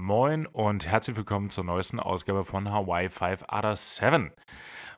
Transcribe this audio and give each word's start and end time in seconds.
Moin 0.00 0.46
und 0.46 0.86
herzlich 0.86 1.14
willkommen 1.14 1.50
zur 1.50 1.62
neuesten 1.62 2.00
Ausgabe 2.00 2.46
von 2.46 2.70
Hawaii 2.70 3.10
5 3.10 3.44
Other 3.52 3.76
7. 3.76 4.32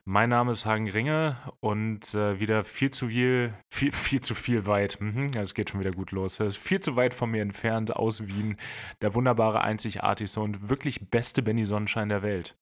Mein 0.04 0.28
Name 0.28 0.52
ist 0.52 0.64
Hagen 0.64 0.88
Ringe 0.88 1.38
und 1.58 2.14
äh, 2.14 2.38
wieder 2.38 2.62
viel 2.62 2.92
zu 2.92 3.08
viel, 3.08 3.52
viel, 3.68 3.90
viel 3.90 4.20
zu 4.20 4.36
viel 4.36 4.64
weit. 4.66 5.00
Mhm, 5.00 5.32
es 5.36 5.54
geht 5.54 5.70
schon 5.70 5.80
wieder 5.80 5.90
gut 5.90 6.12
los. 6.12 6.38
Es 6.38 6.54
ist 6.54 6.56
viel 6.58 6.78
zu 6.78 6.94
weit 6.94 7.14
von 7.14 7.32
mir 7.32 7.42
entfernt 7.42 7.96
aus 7.96 8.28
Wien. 8.28 8.56
Der 9.00 9.12
wunderbare, 9.16 9.62
einzigartigste 9.62 10.40
und 10.40 10.68
wirklich 10.68 11.10
beste 11.10 11.42
Benny 11.42 11.64
Sonnenschein 11.64 12.08
der 12.08 12.22
Welt. 12.22 12.56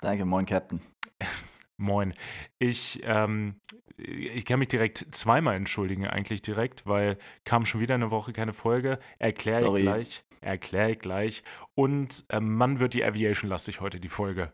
Danke, 0.00 0.24
moin, 0.24 0.46
Captain. 0.46 0.80
Moin. 1.82 2.14
Ich, 2.58 3.00
ähm, 3.04 3.60
ich 3.96 4.44
kann 4.44 4.60
mich 4.60 4.68
direkt 4.68 5.06
zweimal 5.10 5.56
entschuldigen, 5.56 6.06
eigentlich 6.06 6.40
direkt, 6.40 6.86
weil 6.86 7.18
kam 7.44 7.66
schon 7.66 7.80
wieder 7.80 7.94
eine 7.94 8.10
Woche 8.10 8.32
keine 8.32 8.52
Folge. 8.52 8.98
Erkläre 9.18 9.76
ich 9.76 9.82
gleich. 9.82 10.24
Erkläre 10.40 10.92
ich 10.92 10.98
gleich. 11.00 11.42
Und 11.74 12.24
ähm, 12.30 12.54
Mann 12.54 12.78
wird 12.78 12.94
die 12.94 13.04
Aviation 13.04 13.50
lastig 13.50 13.80
heute, 13.80 14.00
die 14.00 14.08
Folge. 14.08 14.52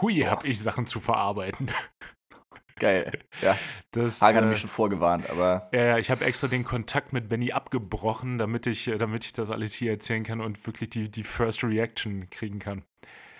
Hui, 0.00 0.20
habe 0.20 0.46
ich 0.46 0.60
Sachen 0.60 0.86
zu 0.86 1.00
verarbeiten. 1.00 1.70
Geil. 2.78 3.18
Ja. 3.42 3.56
Das, 3.92 4.20
Hagen 4.20 4.36
hat 4.36 4.44
äh, 4.44 4.48
mich 4.48 4.58
schon 4.58 4.68
vorgewarnt, 4.68 5.30
aber. 5.30 5.70
Ja, 5.72 5.84
ja, 5.86 5.98
ich 5.98 6.10
habe 6.10 6.22
extra 6.26 6.48
den 6.48 6.64
Kontakt 6.64 7.14
mit 7.14 7.30
Benny 7.30 7.52
abgebrochen, 7.52 8.36
damit 8.36 8.66
ich, 8.66 8.88
äh, 8.88 8.98
damit 8.98 9.24
ich 9.24 9.32
das 9.32 9.50
alles 9.50 9.72
hier 9.72 9.92
erzählen 9.92 10.22
kann 10.22 10.42
und 10.42 10.66
wirklich 10.66 10.90
die, 10.90 11.10
die 11.10 11.22
First 11.22 11.64
Reaction 11.64 12.28
kriegen 12.28 12.58
kann. 12.58 12.84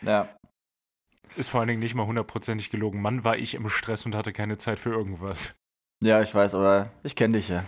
Ja. 0.00 0.30
Ist 1.37 1.51
vor 1.51 1.61
allen 1.61 1.69
Dingen 1.69 1.81
nicht 1.81 1.95
mal 1.95 2.07
hundertprozentig 2.07 2.71
gelogen. 2.71 3.03
Mann, 3.03 3.25
war 3.25 3.37
ich 3.37 3.55
im 3.55 3.69
Stress 3.69 4.07
und 4.07 4.15
hatte 4.15 4.33
keine 4.33 4.57
Zeit 4.57 4.79
für 4.79 4.91
irgendwas. 4.91 5.55
Ja, 6.03 6.23
ich 6.23 6.35
weiß, 6.35 6.55
aber 6.55 6.91
ich 7.03 7.17
kenne 7.17 7.39
dich 7.39 7.49
ja. 7.49 7.65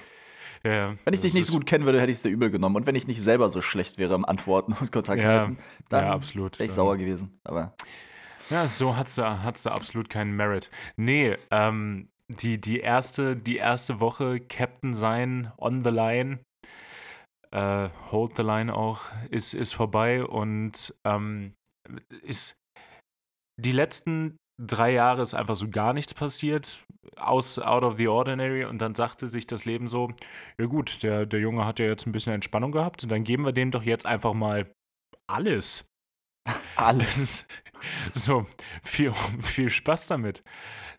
Ja, 0.65 0.95
wenn 1.05 1.15
ich 1.15 1.21
dich 1.21 1.35
nicht 1.35 1.47
so 1.47 1.55
gut 1.55 1.67
kennen 1.67 1.85
würde, 1.85 2.01
hätte 2.01 2.11
ich 2.11 2.17
es 2.17 2.23
dir 2.23 2.31
übel 2.31 2.51
genommen. 2.51 2.77
Und 2.77 2.87
wenn 2.87 2.95
ich 2.95 3.07
nicht 3.07 3.23
selber 3.23 3.49
so 3.49 3.61
schlecht 3.61 3.99
wäre 3.99 4.15
im 4.15 4.25
Antworten 4.25 4.73
und 4.81 4.91
Kontakt 4.91 5.23
ja, 5.23 5.29
halten, 5.29 5.59
dann 5.89 6.05
ja, 6.05 6.35
wäre 6.35 6.65
ich 6.65 6.73
sauer 6.73 6.97
gewesen. 6.97 7.39
Aber 7.45 7.75
ja, 8.51 8.67
so 8.67 8.97
hat 8.97 9.07
es 9.07 9.15
da, 9.15 9.43
hat's 9.43 9.63
da 9.63 9.73
absolut 9.73 10.09
keinen 10.09 10.35
Merit. 10.35 10.71
Nee, 10.97 11.37
ähm, 11.51 12.09
die, 12.29 12.61
die, 12.61 12.81
erste, 12.81 13.37
die 13.37 13.57
erste 13.57 14.01
Woche 14.01 14.41
Captain 14.41 14.95
sein, 14.95 15.53
on 15.59 15.85
the 15.85 15.91
line, 15.91 16.41
äh, 17.51 17.89
hold 18.11 18.37
the 18.37 18.43
line 18.43 18.75
auch, 18.75 19.03
ist, 19.31 19.55
ist 19.55 19.75
vorbei 19.75 20.25
und 20.25 20.95
ähm, 21.05 21.55
ist 22.23 22.61
die 23.59 23.73
letzten 23.73 24.37
drei 24.61 24.93
Jahre 24.93 25.23
ist 25.23 25.35
einfach 25.35 25.57
so 25.57 25.69
gar 25.69 25.93
nichts 25.93 26.15
passiert, 26.15 26.85
aus 27.17 27.59
out 27.59 27.83
of 27.83 27.97
the 27.97 28.09
ordinary 28.09 28.65
und 28.65 28.79
dann 28.79 28.95
sagte 28.95 29.27
sich 29.27 29.47
das 29.47 29.65
Leben 29.65 29.89
so, 29.89 30.11
ja 30.59 30.67
gut, 30.67 31.03
der, 31.03 31.27
der 31.27 31.41
Junge 31.41 31.65
hat 31.65 31.79
ja 31.79 31.87
jetzt 31.87 32.07
ein 32.07 32.13
bisschen 32.13 32.33
Entspannung 32.33 32.73
gehabt 32.73 33.03
und 33.03 33.11
dann 33.11 33.25
geben 33.25 33.45
wir 33.45 33.53
dem 33.53 33.71
doch 33.71 33.83
jetzt 33.83 34.07
einfach 34.07 34.35
mal 34.35 34.73
alles. 35.27 35.89
Alles. 36.77 37.47
so, 38.13 38.47
viel, 38.83 39.13
viel 39.43 39.71
Spaß 39.71 40.07
damit. 40.07 40.43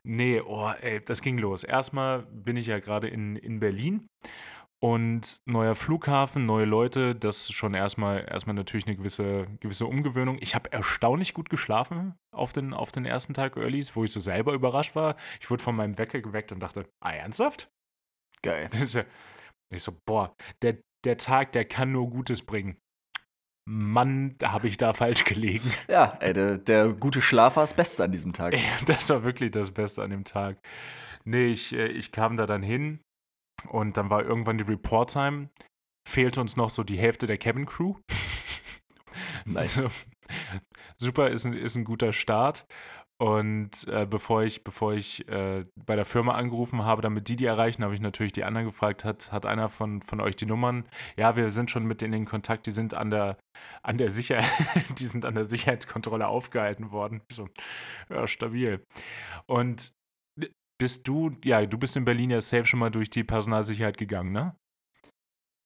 Nee, 0.03 0.41
oh, 0.41 0.71
ey, 0.81 1.03
das 1.03 1.21
ging 1.21 1.37
los. 1.37 1.63
Erstmal 1.63 2.23
bin 2.23 2.55
ich 2.55 2.67
ja 2.67 2.79
gerade 2.79 3.07
in, 3.07 3.35
in 3.35 3.59
Berlin 3.59 4.07
und 4.81 5.41
neuer 5.45 5.75
Flughafen, 5.75 6.45
neue 6.45 6.65
Leute, 6.65 7.13
das 7.13 7.41
ist 7.41 7.53
schon 7.53 7.73
erstmal, 7.73 8.25
erstmal 8.29 8.55
natürlich 8.55 8.87
eine 8.87 8.95
gewisse, 8.95 9.47
gewisse 9.59 9.85
Umgewöhnung. 9.85 10.37
Ich 10.39 10.55
habe 10.55 10.71
erstaunlich 10.71 11.33
gut 11.33 11.49
geschlafen 11.49 12.15
auf 12.31 12.53
den, 12.53 12.73
auf 12.73 12.91
den 12.91 13.05
ersten 13.05 13.33
Tag 13.33 13.57
Earlys, 13.57 13.95
wo 13.95 14.05
ich 14.05 14.11
so 14.11 14.19
selber 14.19 14.53
überrascht 14.53 14.95
war. 14.95 15.17
Ich 15.41 15.49
wurde 15.49 15.63
von 15.63 15.75
meinem 15.75 15.97
Wecker 15.97 16.21
geweckt 16.21 16.51
und 16.51 16.61
dachte, 16.61 16.87
ah, 17.01 17.11
ernsthaft? 17.11 17.69
Geil. 18.41 18.69
ich 19.69 19.83
so, 19.83 19.91
boah, 20.05 20.33
der, 20.61 20.77
der 21.03 21.17
Tag, 21.17 21.51
der 21.51 21.65
kann 21.65 21.91
nur 21.91 22.09
Gutes 22.09 22.41
bringen. 22.41 22.77
Mann, 23.67 24.35
habe 24.41 24.67
ich 24.67 24.77
da 24.77 24.93
falsch 24.93 25.25
gelegen. 25.25 25.71
Ja, 25.89 26.17
ey, 26.21 26.33
der, 26.33 26.57
der, 26.57 26.93
gute 26.93 27.21
Schlaf 27.21 27.57
war 27.57 27.63
das 27.63 27.75
Beste 27.75 28.03
an 28.03 28.11
diesem 28.11 28.31
Tag. 28.31 28.55
Das 28.85 29.09
war 29.09 29.23
wirklich 29.23 29.51
das 29.51 29.71
Beste 29.71 30.01
an 30.01 30.09
dem 30.09 30.23
Tag. 30.23 30.57
Nee, 31.25 31.47
ich, 31.47 31.73
äh, 31.73 31.87
ich 31.87 32.11
kam 32.13 32.37
da 32.37 32.47
dann 32.47 32.63
hin 32.63 33.01
und 33.67 33.97
dann 33.97 34.09
war 34.09 34.23
irgendwann 34.23 34.57
die 34.57 34.63
Report-Time. 34.63 35.49
Fehlte 36.07 36.41
uns 36.41 36.55
noch 36.55 36.69
so 36.69 36.83
die 36.83 36.97
Hälfte 36.97 37.27
der 37.27 37.37
Cabin-Crew. 37.37 37.95
Nice. 39.45 39.75
So, 39.75 39.87
super, 40.97 41.29
ist 41.29 41.45
ein, 41.45 41.53
ist 41.53 41.75
ein 41.75 41.83
guter 41.83 42.13
Start. 42.13 42.67
Und 43.21 43.85
äh, 43.89 44.05
bevor 44.05 44.43
ich, 44.43 44.63
bevor 44.63 44.93
ich 44.93 45.27
äh, 45.27 45.65
bei 45.75 45.97
der 45.97 46.05
Firma 46.05 46.35
angerufen 46.35 46.85
habe, 46.85 47.01
damit 47.01 47.27
die 47.27 47.35
die 47.35 47.45
erreichen, 47.45 47.83
habe 47.83 47.93
ich 47.93 47.99
natürlich 47.99 48.31
die 48.31 48.45
anderen 48.45 48.67
gefragt, 48.67 49.03
hat, 49.03 49.33
hat 49.33 49.45
einer 49.45 49.67
von, 49.67 50.01
von 50.01 50.21
euch 50.21 50.37
die 50.37 50.45
Nummern? 50.45 50.85
Ja, 51.17 51.35
wir 51.35 51.51
sind 51.51 51.69
schon 51.69 51.83
mit 51.83 51.99
denen 51.99 52.13
in 52.13 52.25
Kontakt, 52.25 52.65
die 52.65 52.71
sind 52.71 52.93
an 52.93 53.09
der, 53.09 53.37
an 53.83 53.97
der 53.97 54.09
Sicherheit, 54.09 54.47
die 54.99 55.05
sind 55.05 55.25
an 55.25 55.35
der 55.35 55.43
Sicherheitskontrolle 55.43 56.27
aufgehalten 56.27 56.91
worden. 56.91 57.21
So, 57.29 57.49
ja, 58.09 58.25
stabil. 58.25 58.85
Und 59.47 59.91
bist 60.79 61.07
du, 61.07 61.31
ja, 61.43 61.65
du 61.65 61.77
bist 61.77 61.95
in 61.95 62.05
Berlin 62.05 62.31
ja 62.31 62.41
safe 62.41 62.65
schon 62.65 62.79
mal 62.79 62.89
durch 62.89 63.09
die 63.09 63.23
Personalsicherheit 63.23 63.97
gegangen, 63.97 64.31
ne? 64.31 64.55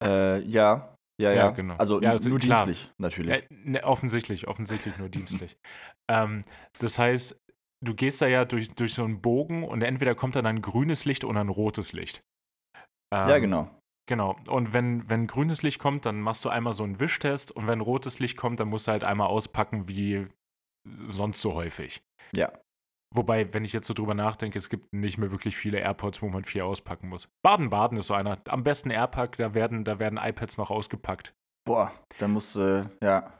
Äh, 0.03 0.39
ja, 0.41 0.93
ja, 1.21 1.31
ja, 1.31 1.35
ja. 1.35 1.49
genau. 1.51 1.75
Also, 1.75 2.01
ja, 2.01 2.11
also 2.11 2.29
nur 2.29 2.39
klar. 2.39 2.65
dienstlich, 2.65 2.91
natürlich. 2.97 3.43
Äh, 3.43 3.47
ne, 3.49 3.83
offensichtlich, 3.83 4.47
offensichtlich 4.47 4.97
nur 4.97 5.09
dienstlich. 5.09 5.57
ähm, 6.11 6.43
das 6.79 6.97
heißt, 6.97 7.39
du 7.83 7.93
gehst 7.93 8.21
da 8.21 8.27
ja 8.27 8.45
durch, 8.45 8.73
durch 8.73 8.93
so 8.93 9.03
einen 9.03 9.21
Bogen 9.21 9.63
und 9.63 9.81
entweder 9.83 10.15
kommt 10.15 10.35
dann 10.35 10.45
ein 10.45 10.61
grünes 10.61 11.05
Licht 11.05 11.23
oder 11.23 11.41
ein 11.41 11.49
rotes 11.49 11.93
Licht. 11.93 12.23
Ähm, 13.13 13.29
ja, 13.29 13.39
genau. 13.39 13.69
Genau. 14.09 14.35
Und 14.49 14.73
wenn, 14.73 15.07
wenn 15.09 15.27
grünes 15.27 15.61
Licht 15.61 15.79
kommt, 15.79 16.05
dann 16.05 16.19
machst 16.19 16.43
du 16.43 16.49
einmal 16.49 16.73
so 16.73 16.83
einen 16.83 16.99
Wischtest 16.99 17.51
und 17.51 17.67
wenn 17.67 17.79
rotes 17.79 18.19
Licht 18.19 18.35
kommt, 18.35 18.59
dann 18.59 18.67
musst 18.67 18.87
du 18.87 18.91
halt 18.91 19.03
einmal 19.03 19.27
auspacken, 19.27 19.87
wie 19.87 20.27
sonst 21.05 21.41
so 21.41 21.53
häufig. 21.53 22.01
Ja. 22.35 22.51
Wobei, 23.15 23.53
wenn 23.53 23.63
ich 23.63 23.73
jetzt 23.73 23.87
so 23.87 23.93
drüber 23.93 24.15
nachdenke, 24.15 24.57
es 24.57 24.69
gibt 24.69 24.91
nicht 24.91 25.17
mehr 25.17 25.31
wirklich 25.31 25.55
viele 25.55 25.79
AirPods, 25.79 26.21
wo 26.21 26.29
man 26.29 26.45
vier 26.45 26.65
auspacken 26.65 27.09
muss. 27.09 27.29
Baden-Baden 27.43 27.97
ist 27.97 28.07
so 28.07 28.15
einer. 28.15 28.39
Am 28.47 28.63
besten 28.63 28.89
AirPack, 28.89 29.37
da 29.37 29.53
werden, 29.53 29.83
da 29.83 29.99
werden 29.99 30.19
iPads 30.21 30.57
noch 30.57 30.71
ausgepackt. 30.71 31.33
Boah, 31.65 31.91
da 32.17 32.27
muss, 32.27 32.55
äh, 32.55 32.85
ja. 33.01 33.39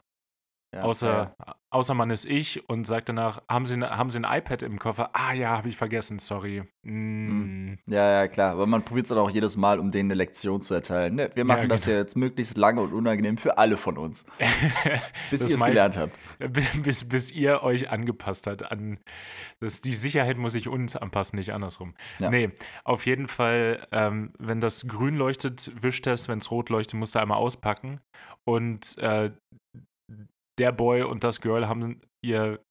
Ja, 0.74 0.82
außer, 0.82 1.34
ja. 1.38 1.56
außer 1.70 1.94
man 1.94 2.10
ist 2.10 2.24
ich 2.24 2.68
und 2.68 2.84
sagt 2.84 3.08
danach, 3.08 3.40
haben 3.48 3.64
Sie, 3.64 3.80
haben 3.80 4.10
Sie 4.10 4.18
ein 4.18 4.38
iPad 4.38 4.62
im 4.62 4.80
Koffer? 4.80 5.10
Ah 5.12 5.32
ja, 5.32 5.56
habe 5.56 5.68
ich 5.68 5.76
vergessen, 5.76 6.18
sorry. 6.18 6.64
Mm. 6.82 7.74
Ja, 7.86 8.10
ja, 8.10 8.28
klar. 8.28 8.52
Aber 8.52 8.66
man 8.66 8.84
probiert 8.84 9.04
es 9.04 9.10
dann 9.10 9.18
auch 9.18 9.30
jedes 9.30 9.56
Mal, 9.56 9.78
um 9.78 9.92
denen 9.92 10.10
eine 10.10 10.18
Lektion 10.18 10.62
zu 10.62 10.74
erteilen. 10.74 11.14
Ne? 11.14 11.30
Wir 11.34 11.44
machen 11.44 11.62
ja, 11.62 11.68
das 11.68 11.84
genau. 11.84 11.94
ja 11.94 12.00
jetzt 12.00 12.16
möglichst 12.16 12.56
lange 12.56 12.80
und 12.80 12.92
unangenehm 12.92 13.36
für 13.36 13.56
alle 13.56 13.76
von 13.76 13.98
uns. 13.98 14.24
bis 15.30 15.48
ihr 15.48 15.54
es 15.54 15.64
gelernt 15.64 15.96
habt. 15.96 16.18
Bis, 16.82 17.08
bis 17.08 17.30
ihr 17.30 17.62
euch 17.62 17.90
angepasst 17.90 18.48
habt. 18.48 18.70
An, 18.70 18.98
das, 19.60 19.80
die 19.80 19.92
Sicherheit 19.92 20.36
muss 20.36 20.54
sich 20.54 20.66
uns 20.66 20.96
anpassen, 20.96 21.38
nicht 21.38 21.52
andersrum. 21.52 21.94
Ja. 22.18 22.30
Nee, 22.30 22.50
auf 22.82 23.06
jeden 23.06 23.28
Fall, 23.28 23.86
ähm, 23.92 24.32
wenn 24.40 24.60
das 24.60 24.88
grün 24.88 25.14
leuchtet, 25.14 25.70
Wischtest, 25.80 26.28
wenn 26.28 26.38
es 26.40 26.50
rot 26.50 26.68
leuchtet, 26.68 26.98
musst 26.98 27.14
du 27.14 27.20
einmal 27.20 27.38
auspacken. 27.38 28.00
Und 28.44 28.98
äh, 28.98 29.30
der 30.58 30.72
Boy 30.72 31.02
und 31.02 31.24
das 31.24 31.40
Girl 31.40 31.68
haben 31.68 32.00
ihr 32.22 32.64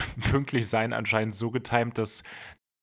pünktlich 0.30 0.68
sein 0.68 0.92
anscheinend 0.92 1.34
so 1.34 1.50
getimt, 1.50 1.98
dass 1.98 2.22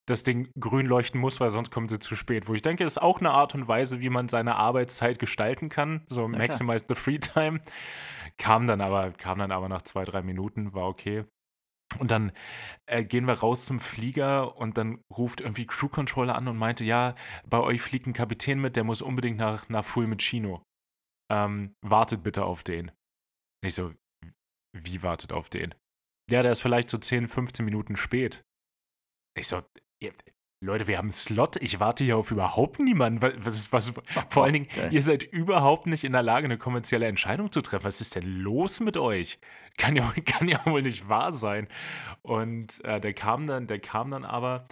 das 0.08 0.24
Ding 0.24 0.52
grün 0.60 0.86
leuchten 0.86 1.20
muss, 1.20 1.40
weil 1.40 1.50
sonst 1.50 1.72
kommen 1.72 1.90
sie 1.90 2.00
zu 2.00 2.16
spät. 2.16 2.48
Wo 2.48 2.54
ich 2.54 2.62
denke, 2.62 2.84
ist 2.84 3.02
auch 3.02 3.20
eine 3.20 3.32
Art 3.32 3.56
und 3.56 3.68
Weise, 3.68 4.02
wie 4.02 4.10
man 4.10 4.30
seine 4.30 4.56
Arbeitszeit 4.56 5.18
gestalten 5.18 5.70
kann. 5.70 6.06
So 6.10 6.22
ja, 6.24 6.28
maximize 6.28 6.86
the 6.88 6.96
free 6.96 7.18
time. 7.18 7.60
Kam 8.38 8.68
dann 8.68 8.82
aber, 8.82 9.12
kam 9.12 9.40
dann 9.40 9.52
aber 9.52 9.68
nach 9.68 9.82
zwei, 9.82 10.04
drei 10.04 10.22
Minuten, 10.22 10.74
war 10.74 10.88
okay. 10.88 11.26
Und 12.00 12.12
dann 12.12 12.32
äh, 12.88 13.04
gehen 13.04 13.26
wir 13.26 13.36
raus 13.36 13.66
zum 13.66 13.80
Flieger 13.80 14.58
und 14.58 14.78
dann 14.78 15.02
ruft 15.16 15.42
irgendwie 15.42 15.66
Crew 15.66 15.88
Controller 15.88 16.36
an 16.36 16.48
und 16.48 16.58
meinte, 16.58 16.84
ja, 16.84 17.16
bei 17.48 17.60
euch 17.60 17.82
fliegt 17.82 18.08
ein 18.08 18.14
Kapitän 18.14 18.60
mit, 18.60 18.76
der 18.76 18.84
muss 18.84 19.02
unbedingt 19.02 19.38
nach, 19.38 19.70
nach 19.70 19.86
Fulmicino. 19.86 20.64
Ähm, 21.32 21.74
wartet 21.82 22.22
bitte 22.24 22.46
auf 22.46 22.64
den. 22.64 22.92
Ich 23.64 23.74
so, 23.74 23.94
wie 24.84 25.04
wartet 25.04 25.32
auf 25.32 25.50
den? 25.50 25.74
Ja, 26.30 26.44
der 26.44 26.52
ist 26.52 26.62
vielleicht 26.62 26.90
so 26.90 26.98
10, 26.98 27.28
15 27.28 27.64
Minuten 27.64 27.96
spät. 27.98 28.44
Ich 29.38 29.48
so, 29.48 29.62
Leute, 30.62 30.88
wir 30.88 30.98
haben 30.98 31.06
einen 31.06 31.12
Slot. 31.12 31.58
Ich 31.58 31.80
warte 31.80 32.04
hier 32.04 32.18
auf 32.18 32.32
überhaupt 32.32 32.80
niemanden. 32.80 33.22
Was, 33.22 33.72
was, 33.72 33.94
vor 34.30 34.44
allen 34.44 34.54
Dingen, 34.54 34.68
okay. 34.72 34.90
ihr 34.92 35.02
seid 35.02 35.24
überhaupt 35.24 35.86
nicht 35.86 36.04
in 36.04 36.14
der 36.14 36.24
Lage, 36.24 36.46
eine 36.46 36.58
kommerzielle 36.58 37.06
Entscheidung 37.06 37.52
zu 37.52 37.62
treffen. 37.62 37.84
Was 37.84 38.02
ist 38.02 38.16
denn 38.16 38.40
los 38.40 38.80
mit 38.80 38.98
euch? 38.98 39.40
Kann 39.78 39.96
ja, 39.96 40.12
kann 40.26 40.48
ja 40.48 40.66
wohl 40.66 40.82
nicht 40.82 41.08
wahr 41.08 41.34
sein. 41.34 41.68
Und 42.22 42.84
äh, 42.84 43.00
der 43.00 43.14
kam 43.14 43.48
dann, 43.48 43.68
der 43.68 43.80
kam 43.80 44.12
dann 44.12 44.26
aber 44.26 44.68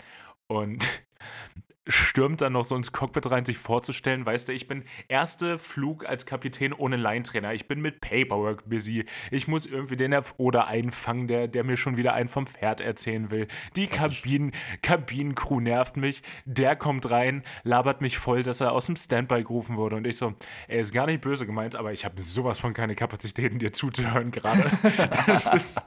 und 0.48 0.88
stürmt 1.88 2.42
dann 2.42 2.54
noch 2.54 2.64
so 2.64 2.76
ins 2.76 2.92
Cockpit 2.92 3.30
rein, 3.30 3.46
sich 3.46 3.58
vorzustellen. 3.58 4.26
Weißt 4.26 4.48
du, 4.48 4.54
ich 4.54 4.68
bin 4.68 4.84
erster 5.10 5.60
Flug 5.60 6.06
als 6.06 6.26
Kapitän 6.26 6.72
ohne 6.74 6.96
Line-Trainer. 6.96 7.54
Ich 7.54 7.68
bin 7.68 7.82
mit 7.82 8.00
Paperwork 8.00 8.70
busy. 8.70 9.06
Ich 9.32 9.48
muss 9.48 9.66
irgendwie 9.66 9.98
den 9.98 10.14
oder 10.38 10.68
einfangen, 10.68 11.28
der, 11.28 11.48
der 11.48 11.64
mir 11.64 11.76
schon 11.76 11.98
wieder 11.98 12.14
einen 12.14 12.30
vom 12.30 12.46
Pferd 12.46 12.82
erzählen 12.82 13.32
will. 13.32 13.48
Die 13.76 13.88
Kabinen, 13.88 14.52
Kabinencrew 14.82 15.60
nervt 15.60 15.98
mich. 15.98 16.22
Der 16.46 16.76
kommt 16.76 17.10
rein, 17.10 17.44
labert 17.64 18.02
mich 18.02 18.18
voll, 18.18 18.44
dass 18.44 18.62
er 18.62 18.72
aus 18.72 18.86
dem 18.86 18.96
Standby 18.96 19.44
gerufen 19.44 19.76
wurde. 19.76 19.96
Und 19.96 20.06
ich 20.06 20.18
so, 20.18 20.36
er 20.68 20.80
ist 20.80 20.94
gar 20.94 21.08
nicht 21.08 21.22
böse 21.22 21.46
gemeint, 21.46 21.76
aber 21.76 21.92
ich 21.92 22.06
habe 22.06 22.22
sowas 22.22 22.60
von 22.60 22.74
keine 22.74 22.96
Kapazitäten, 22.96 23.60
dir 23.60 23.74
zuzuhören 23.74 24.32
gerade. 24.32 24.70
das 25.28 25.54
ist, 25.54 25.82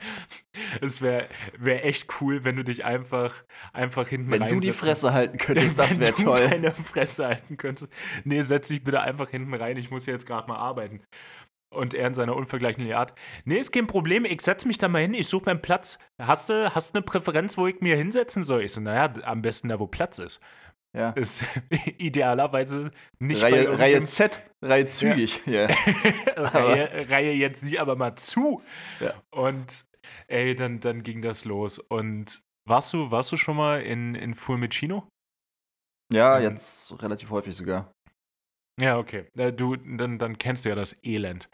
es 0.81 1.01
wäre 1.01 1.29
wär 1.59 1.85
echt 1.85 2.21
cool, 2.21 2.45
wenn 2.45 2.57
du 2.57 2.65
dich 2.65 2.85
einfach, 2.85 3.35
einfach 3.73 4.09
hinten 4.09 4.31
Wenn 4.31 4.49
du 4.49 4.61
die 4.61 4.73
Fresse 4.73 5.13
halten 5.13 5.39
könntest, 5.39 5.79
das 5.89 6.01
wäre 6.01 6.15
toll. 6.15 6.49
Deine 6.49 6.73
Fresse 6.73 7.27
halten 7.27 7.57
könntest. 7.57 7.93
Nee, 8.25 8.43
setz 8.43 8.69
dich 8.69 8.83
bitte 8.83 9.01
einfach 9.01 9.31
hinten 9.31 9.55
rein, 9.55 9.77
ich 9.77 9.91
muss 9.91 10.07
jetzt 10.07 10.27
gerade 10.27 10.49
mal 10.49 10.57
arbeiten. 10.57 11.01
Und 11.75 11.95
er 11.95 12.07
in 12.07 12.15
seiner 12.15 12.37
unvergleichlichen 12.37 12.95
Art, 12.95 13.13
nee, 13.45 13.59
ist 13.59 13.73
kein 13.73 13.87
Problem, 13.87 14.25
ich 14.25 14.41
setz 14.41 14.65
mich 14.65 14.79
da 14.79 14.89
mal 14.89 15.03
hin, 15.03 15.15
ich 15.15 15.27
suche 15.27 15.47
meinen 15.47 15.63
Platz. 15.63 15.99
Hast 16.21 16.49
du 16.49 16.75
hast 16.75 16.95
eine 16.95 17.03
Präferenz, 17.03 17.59
wo 17.59 17.67
ich 17.67 17.81
mir 17.81 17.97
hinsetzen 17.97 18.45
soll? 18.45 18.63
Ich 18.63 18.73
so, 18.73 18.81
naja, 18.81 19.13
am 19.25 19.43
besten 19.43 19.69
da, 19.69 19.79
wo 19.81 19.87
Platz 19.87 20.19
ist. 20.19 20.41
Ja. 20.97 21.11
Ist 21.11 21.45
idealerweise 21.99 22.91
nicht 23.19 23.43
Reihe, 23.43 23.79
Reihe 23.79 24.03
Z, 24.05 24.43
Reihe 24.63 24.87
zügig. 24.87 25.41
Ja. 25.47 25.67
Reihe, 26.37 27.11
Reihe, 27.11 27.33
jetzt 27.33 27.61
sieh 27.61 27.79
aber 27.79 27.97
mal 27.97 28.17
zu. 28.17 28.63
Ja. 29.01 29.13
Und 29.31 29.85
ey, 30.29 30.55
dann, 30.55 30.81
dann 30.81 31.03
ging 31.03 31.21
das 31.21 31.45
los. 31.45 31.79
Und 31.79 32.43
warst 32.67 32.93
du, 32.95 33.11
warst 33.11 33.31
du 33.33 33.37
schon 33.37 33.57
mal 33.57 33.83
in, 33.83 34.15
in 34.15 34.35
Fulmicino? 34.35 35.07
Ja, 36.13 36.39
ähm, 36.39 36.45
jetzt 36.45 37.03
relativ 37.03 37.31
häufig 37.31 37.57
sogar. 37.57 37.93
Ja, 38.81 38.99
okay. 38.99 39.27
Äh, 39.37 39.53
du, 39.53 39.77
dann, 39.77 40.19
dann 40.19 40.39
kennst 40.39 40.65
du 40.65 40.69
ja 40.69 40.75
das 40.75 40.97
Elend. 41.03 41.49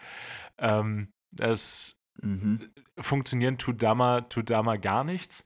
Ähm, 0.59 1.13
das 1.31 1.97
mhm. 2.21 2.73
funktionieren 2.99 3.59
tut 3.59 3.83
da, 3.83 3.95
mal, 3.95 4.23
tut 4.23 4.51
da 4.51 4.63
mal 4.63 4.79
gar 4.79 5.05
nichts. 5.05 5.45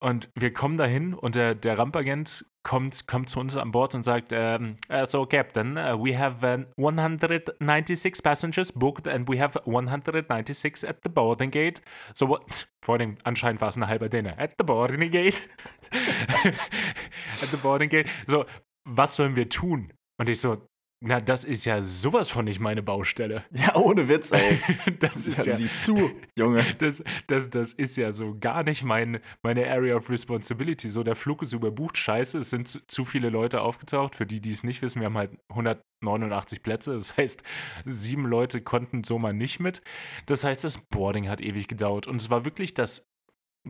Und 0.00 0.30
wir 0.34 0.52
kommen 0.52 0.78
dahin 0.78 1.14
und 1.14 1.36
der, 1.36 1.54
der 1.54 1.78
Rampagent 1.78 2.44
kommt, 2.62 3.06
kommt 3.06 3.28
zu 3.28 3.40
uns 3.40 3.56
an 3.56 3.72
Bord 3.72 3.94
und 3.94 4.04
sagt, 4.04 4.32
um, 4.32 4.76
uh, 4.90 5.04
so 5.04 5.26
Captain, 5.26 5.76
uh, 5.76 5.96
we 5.98 6.16
have 6.16 6.44
uh, 6.44 6.64
196 6.76 8.22
passengers 8.22 8.72
booked 8.72 9.08
and 9.08 9.28
we 9.28 9.40
have 9.40 9.58
196 9.64 10.84
at 10.84 10.98
the 11.02 11.08
boarding 11.08 11.50
gate. 11.50 11.82
So 12.14 12.28
what? 12.28 12.68
Vor 12.84 12.98
dem 12.98 13.16
anscheinend 13.24 13.60
war 13.60 13.68
es 13.68 13.76
ein 13.76 13.86
halber 13.86 14.08
Dinner. 14.08 14.38
At 14.38 14.54
the 14.58 14.64
boarding 14.64 15.10
gate. 15.10 15.48
at 15.92 17.50
the 17.50 17.56
boarding 17.56 17.88
gate. 17.88 18.08
So, 18.26 18.44
was 18.84 19.16
sollen 19.16 19.36
wir 19.36 19.48
tun? 19.48 19.92
Und 20.18 20.28
ich 20.28 20.40
so, 20.40 20.68
na, 21.04 21.20
das 21.20 21.44
ist 21.44 21.64
ja 21.64 21.82
sowas 21.82 22.30
von 22.30 22.44
nicht 22.44 22.60
meine 22.60 22.82
Baustelle. 22.82 23.44
Ja, 23.52 23.74
ohne 23.74 24.08
Witz, 24.08 24.30
ey. 24.30 24.60
das 25.00 25.26
ist 25.26 25.44
ja, 25.44 25.56
Sieh 25.56 25.70
zu, 25.72 26.12
Junge. 26.38 26.64
Das, 26.78 27.02
das, 27.26 27.50
das 27.50 27.72
ist 27.72 27.96
ja 27.96 28.12
so 28.12 28.36
gar 28.38 28.62
nicht 28.62 28.84
mein, 28.84 29.20
meine 29.42 29.68
Area 29.68 29.96
of 29.96 30.08
Responsibility. 30.08 30.88
So, 30.88 31.02
der 31.02 31.16
Flug 31.16 31.42
ist 31.42 31.52
überbucht, 31.52 31.98
scheiße, 31.98 32.38
es 32.38 32.50
sind 32.50 32.68
zu, 32.68 32.86
zu 32.86 33.04
viele 33.04 33.30
Leute 33.30 33.62
aufgetaucht. 33.62 34.14
Für 34.14 34.26
die, 34.26 34.40
die 34.40 34.52
es 34.52 34.62
nicht 34.62 34.80
wissen, 34.80 35.00
wir 35.00 35.06
haben 35.06 35.18
halt 35.18 35.36
189 35.48 36.62
Plätze. 36.62 36.92
Das 36.94 37.16
heißt, 37.16 37.42
sieben 37.84 38.26
Leute 38.26 38.62
konnten 38.62 39.02
so 39.02 39.18
mal 39.18 39.32
nicht 39.32 39.58
mit. 39.58 39.82
Das 40.26 40.44
heißt, 40.44 40.62
das 40.62 40.78
Boarding 40.78 41.28
hat 41.28 41.40
ewig 41.40 41.66
gedauert. 41.66 42.06
Und 42.06 42.20
es 42.20 42.30
war 42.30 42.44
wirklich 42.44 42.74
das, 42.74 43.10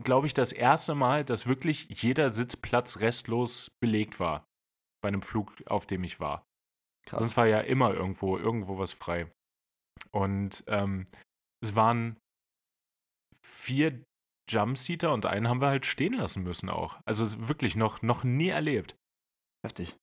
glaube 0.03 0.27
ich, 0.27 0.35
das 0.35 0.51
erste 0.51 0.93
Mal, 0.93 1.25
dass 1.25 1.47
wirklich 1.47 1.87
jeder 1.89 2.31
Sitzplatz 2.31 2.99
restlos 2.99 3.71
belegt 3.79 4.19
war. 4.19 4.45
Bei 5.01 5.07
einem 5.07 5.23
Flug, 5.23 5.55
auf 5.65 5.87
dem 5.87 6.03
ich 6.03 6.19
war. 6.19 6.45
Krass. 7.05 7.19
Sonst 7.19 7.37
war 7.37 7.47
ja 7.47 7.59
immer 7.61 7.93
irgendwo, 7.93 8.37
irgendwo 8.37 8.77
was 8.77 8.93
frei. 8.93 9.31
Und 10.11 10.63
ähm, 10.67 11.07
es 11.61 11.75
waren 11.75 12.17
vier 13.45 14.03
Jumpseater 14.49 15.13
und 15.13 15.25
einen 15.25 15.47
haben 15.47 15.61
wir 15.61 15.67
halt 15.67 15.85
stehen 15.85 16.13
lassen 16.13 16.43
müssen 16.43 16.69
auch. 16.69 16.99
Also 17.05 17.47
wirklich 17.47 17.75
noch, 17.75 18.01
noch 18.01 18.23
nie 18.23 18.49
erlebt. 18.49 18.95
Heftig. 19.65 19.97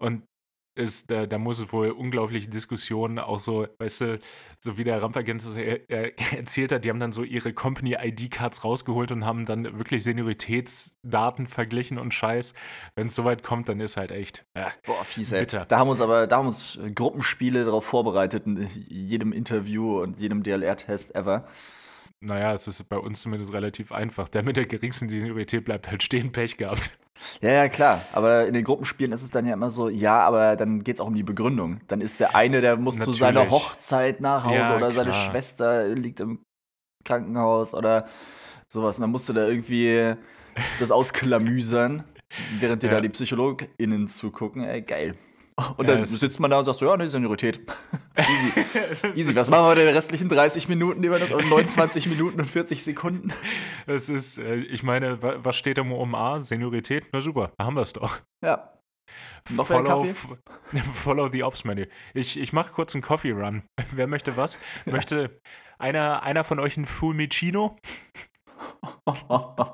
Und 0.00 0.24
ist, 0.80 1.10
da, 1.10 1.26
da 1.26 1.38
muss 1.38 1.58
es 1.58 1.72
wohl 1.72 1.90
unglaubliche 1.90 2.48
Diskussionen 2.48 3.18
auch 3.18 3.38
so, 3.38 3.66
weißt 3.78 4.00
du, 4.00 4.18
so 4.58 4.76
wie 4.76 4.84
der 4.84 5.02
Rampagent 5.02 5.46
er, 5.56 5.88
er 5.88 6.18
erzählt 6.36 6.72
hat, 6.72 6.84
die 6.84 6.90
haben 6.90 7.00
dann 7.00 7.12
so 7.12 7.22
ihre 7.22 7.52
Company-ID-Cards 7.52 8.64
rausgeholt 8.64 9.12
und 9.12 9.24
haben 9.24 9.46
dann 9.46 9.78
wirklich 9.78 10.02
Senioritätsdaten 10.02 11.46
verglichen 11.46 11.98
und 11.98 12.14
Scheiß. 12.14 12.54
Wenn 12.94 13.06
es 13.08 13.14
soweit 13.14 13.42
kommt, 13.42 13.68
dann 13.68 13.80
ist 13.80 13.96
halt 13.96 14.10
echt. 14.10 14.44
Äh, 14.54 14.66
Boah, 14.84 15.04
fies, 15.04 15.32
ey. 15.32 15.40
Bitter. 15.40 15.66
Da 15.66 15.78
haben 15.78 15.88
uns 15.88 16.00
aber, 16.00 16.26
da 16.26 16.38
haben 16.38 16.46
uns 16.46 16.78
Gruppenspiele 16.94 17.64
darauf 17.64 17.84
vorbereitet, 17.84 18.46
in 18.46 18.68
jedem 18.88 19.32
Interview 19.32 20.00
und 20.00 20.18
jedem 20.18 20.42
DLR-Test 20.42 21.14
ever. 21.14 21.46
Naja, 22.22 22.52
es 22.52 22.66
ist 22.66 22.86
bei 22.88 22.98
uns 22.98 23.22
zumindest 23.22 23.52
relativ 23.52 23.92
einfach. 23.92 24.28
Der 24.28 24.42
mit 24.42 24.58
der 24.58 24.66
geringsten 24.66 25.08
Seniorität 25.08 25.64
bleibt 25.64 25.90
halt 25.90 26.02
stehen, 26.02 26.32
Pech 26.32 26.58
gehabt. 26.58 26.90
Ja, 27.40 27.50
ja, 27.52 27.68
klar. 27.68 28.02
Aber 28.12 28.46
in 28.46 28.54
den 28.54 28.64
Gruppenspielen 28.64 29.12
ist 29.12 29.22
es 29.22 29.30
dann 29.30 29.46
ja 29.46 29.54
immer 29.54 29.70
so, 29.70 29.88
ja, 29.88 30.20
aber 30.20 30.56
dann 30.56 30.82
geht 30.82 30.96
es 30.96 31.00
auch 31.00 31.06
um 31.06 31.14
die 31.14 31.22
Begründung. 31.22 31.80
Dann 31.86 32.00
ist 32.00 32.20
der 32.20 32.34
eine, 32.34 32.60
der 32.60 32.76
muss 32.76 32.98
Natürlich. 32.98 33.18
zu 33.18 33.20
seiner 33.20 33.50
Hochzeit 33.50 34.20
nach 34.20 34.44
Hause 34.44 34.54
ja, 34.56 34.76
oder 34.76 34.90
klar. 34.90 35.04
seine 35.04 35.12
Schwester 35.12 35.88
liegt 35.88 36.20
im 36.20 36.42
Krankenhaus 37.04 37.74
oder 37.74 38.06
sowas. 38.68 38.98
Und 38.98 39.02
dann 39.02 39.10
musst 39.10 39.28
du 39.28 39.32
da 39.32 39.46
irgendwie 39.46 40.14
das 40.78 40.90
ausklamüsern, 40.90 42.04
während 42.58 42.82
dir 42.82 42.88
ja. 42.88 42.94
da 42.94 43.00
die 43.00 43.08
PsychologInnen 43.08 44.08
zugucken. 44.08 44.64
Ey, 44.64 44.82
geil. 44.82 45.14
Und 45.76 45.88
ja, 45.88 45.96
dann 45.96 46.06
sitzt 46.06 46.40
man 46.40 46.50
da 46.50 46.58
und 46.58 46.64
sagt 46.64 46.78
so, 46.78 46.86
ja, 46.86 46.96
ne, 46.96 47.08
Seniorität. 47.08 47.60
Easy. 48.16 48.52
Easy. 49.14 49.36
Was 49.36 49.50
machen 49.50 49.66
wir 49.66 49.72
in 49.72 49.78
den 49.78 49.94
restlichen 49.94 50.28
30 50.28 50.68
Minuten, 50.68 51.02
die 51.02 51.10
wir 51.10 51.18
noch, 51.18 51.42
29 51.42 52.06
Minuten 52.06 52.40
und 52.40 52.46
40 52.46 52.82
Sekunden? 52.82 53.32
Es 53.86 54.08
ist, 54.08 54.38
äh, 54.38 54.56
ich 54.56 54.82
meine, 54.82 55.18
was 55.22 55.56
steht 55.56 55.78
im 55.78 55.92
OMA? 55.92 56.40
Seniorität? 56.40 57.06
Na 57.12 57.20
super, 57.20 57.52
da 57.58 57.64
haben 57.64 57.74
wir 57.74 57.82
es 57.82 57.92
doch. 57.92 58.20
Ja. 58.44 58.72
Noch 59.50 59.66
follow, 59.66 60.06
follow 60.94 61.28
the 61.28 61.42
Ops 61.42 61.64
Menu. 61.64 61.86
Ich, 62.14 62.38
ich 62.38 62.52
mache 62.52 62.72
kurz 62.72 62.94
einen 62.94 63.02
Coffee 63.02 63.32
Run. 63.32 63.62
Wer 63.92 64.06
möchte 64.06 64.36
was? 64.36 64.58
Ja. 64.86 64.92
Möchte 64.92 65.40
einer, 65.78 66.22
einer 66.22 66.44
von 66.44 66.60
euch 66.60 66.76
ein 66.76 66.86
Fulmicino? 66.86 67.76
oh. 69.06 69.66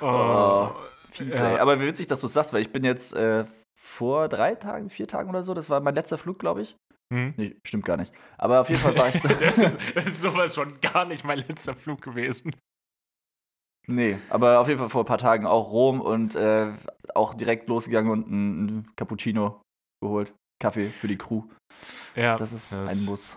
oh. 0.00 0.70
Fies, 1.10 1.38
ja. 1.38 1.58
Aber 1.58 1.80
witzig, 1.80 2.06
dass 2.06 2.20
du 2.20 2.28
sagst, 2.28 2.52
weil 2.52 2.62
ich 2.62 2.72
bin 2.72 2.84
jetzt 2.84 3.14
äh, 3.14 3.44
vor 3.98 4.28
drei 4.28 4.54
Tagen, 4.54 4.90
vier 4.90 5.08
Tagen 5.08 5.28
oder 5.28 5.42
so. 5.42 5.54
Das 5.54 5.68
war 5.70 5.80
mein 5.80 5.96
letzter 5.96 6.18
Flug, 6.18 6.38
glaube 6.38 6.62
ich. 6.62 6.76
Hm. 7.12 7.34
Nee, 7.36 7.56
stimmt 7.66 7.84
gar 7.84 7.96
nicht. 7.96 8.12
Aber 8.36 8.60
auf 8.60 8.68
jeden 8.68 8.80
Fall 8.80 8.96
war 8.96 9.08
ich 9.08 9.20
da. 9.22 9.28
das, 9.28 9.74
ist, 9.74 10.20
sowas 10.20 10.54
schon 10.54 10.80
gar 10.80 11.04
nicht 11.04 11.24
mein 11.24 11.38
letzter 11.38 11.74
Flug 11.74 12.00
gewesen. 12.00 12.54
Nee, 13.88 14.18
aber 14.30 14.60
auf 14.60 14.68
jeden 14.68 14.78
Fall 14.78 14.88
vor 14.88 15.02
ein 15.02 15.06
paar 15.06 15.18
Tagen 15.18 15.46
auch 15.46 15.72
Rom 15.72 16.00
und 16.00 16.36
äh, 16.36 16.72
auch 17.14 17.34
direkt 17.34 17.68
losgegangen 17.68 18.12
und 18.12 18.30
ein 18.30 18.92
Cappuccino 18.94 19.62
geholt. 20.00 20.32
Kaffee 20.62 20.90
für 20.90 21.08
die 21.08 21.18
Crew. 21.18 21.42
Ja. 22.14 22.36
Das 22.36 22.52
ist 22.52 22.72
das 22.74 22.92
ein 22.92 23.04
Muss. 23.04 23.36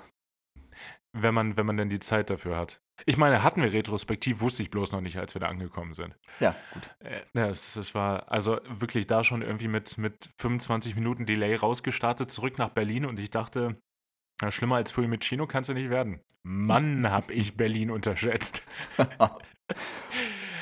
Wenn 1.18 1.34
man, 1.34 1.58
wenn 1.58 1.66
man 1.66 1.78
denn 1.78 1.90
die 1.90 2.00
Zeit 2.00 2.30
dafür 2.30 2.58
hat. 2.58 2.80
Ich 3.06 3.18
meine, 3.18 3.44
hatten 3.44 3.62
wir 3.62 3.72
retrospektiv, 3.74 4.42
wusste 4.42 4.64
ich 4.64 4.70
bloß 4.70 4.92
noch 4.92 5.02
nicht, 5.02 5.18
als 5.18 5.34
wir 5.34 5.40
da 5.40 5.48
angekommen 5.48 5.94
sind. 5.94 6.16
Ja, 6.40 6.56
gut. 6.74 6.90
Äh, 7.00 7.22
ja, 7.34 7.48
es, 7.48 7.76
es, 7.76 7.96
war 7.96 8.32
also 8.32 8.60
wirklich 8.68 9.08
da 9.08 9.24
schon 9.24 9.42
irgendwie 9.42 9.68
mit, 9.68 9.98
mit 9.98 10.30
25 10.38 10.96
Minuten 10.96 11.26
Delay 11.26 11.56
rausgestartet, 11.56 12.32
zurück 12.32 12.58
nach 12.58 12.70
Berlin 12.70 13.06
und 13.06 13.20
ich 13.20 13.30
dachte, 13.30 13.78
na, 14.42 14.52
schlimmer 14.52 14.78
als 14.78 14.94
Chino 14.94 15.48
kannst 15.48 15.70
du 15.70 15.74
nicht 15.74 15.90
werden. 15.90 16.22
Mann, 16.44 17.08
hab 17.10 17.32
ich 17.32 17.58
Berlin 17.58 17.92
unterschätzt. 17.92 18.70
oh, 19.20 19.28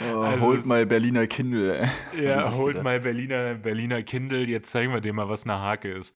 also 0.02 0.46
holt 0.46 0.66
mal 0.66 0.86
Berliner 0.86 1.28
Kindle. 1.28 1.90
Ja, 2.20 2.54
holt 2.54 2.84
mal 2.84 3.00
Berliner, 3.00 3.56
Berliner 3.56 4.04
Kindle, 4.04 4.46
jetzt 4.46 4.72
zeigen 4.72 4.94
wir 4.94 5.02
dir 5.02 5.14
mal, 5.14 5.30
was 5.30 5.44
eine 5.44 5.60
Hake 5.60 5.92
ist. 5.92 6.16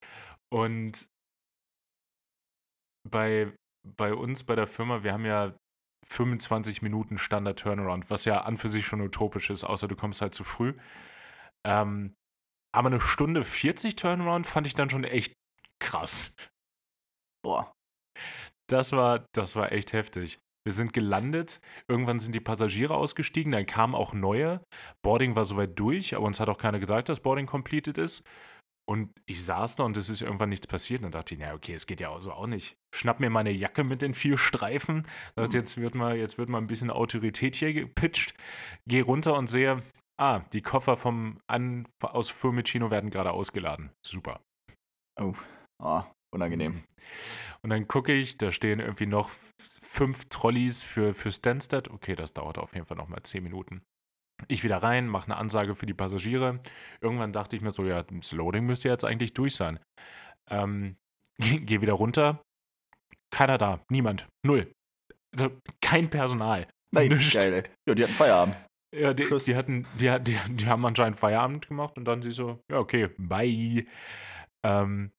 Und 0.50 1.10
bei, 3.10 3.51
bei 3.84 4.13
uns, 4.13 4.44
bei 4.44 4.56
der 4.56 4.68
Firma, 4.68 5.03
wir 5.03 5.13
haben 5.13 5.25
ja 5.25 5.53
25 6.13 6.82
Minuten 6.82 7.17
Standard 7.17 7.60
Turnaround, 7.60 8.10
was 8.10 8.25
ja 8.25 8.41
an 8.41 8.58
für 8.58 8.70
sich 8.70 8.86
schon 8.86 9.01
utopisch 9.01 9.50
ist, 9.50 9.63
außer 9.63 9.88
du 9.88 9.96
kommst 9.96 10.22
halt 10.22 10.36
zu 10.36 10.43
früh. 10.43 10.75
Ähm, 11.65 12.15
aber 12.74 12.88
eine 12.88 13.01
Stunde 13.01 13.43
40 13.43 13.96
Turnaround 13.96 14.46
fand 14.46 14.67
ich 14.67 14.75
dann 14.75 14.89
schon 14.89 15.03
echt 15.03 15.34
krass. 15.79 16.36
Boah. 17.43 17.72
Das 18.70 18.91
war, 18.91 19.25
das 19.34 19.55
war 19.55 19.72
echt 19.72 19.93
heftig. 19.93 20.39
Wir 20.65 20.72
sind 20.72 20.93
gelandet, 20.93 21.60
irgendwann 21.89 22.20
sind 22.20 22.34
die 22.34 22.39
Passagiere 22.39 22.96
ausgestiegen, 22.96 23.51
dann 23.51 23.65
kamen 23.65 23.96
auch 23.96 24.13
neue. 24.13 24.63
Boarding 25.03 25.36
war 25.36 25.43
soweit 25.43 25.77
durch, 25.77 26.15
aber 26.15 26.25
uns 26.25 26.39
hat 26.39 26.48
auch 26.48 26.58
keiner 26.58 26.79
gesagt, 26.79 27.10
dass 27.10 27.20
Boarding 27.20 27.48
completed 27.48 27.98
ist. 27.98 28.24
Und 28.86 29.12
ich 29.25 29.44
saß 29.46 29.78
da 29.78 29.84
und 29.84 29.96
es 29.96 30.10
ist 30.10 30.22
irgendwann 30.22 30.50
nichts 30.50 30.68
passiert. 30.68 31.00
Und 31.00 31.04
dann 31.06 31.22
dachte 31.22 31.34
ich, 31.34 31.40
na 31.40 31.54
okay, 31.54 31.74
es 31.74 31.88
geht 31.88 32.02
ja 32.02 32.10
auch 32.10 32.20
so 32.20 32.32
auch 32.34 32.48
nicht. 32.48 32.75
Schnapp 32.94 33.20
mir 33.20 33.30
meine 33.30 33.52
Jacke 33.52 33.84
mit 33.84 34.02
den 34.02 34.13
vier 34.13 34.38
Streifen. 34.38 35.08
Mhm. 35.36 35.50
Jetzt, 35.52 35.78
wird 35.78 35.96
mal, 35.96 36.18
jetzt 36.18 36.38
wird 36.38 36.50
mal 36.50 36.58
ein 36.58 36.68
bisschen 36.68 36.90
Autorität 36.90 37.56
hier 37.56 37.74
gepitcht. 37.74 38.34
Geh 38.86 39.02
runter 39.02 39.38
und 39.38 39.48
sehe, 39.48 39.84
ah, 40.20 40.42
die 40.52 40.62
Koffer 40.62 40.98
vom 40.98 41.40
An 41.48 41.88
aus 42.02 42.30
Fiumicino 42.30 42.92
werden 42.92 43.10
gerade 43.10 43.32
ausgeladen. 43.32 43.92
Super. 44.06 44.42
Oh, 45.20 45.34
oh 45.80 46.04
unangenehm. 46.34 46.74
Mhm. 46.74 46.84
Und 47.62 47.70
dann 47.70 47.88
gucke 47.88 48.13
ich, 48.13 48.38
da 48.38 48.52
stehen 48.52 48.80
irgendwie 48.80 49.06
noch 49.06 49.30
fünf 49.62 50.25
Trolleys 50.25 50.84
für, 50.84 51.13
für 51.13 51.32
Stansted. 51.32 51.90
Okay, 51.90 52.16
das 52.16 52.34
dauert 52.34 52.58
auf 52.58 52.74
jeden 52.74 52.86
Fall 52.86 52.98
nochmal 52.98 53.24
zehn 53.24 53.44
Minuten. 53.44 53.84
Ich 54.48 54.63
wieder 54.63 54.78
rein, 54.78 55.08
mache 55.08 55.25
eine 55.25 55.38
Ansage 55.38 55.75
für 55.75 55.86
die 55.86 55.94
Passagiere. 55.94 56.60
Irgendwann 57.02 57.34
dachte 57.34 57.56
ich 57.56 57.62
mir 57.62 57.72
so, 57.72 57.86
ja, 57.86 58.04
das 58.04 58.32
Loading 58.32 58.66
müsste 58.66 58.90
jetzt 58.90 59.06
eigentlich 59.06 59.34
durch 59.34 59.56
sein. 59.56 59.80
Ähm, 60.50 60.98
Geh 61.38 61.82
wieder 61.82 61.94
runter. 61.94 62.44
Keiner 63.32 63.58
da. 63.58 63.84
Niemand. 63.90 64.28
Null. 64.46 64.72
Also 65.36 65.50
kein 65.82 66.10
Personal. 66.10 66.68
Nein, 66.94 67.10
geil. 67.10 67.63
Ja, 67.88 67.96
die 67.96 68.04
hatten 68.04 68.13
Feierabend. 68.13 68.56
Ja, 68.96 69.13
die, 69.13 69.25
die, 69.25 69.56
hatten, 69.56 69.88
die, 70.00 70.16
die, 70.22 70.38
die 70.50 70.68
haben 70.68 70.86
anscheinend 70.86 71.18
Feierabend 71.18 71.68
gemacht 71.68 71.98
und 71.98 72.06
dann 72.06 72.22
sie 72.22 72.32
so, 72.32 72.60
ja, 72.70 72.78
okay, 72.78 73.10
bye. 73.18 73.88
Ähm, 74.63 75.12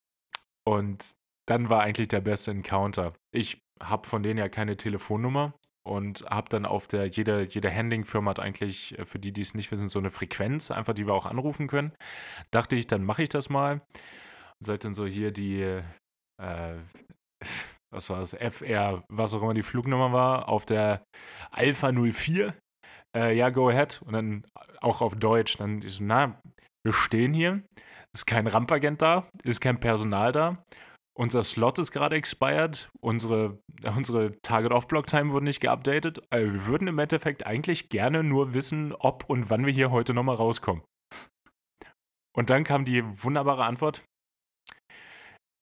und 0.64 1.16
dann 1.46 1.68
war 1.68 1.82
eigentlich 1.82 2.06
der 2.06 2.20
beste 2.20 2.52
Encounter. 2.52 3.14
Ich 3.32 3.58
habe 3.82 4.06
von 4.06 4.22
denen 4.22 4.38
ja 4.38 4.48
keine 4.48 4.76
Telefonnummer 4.76 5.54
und 5.86 6.24
habe 6.26 6.48
dann 6.48 6.64
auf 6.66 6.86
der, 6.86 7.06
jede, 7.06 7.42
jede 7.42 7.74
Handling-Firma 7.74 8.30
hat 8.30 8.40
eigentlich, 8.40 8.98
äh, 8.98 9.04
für 9.04 9.18
die, 9.18 9.32
die 9.32 9.42
es 9.42 9.54
nicht 9.54 9.70
wissen, 9.70 9.88
so 9.88 9.98
eine 9.98 10.10
Frequenz, 10.10 10.70
einfach 10.70 10.94
die 10.94 11.06
wir 11.06 11.14
auch 11.14 11.26
anrufen 11.26 11.66
können. 11.68 11.92
Dachte 12.50 12.76
ich, 12.76 12.86
dann 12.86 13.04
mache 13.04 13.22
ich 13.22 13.28
das 13.28 13.50
mal. 13.50 13.82
Und 14.60 14.66
seid 14.66 14.84
dann 14.84 14.94
so 14.94 15.06
hier 15.06 15.30
die, 15.30 15.62
äh, 16.42 16.74
was 17.92 18.10
war 18.10 18.20
es, 18.20 18.32
FR, 18.32 19.04
was 19.08 19.34
auch 19.34 19.42
immer 19.42 19.54
die 19.54 19.62
Flugnummer 19.62 20.12
war, 20.12 20.48
auf 20.48 20.64
der 20.64 21.04
Alpha 21.50 21.92
04. 21.92 22.54
Äh, 23.16 23.36
ja, 23.36 23.50
go 23.50 23.68
ahead. 23.68 24.00
Und 24.02 24.14
dann 24.14 24.46
auch 24.80 25.02
auf 25.02 25.14
Deutsch. 25.16 25.56
Dann 25.58 25.82
ist 25.82 25.96
so, 25.96 26.04
na, 26.04 26.40
wir 26.84 26.92
stehen 26.92 27.34
hier, 27.34 27.62
ist 28.14 28.26
kein 28.26 28.46
Rampagent 28.46 29.02
da, 29.02 29.28
ist 29.42 29.60
kein 29.60 29.78
Personal 29.80 30.32
da. 30.32 30.64
Unser 31.16 31.44
Slot 31.44 31.78
ist 31.78 31.92
gerade 31.92 32.16
expired, 32.16 32.90
unsere, 33.00 33.58
unsere 33.96 34.40
Target-Off-Block-Time 34.42 35.30
wurde 35.30 35.44
nicht 35.44 35.60
geupdatet. 35.60 36.20
Also 36.30 36.52
wir 36.52 36.66
würden 36.66 36.88
im 36.88 36.98
Endeffekt 36.98 37.46
eigentlich 37.46 37.88
gerne 37.88 38.24
nur 38.24 38.54
wissen, 38.54 38.92
ob 38.92 39.28
und 39.28 39.50
wann 39.50 39.64
wir 39.64 39.72
hier 39.72 39.90
heute 39.90 40.12
nochmal 40.12 40.36
rauskommen. 40.36 40.82
Und 42.36 42.50
dann 42.50 42.64
kam 42.64 42.84
die 42.84 43.04
wunderbare 43.22 43.64
Antwort: 43.64 44.02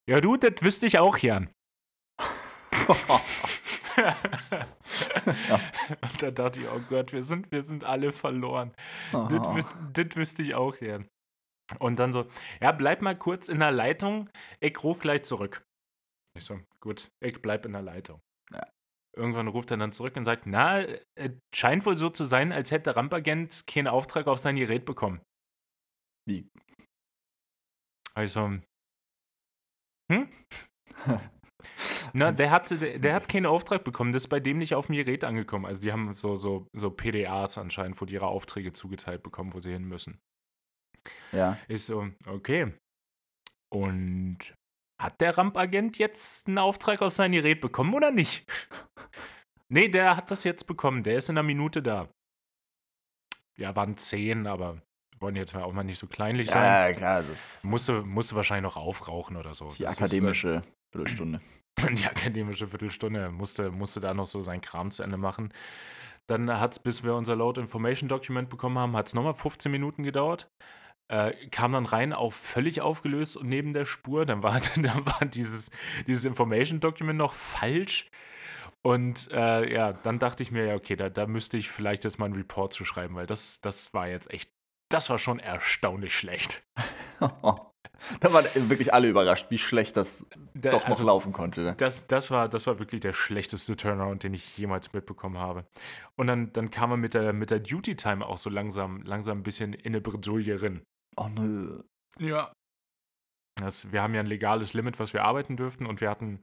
ja, 0.09 0.21
du, 0.21 0.37
das 0.37 0.63
wüsste 0.63 0.87
ich 0.87 0.99
auch, 0.99 1.19
Jan. 1.19 1.51
Und 6.03 6.23
da 6.23 6.31
dachte 6.31 6.61
ich, 6.61 6.69
oh 6.69 6.81
Gott, 6.89 7.13
wir 7.13 7.23
sind, 7.23 7.53
wir 7.53 7.63
sind 7.63 7.85
alle 7.85 8.13
verloren. 8.13 8.73
Das, 9.13 9.55
wüs 9.55 9.75
das 9.93 10.17
wüsste 10.17 10.43
ich 10.43 10.55
auch, 10.55 10.77
Jan. 10.81 11.09
Und 11.79 11.99
dann 11.99 12.13
so, 12.13 12.27
ja, 12.61 12.73
bleib 12.73 13.03
mal 13.03 13.17
kurz 13.17 13.49
in 13.49 13.61
der 13.61 13.73
Leitung, 13.73 14.29
ich 14.61 14.83
ruf 14.83 14.99
gleich 14.99 15.23
zurück. 15.25 15.65
Ich 16.37 16.45
so, 16.45 16.61
gut, 16.81 17.09
ich 17.21 17.41
bleib 17.43 17.67
in 17.67 17.73
der 17.73 17.83
Leitung. 17.83 18.21
Ja. 18.53 18.67
Irgendwann 19.15 19.49
ruft 19.49 19.71
er 19.71 19.77
dann 19.77 19.93
zurück 19.93 20.17
und 20.17 20.25
sagt, 20.25 20.47
na, 20.47 20.81
es 21.15 21.33
scheint 21.55 21.85
wohl 21.85 21.99
so 21.99 22.09
zu 22.09 22.25
sein, 22.25 22.53
als 22.53 22.71
hätte 22.71 22.85
der 22.85 22.97
Rampagent 22.97 23.67
keinen 23.67 23.89
Auftrag 23.89 24.27
auf 24.27 24.39
sein 24.39 24.57
Gerät 24.57 24.87
bekommen. 24.87 25.21
Wie? 26.27 26.49
Also, 28.15 28.59
hm? 30.11 30.29
Na, 32.13 32.33
der 32.33 32.51
hat, 32.51 32.71
der, 32.71 32.99
der, 32.99 33.15
hat 33.15 33.29
keinen 33.29 33.47
Auftrag 33.47 33.85
bekommen. 33.85 34.13
Das 34.13 34.25
ist 34.25 34.29
bei 34.29 34.41
dem 34.41 34.59
nicht 34.59 34.75
auf 34.75 34.87
dem 34.87 34.97
Gerät 34.97 35.25
angekommen. 35.25 35.65
Also 35.65 35.81
die 35.81 35.93
haben 35.93 36.13
so, 36.13 36.37
so, 36.37 36.67
so 36.73 36.91
PDAs 36.91 37.57
anscheinend, 37.57 38.01
wo 38.01 38.05
die 38.05 38.15
ihre 38.15 38.27
Aufträge 38.27 38.73
zugeteilt 38.73 39.23
bekommen, 39.23 39.55
wo 39.55 39.61
sie 39.61 39.73
hin 39.73 39.85
müssen. 39.85 40.21
Ja. 41.33 41.59
Ist 41.69 41.87
so, 41.87 42.09
okay. 42.27 42.73
Und 43.71 44.39
hat 45.01 45.21
der 45.21 45.37
Rampagent 45.37 45.99
jetzt 45.99 46.47
einen 46.47 46.59
Auftrag 46.59 47.03
auf 47.03 47.13
sein 47.13 47.33
Gerät 47.33 47.61
bekommen 47.61 47.95
oder 47.95 48.11
nicht? 48.11 48.47
nee, 49.69 49.89
der 49.89 50.17
hat 50.17 50.31
das 50.31 50.45
jetzt 50.45 50.67
bekommen. 50.67 51.03
Der 51.03 51.17
ist 51.17 51.29
in 51.29 51.37
einer 51.37 51.43
Minute 51.43 51.83
da. 51.83 52.09
Ja, 53.57 53.75
waren 53.75 53.97
zehn, 53.97 54.47
aber 54.47 54.81
wollen 55.21 55.37
jetzt 55.37 55.55
auch 55.55 55.73
mal 55.73 55.85
nicht 55.85 55.99
so 55.99 56.07
kleinlich 56.07 56.51
sein. 56.51 56.65
Ja, 56.65 56.93
klar. 56.93 57.23
Das 57.23 57.59
musste, 57.63 58.03
musste 58.03 58.35
wahrscheinlich 58.35 58.65
noch 58.65 58.77
aufrauchen 58.77 59.37
oder 59.37 59.55
so. 59.55 59.69
Die 59.69 59.85
das 59.85 59.99
akademische 59.99 60.57
ist, 60.57 60.69
Viertelstunde. 60.93 61.41
Die 61.79 62.05
akademische 62.05 62.69
Viertelstunde. 62.69 63.31
Musste, 63.31 63.71
musste 63.71 64.01
da 64.01 64.15
noch 64.15 64.27
so 64.27 64.41
sein 64.41 64.61
Kram 64.61 64.91
zu 64.91 65.03
Ende 65.03 65.17
machen. 65.17 65.53
Dann 66.29 66.61
hat 66.61 66.73
es, 66.73 66.79
bis 66.79 67.03
wir 67.03 67.15
unser 67.15 67.37
Load 67.37 67.61
Information 67.61 68.09
Document 68.09 68.49
bekommen 68.49 68.79
haben, 68.79 68.97
hat 68.97 69.09
es 69.09 69.15
nochmal 69.15 69.35
15 69.35 69.73
Minuten 69.73 70.03
gedauert. 70.03 70.51
Äh, 71.13 71.35
kam 71.51 71.73
dann 71.73 71.85
rein 71.85 72.15
auf 72.15 72.35
völlig 72.35 72.81
aufgelöst 72.81 73.37
und 73.37 73.47
neben 73.47 73.75
der 73.75 73.85
Spur. 73.85 74.25
Dann 74.25 74.43
war, 74.43 74.61
dann 74.77 75.05
war 75.05 75.27
dieses, 75.27 75.71
dieses 76.07 76.25
Information 76.25 76.81
Document 76.81 77.19
noch 77.19 77.35
falsch. 77.35 78.11
Und 78.81 79.31
äh, 79.31 79.73
ja, 79.73 79.93
dann 79.93 80.19
dachte 80.19 80.43
ich 80.43 80.51
mir, 80.51 80.67
ja, 80.67 80.75
okay, 80.75 80.97
da, 80.97 81.11
da 81.11 81.27
müsste 81.27 81.57
ich 81.57 81.71
vielleicht 81.71 82.05
jetzt 82.05 82.19
mal 82.19 82.25
einen 82.25 82.35
Report 82.35 82.73
zu 82.73 82.85
schreiben, 82.85 83.15
weil 83.15 83.27
das, 83.27 83.61
das 83.61 83.93
war 83.95 84.09
jetzt 84.09 84.33
echt 84.33 84.51
das 84.93 85.09
war 85.09 85.19
schon 85.19 85.39
erstaunlich 85.39 86.15
schlecht. 86.15 86.63
da 88.21 88.33
waren 88.33 88.47
wirklich 88.55 88.93
alle 88.93 89.09
überrascht, 89.09 89.47
wie 89.49 89.59
schlecht 89.59 89.97
das 89.97 90.27
der, 90.55 90.71
doch 90.71 90.83
noch 90.83 90.89
also, 90.89 91.05
laufen 91.05 91.33
konnte. 91.33 91.63
Ne? 91.63 91.75
Das, 91.77 92.07
das, 92.07 92.31
war, 92.31 92.49
das 92.49 92.67
war 92.67 92.79
wirklich 92.79 93.01
der 93.01 93.15
schlechteste 93.15 93.77
Turnaround, 93.77 94.23
den 94.23 94.35
ich 94.35 94.59
jemals 94.59 94.93
mitbekommen 94.93 95.39
habe. 95.39 95.65
Und 96.17 96.27
dann, 96.27 96.53
dann 96.53 96.71
kam 96.71 96.91
er 96.91 96.97
mit 96.99 97.15
der, 97.15 97.33
mit 97.33 97.51
der 97.51 97.61
Duty 97.61 97.97
Time 97.97 98.27
auch 98.27 98.39
so 98.39 98.51
langsam, 98.51 99.03
langsam 99.03 99.39
ein 99.39 99.43
bisschen 99.43 99.73
in 99.73 99.93
eine 99.93 100.01
Bredouille 100.01 100.61
rein. 100.61 100.83
Oh 101.17 101.29
nö. 101.29 101.83
Ja. 102.19 102.53
Das, 103.57 103.93
wir 103.93 104.03
haben 104.03 104.15
ja 104.15 104.21
ein 104.21 104.27
legales 104.27 104.73
Limit, 104.73 104.99
was 104.99 105.13
wir 105.13 105.25
arbeiten 105.25 105.57
dürften 105.57 105.87
und 105.87 106.01
wir 106.01 106.11
hatten 106.11 106.43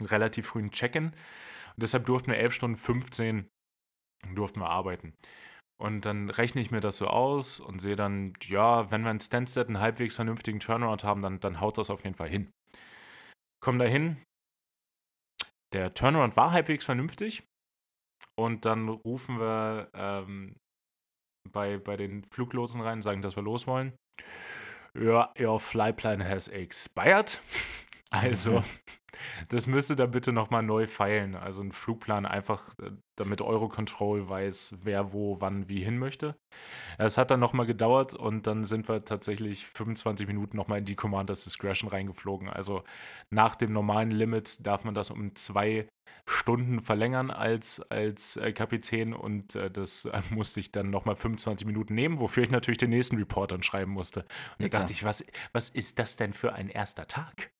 einen 0.00 0.08
relativ 0.08 0.48
frühen 0.48 0.70
Check-in. 0.70 1.06
Und 1.06 1.82
deshalb 1.82 2.06
durften 2.06 2.30
wir 2.30 2.38
11 2.38 2.54
Stunden 2.54 2.76
15 2.76 3.48
durften 4.34 4.60
wir 4.60 4.70
arbeiten. 4.70 5.14
Und 5.78 6.06
dann 6.06 6.30
rechne 6.30 6.60
ich 6.62 6.70
mir 6.70 6.80
das 6.80 6.96
so 6.96 7.06
aus 7.06 7.60
und 7.60 7.80
sehe 7.80 7.96
dann, 7.96 8.32
ja, 8.44 8.90
wenn 8.90 9.02
wir 9.02 9.10
in 9.10 9.20
Stansted 9.20 9.66
einen 9.66 9.78
halbwegs 9.78 10.16
vernünftigen 10.16 10.58
Turnaround 10.58 11.04
haben, 11.04 11.20
dann, 11.20 11.38
dann 11.40 11.60
haut 11.60 11.76
das 11.76 11.90
auf 11.90 12.02
jeden 12.02 12.16
Fall 12.16 12.30
hin. 12.30 12.50
Komm 13.62 13.78
da 13.78 13.84
hin. 13.84 14.22
Der 15.74 15.92
Turnaround 15.92 16.36
war 16.36 16.52
halbwegs 16.52 16.84
vernünftig. 16.84 17.42
Und 18.38 18.64
dann 18.64 18.88
rufen 18.88 19.38
wir 19.38 19.90
ähm, 19.92 20.56
bei, 21.52 21.78
bei 21.78 21.96
den 21.96 22.24
Fluglotsen 22.24 22.80
rein, 22.80 23.02
sagen, 23.02 23.22
dass 23.22 23.36
wir 23.36 23.42
los 23.42 23.66
wollen. 23.66 23.92
Ja, 24.94 25.32
your 25.38 25.60
flyplan 25.60 26.26
has 26.26 26.48
expired. 26.48 27.38
Also, 28.10 28.62
das 29.48 29.66
müsste 29.66 29.96
da 29.96 30.06
bitte 30.06 30.32
nochmal 30.32 30.62
neu 30.62 30.86
feilen. 30.86 31.34
Also 31.34 31.62
ein 31.62 31.72
Flugplan 31.72 32.26
einfach, 32.26 32.78
äh, 32.78 32.90
damit 33.16 33.40
Eurocontrol 33.40 34.28
weiß, 34.28 34.78
wer 34.82 35.12
wo, 35.12 35.40
wann, 35.40 35.68
wie 35.68 35.82
hin 35.82 35.98
möchte. 35.98 36.36
Es 36.98 37.18
hat 37.18 37.30
dann 37.30 37.40
nochmal 37.40 37.66
gedauert 37.66 38.14
und 38.14 38.46
dann 38.46 38.64
sind 38.64 38.88
wir 38.88 39.04
tatsächlich 39.04 39.66
25 39.66 40.26
Minuten 40.26 40.56
nochmal 40.56 40.80
in 40.80 40.84
die 40.84 40.96
Commanders 40.96 41.44
Discretion 41.44 41.90
reingeflogen. 41.90 42.48
Also 42.48 42.84
nach 43.30 43.56
dem 43.56 43.72
normalen 43.72 44.10
Limit 44.10 44.66
darf 44.66 44.84
man 44.84 44.94
das 44.94 45.10
um 45.10 45.34
zwei 45.34 45.88
Stunden 46.28 46.80
verlängern 46.80 47.30
als, 47.30 47.80
als 47.82 48.36
äh, 48.36 48.52
Kapitän 48.52 49.14
und 49.14 49.54
äh, 49.54 49.70
das 49.70 50.08
musste 50.30 50.60
ich 50.60 50.72
dann 50.72 50.90
nochmal 50.90 51.16
25 51.16 51.66
Minuten 51.66 51.94
nehmen, 51.94 52.18
wofür 52.18 52.42
ich 52.42 52.50
natürlich 52.50 52.78
den 52.78 52.90
nächsten 52.90 53.16
Report 53.16 53.52
dann 53.52 53.62
schreiben 53.62 53.92
musste. 53.92 54.20
Und 54.58 54.64
ja, 54.64 54.68
da 54.68 54.78
dachte 54.78 54.92
ich, 54.92 55.04
was, 55.04 55.24
was 55.52 55.68
ist 55.68 55.98
das 55.98 56.16
denn 56.16 56.32
für 56.32 56.52
ein 56.52 56.68
erster 56.68 57.06
Tag? 57.06 57.52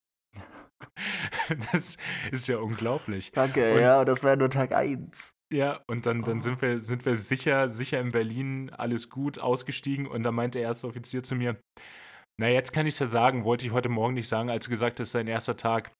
das 1.72 1.96
ist 2.30 2.48
ja 2.48 2.58
unglaublich. 2.58 3.30
Danke, 3.32 3.74
und, 3.74 3.80
ja, 3.80 4.04
das 4.04 4.22
war 4.22 4.30
ja 4.30 4.36
nur 4.36 4.50
Tag 4.50 4.72
1. 4.72 5.32
Ja, 5.52 5.80
und 5.86 6.06
dann, 6.06 6.22
dann 6.22 6.38
oh. 6.38 6.40
sind, 6.40 6.60
wir, 6.60 6.80
sind 6.80 7.06
wir 7.06 7.16
sicher, 7.16 7.68
sicher 7.68 8.00
in 8.00 8.10
Berlin, 8.10 8.70
alles 8.70 9.10
gut, 9.10 9.38
ausgestiegen. 9.38 10.06
Und 10.06 10.24
da 10.24 10.32
meinte 10.32 10.58
der 10.58 10.68
erste 10.68 10.88
Offizier 10.88 11.22
zu 11.22 11.36
mir, 11.36 11.60
na, 12.38 12.48
jetzt 12.48 12.72
kann 12.72 12.86
ich 12.86 12.94
es 12.94 12.98
ja 12.98 13.06
sagen, 13.06 13.44
wollte 13.44 13.64
ich 13.64 13.72
heute 13.72 13.88
Morgen 13.88 14.14
nicht 14.14 14.28
sagen, 14.28 14.50
als 14.50 14.64
du 14.64 14.70
gesagt 14.70 15.00
hast, 15.00 15.14
dein 15.14 15.28
erster 15.28 15.56
Tag. 15.56 15.92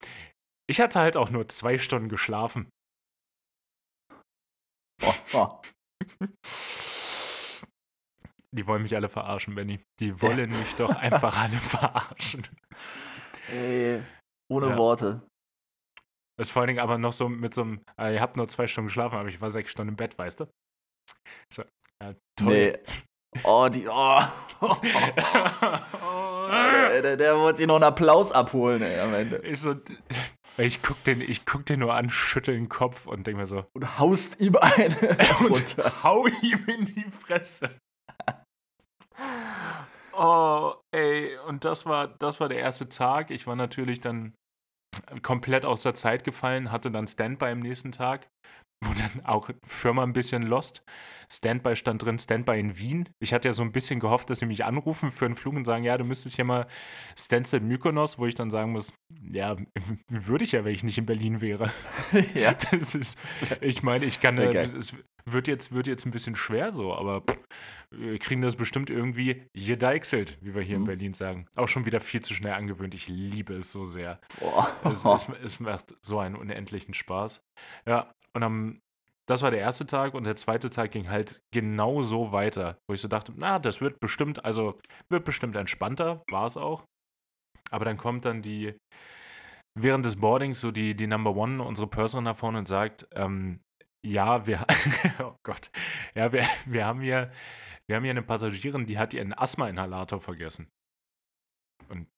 Ich 0.68 0.80
hatte 0.80 0.98
halt 0.98 1.16
auch 1.16 1.30
nur 1.30 1.48
zwei 1.48 1.78
Stunden 1.78 2.08
geschlafen. 2.08 2.68
Oh, 5.02 5.14
oh. 5.34 5.60
Die 8.52 8.66
wollen 8.66 8.82
mich 8.82 8.96
alle 8.96 9.08
verarschen, 9.08 9.54
Benny. 9.54 9.80
Die 10.00 10.20
wollen 10.20 10.50
mich 10.50 10.74
doch 10.76 10.94
einfach 10.96 11.38
alle 11.40 11.56
verarschen. 11.56 12.46
Ey, 13.48 14.02
ohne 14.48 14.70
ja. 14.70 14.76
Worte. 14.76 15.22
Das 16.38 16.48
ist 16.48 16.52
vor 16.52 16.60
allen 16.60 16.68
Dingen 16.68 16.80
aber 16.80 16.98
noch 16.98 17.12
so 17.12 17.28
mit 17.28 17.54
so 17.54 17.62
einem, 17.62 17.80
äh, 17.98 18.14
ihr 18.14 18.20
habt 18.20 18.36
nur 18.36 18.46
zwei 18.48 18.66
Stunden 18.66 18.88
geschlafen, 18.88 19.16
aber 19.16 19.28
ich 19.28 19.40
war 19.40 19.50
sechs 19.50 19.70
Stunden 19.70 19.90
im 19.90 19.96
Bett, 19.96 20.18
weißt 20.18 20.40
du? 20.40 20.46
So, 21.52 21.62
ja, 22.02 22.14
toll. 22.36 22.52
Nee. 22.52 22.78
Oh, 23.44 23.68
die, 23.68 23.86
oh. 23.88 24.20
oh, 24.60 24.76
der, 27.02 27.16
der, 27.16 27.36
wollte 27.38 27.58
sich 27.58 27.66
noch 27.66 27.76
einen 27.76 27.84
Applaus 27.84 28.32
abholen, 28.32 28.82
ey, 28.82 29.00
am 29.00 29.14
Ende. 29.14 29.38
Ich, 29.38 29.60
so, 29.60 29.74
ich 30.56 30.82
guck 30.82 31.02
den, 31.04 31.20
ich 31.20 31.44
guck 31.44 31.66
den 31.66 31.80
nur 31.80 31.94
an, 31.94 32.08
schüttel 32.08 32.54
den 32.54 32.68
Kopf 32.68 33.06
und 33.06 33.26
denk 33.26 33.36
mir 33.36 33.46
so. 33.46 33.66
Und 33.74 33.98
haust 33.98 34.40
ihm 34.40 34.56
eine 34.56 34.96
und 35.50 35.76
hau 36.02 36.26
ihm 36.26 36.64
in 36.66 36.86
die 36.86 37.06
Fresse. 37.10 37.70
Oh, 40.16 40.74
ey, 40.94 41.36
und 41.46 41.64
das 41.64 41.86
war, 41.86 42.08
das 42.08 42.40
war 42.40 42.48
der 42.48 42.58
erste 42.58 42.88
Tag. 42.88 43.30
Ich 43.30 43.46
war 43.46 43.56
natürlich 43.56 44.00
dann 44.00 44.34
komplett 45.22 45.64
aus 45.66 45.82
der 45.82 45.94
Zeit 45.94 46.24
gefallen, 46.24 46.72
hatte 46.72 46.90
dann 46.90 47.06
Standby 47.06 47.46
am 47.46 47.60
nächsten 47.60 47.92
Tag 47.92 48.28
wo 48.84 48.92
dann 48.92 49.24
auch 49.24 49.50
Firma 49.66 50.02
ein 50.02 50.12
bisschen 50.12 50.42
lost. 50.42 50.82
Standby 51.30 51.74
stand 51.76 52.04
drin, 52.04 52.18
Standby 52.18 52.60
in 52.60 52.78
Wien. 52.78 53.08
Ich 53.20 53.32
hatte 53.32 53.48
ja 53.48 53.52
so 53.52 53.62
ein 53.62 53.72
bisschen 53.72 54.00
gehofft, 54.00 54.30
dass 54.30 54.40
sie 54.40 54.46
mich 54.46 54.64
anrufen 54.64 55.10
für 55.10 55.24
einen 55.24 55.34
Flug 55.34 55.54
und 55.54 55.64
sagen, 55.64 55.82
ja, 55.82 55.96
du 55.96 56.04
müsstest 56.04 56.36
hier 56.36 56.44
mal 56.44 56.66
Stansted 57.18 57.62
Mykonos, 57.62 58.18
wo 58.18 58.26
ich 58.26 58.34
dann 58.34 58.50
sagen 58.50 58.72
muss, 58.72 58.92
ja, 59.32 59.56
würde 60.08 60.44
ich 60.44 60.52
ja, 60.52 60.64
wenn 60.64 60.74
ich 60.74 60.84
nicht 60.84 60.98
in 60.98 61.06
Berlin 61.06 61.40
wäre. 61.40 61.72
ja. 62.34 62.52
Das 62.52 62.94
ist, 62.94 63.18
ich 63.60 63.82
meine, 63.82 64.04
ich 64.04 64.20
kann, 64.20 64.38
okay. 64.38 64.58
es 64.58 64.94
wird 65.28 65.48
jetzt, 65.48 65.72
wird 65.72 65.86
jetzt 65.86 66.06
ein 66.06 66.10
bisschen 66.12 66.36
schwer 66.36 66.72
so, 66.72 66.94
aber 66.94 67.22
pff, 67.22 67.38
wir 67.90 68.18
kriegen 68.18 68.42
das 68.42 68.56
bestimmt 68.56 68.90
irgendwie 68.90 69.46
gedeichselt, 69.54 70.38
wie 70.40 70.54
wir 70.54 70.62
hier 70.62 70.76
mhm. 70.76 70.82
in 70.82 70.86
Berlin 70.86 71.14
sagen. 71.14 71.46
Auch 71.54 71.68
schon 71.68 71.84
wieder 71.84 72.00
viel 72.00 72.20
zu 72.20 72.34
schnell 72.34 72.52
angewöhnt. 72.52 72.94
Ich 72.94 73.08
liebe 73.08 73.54
es 73.54 73.72
so 73.72 73.84
sehr. 73.84 74.20
Boah. 74.40 74.68
Es, 74.84 75.04
es, 75.04 75.28
es 75.42 75.60
macht 75.60 75.94
so 76.04 76.18
einen 76.18 76.36
unendlichen 76.36 76.94
Spaß. 76.94 77.40
Ja, 77.86 78.12
und 78.34 78.42
am, 78.42 78.80
das 79.28 79.42
war 79.42 79.50
der 79.50 79.60
erste 79.60 79.86
Tag 79.86 80.14
und 80.14 80.24
der 80.24 80.36
zweite 80.36 80.70
Tag 80.70 80.92
ging 80.92 81.08
halt 81.08 81.40
genau 81.52 82.02
so 82.02 82.32
weiter, 82.32 82.78
wo 82.88 82.94
ich 82.94 83.00
so 83.00 83.08
dachte, 83.08 83.32
na, 83.36 83.58
das 83.58 83.80
wird 83.80 83.98
bestimmt, 84.00 84.44
also 84.44 84.78
wird 85.10 85.24
bestimmt 85.24 85.56
entspannter, 85.56 86.22
war 86.30 86.46
es 86.46 86.56
auch. 86.56 86.84
Aber 87.70 87.84
dann 87.84 87.96
kommt 87.96 88.24
dann 88.24 88.42
die, 88.42 88.76
während 89.76 90.06
des 90.06 90.16
Boardings 90.16 90.60
so 90.60 90.70
die, 90.70 90.94
die 90.94 91.08
Number 91.08 91.34
One, 91.34 91.62
unsere 91.62 91.88
Purserin 91.88 92.24
nach 92.24 92.36
vorne 92.36 92.58
und 92.58 92.68
sagt, 92.68 93.08
ähm, 93.12 93.60
ja, 94.06 94.46
wir, 94.46 94.64
oh 95.20 95.36
Gott, 95.42 95.70
ja, 96.14 96.32
wir, 96.32 96.44
wir 96.66 96.86
haben 96.86 97.00
hier, 97.00 97.32
wir 97.86 97.96
haben 97.96 98.04
hier 98.04 98.12
eine 98.12 98.22
Passagierin, 98.22 98.86
die 98.86 98.98
hat 98.98 99.12
ihren 99.14 99.32
Asthma-Inhalator 99.32 100.20
vergessen. 100.20 100.68
Und 101.88 102.08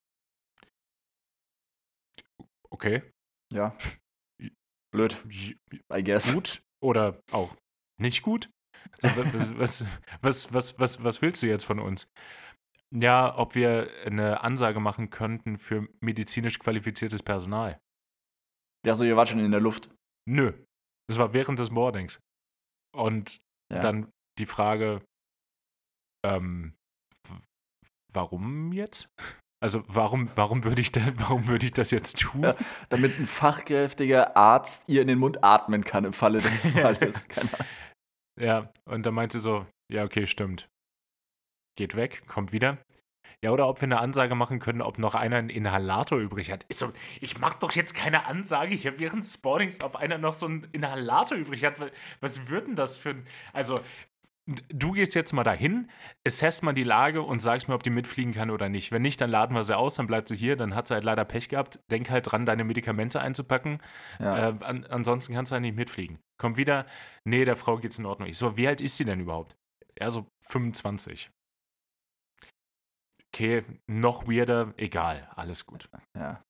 okay. 2.71 3.03
Ja. 3.53 3.77
Blöd. 4.93 5.23
I 5.93 6.03
guess. 6.03 6.33
Gut 6.33 6.63
oder 6.83 7.21
auch 7.33 7.57
nicht 7.99 8.23
gut? 8.23 8.51
Also, 9.03 9.17
was, 9.59 9.85
was, 10.23 10.53
was, 10.53 10.79
was, 10.79 11.05
was 11.05 11.23
willst 11.23 11.43
du 11.43 11.47
jetzt 11.47 11.65
von 11.65 11.79
uns? 11.79 12.09
Ja, 12.91 13.37
ob 13.37 13.55
wir 13.55 13.91
eine 14.07 14.41
Ansage 14.41 14.81
machen 14.81 15.11
könnten 15.11 15.59
für 15.59 15.89
medizinisch 16.01 16.59
qualifiziertes 16.59 17.23
Personal. 17.23 17.79
Ja, 18.87 18.95
so, 18.95 19.05
ihr 19.05 19.17
wart 19.17 19.29
schon 19.29 19.41
in 19.41 19.51
der 19.51 19.61
Luft. 19.61 19.91
Nö. 20.27 20.53
Das 21.09 21.19
war 21.19 21.33
während 21.33 21.59
des 21.59 21.71
Boardings. 21.71 22.21
Und 22.95 23.39
ja. 23.73 23.81
dann 23.81 24.13
die 24.39 24.47
Frage, 24.47 25.03
ähm, 26.25 26.75
warum 28.13 28.73
jetzt? 28.73 29.09
Also 29.61 29.83
warum, 29.89 30.31
warum 30.37 30.63
würde 30.63 30.81
ich, 30.81 30.93
da, 30.93 31.01
würd 31.47 31.65
ich 31.65 31.73
das 31.73 31.91
jetzt 31.91 32.21
tun? 32.21 32.45
Ja, 32.45 32.55
damit 32.91 33.19
ein 33.19 33.27
fachkräftiger 33.27 34.37
Arzt 34.37 34.89
ihr 34.89 35.03
in 35.03 35.09
den 35.09 35.19
Mund 35.19 35.43
atmen 35.43 35.83
kann 35.83 36.05
im 36.05 36.13
Falle 36.13 36.39
des 36.39 36.71
Falles. 36.73 37.25
ja, 38.41 38.73
und 38.85 39.05
dann 39.05 39.15
meinte 39.15 39.39
sie 39.39 39.43
so, 39.43 39.67
ja, 39.91 40.05
okay, 40.05 40.27
stimmt. 40.27 40.69
Geht 41.77 41.97
weg, 41.97 42.23
kommt 42.27 42.53
wieder. 42.53 42.79
Ja, 43.43 43.53
oder 43.53 43.69
ob 43.69 43.81
wir 43.81 43.87
eine 43.87 44.01
Ansage 44.01 44.35
machen 44.35 44.59
können, 44.59 44.83
ob 44.83 44.99
noch 44.99 45.15
einer 45.15 45.37
einen 45.37 45.49
Inhalator 45.49 46.19
übrig 46.19 46.51
hat. 46.51 46.67
Ich, 46.69 46.77
so, 46.77 46.93
ich 47.21 47.39
mache 47.39 47.59
doch 47.61 47.73
jetzt 47.73 47.95
keine 47.95 48.27
Ansage 48.27 48.75
hier 48.75 48.99
während 48.99 49.23
des 49.23 49.35
Sportings, 49.35 49.81
ob 49.81 49.95
einer 49.95 50.19
noch 50.19 50.35
so 50.35 50.47
einen 50.47 50.65
Inhalator 50.73 51.39
übrig 51.39 51.65
hat. 51.65 51.75
Was 52.21 52.49
wird 52.49 52.67
denn 52.67 52.75
das 52.75 52.99
für 52.99 53.11
ein. 53.11 53.27
Also, 53.53 53.79
du 54.71 54.93
gehst 54.93 55.15
jetzt 55.15 55.33
mal 55.33 55.45
dahin, 55.45 55.89
assess 56.27 56.63
mal 56.63 56.73
die 56.73 56.83
Lage 56.83 57.23
und 57.23 57.41
sagst 57.41 57.69
mir, 57.69 57.75
ob 57.75 57.85
die 57.85 57.91
mitfliegen 57.91 58.33
kann 58.33 58.51
oder 58.51 58.69
nicht. 58.69 58.91
Wenn 58.91 59.03
nicht, 59.03 59.21
dann 59.21 59.31
laden 59.31 59.55
wir 59.55 59.63
sie 59.63 59.77
aus, 59.77 59.95
dann 59.95 60.09
bleibt 60.09 60.29
sie 60.29 60.37
hier, 60.37 60.57
dann 60.57 60.75
hat 60.75 60.89
sie 60.89 60.95
halt 60.95 61.05
leider 61.05 61.25
Pech 61.25 61.49
gehabt. 61.49 61.79
Denk 61.93 62.11
halt 62.11 62.31
dran, 62.31 62.45
deine 62.45 62.65
Medikamente 62.65 63.21
einzupacken. 63.21 63.81
Ja. 64.19 64.49
Äh, 64.49 64.55
an, 64.65 64.85
ansonsten 64.87 65.35
kannst 65.35 65.53
du 65.53 65.55
halt 65.55 65.63
nicht 65.63 65.77
mitfliegen. 65.77 66.19
Kommt 66.39 66.57
wieder, 66.57 66.87
nee, 67.23 67.45
der 67.45 67.57
Frau 67.57 67.77
geht's 67.77 67.99
in 67.99 68.07
Ordnung. 68.07 68.29
Ich 68.29 68.39
so, 68.39 68.57
wie 68.57 68.67
alt 68.67 68.81
ist 68.81 68.97
sie 68.97 69.05
denn 69.05 69.21
überhaupt? 69.21 69.57
Ja, 70.01 70.11
so 70.11 70.27
25. 70.41 71.31
Okay, 73.35 73.65
noch 73.87 74.27
weirder, 74.27 74.73
egal, 74.77 75.31
alles 75.37 75.67
gut. 75.67 75.89
Ja. 76.17 76.43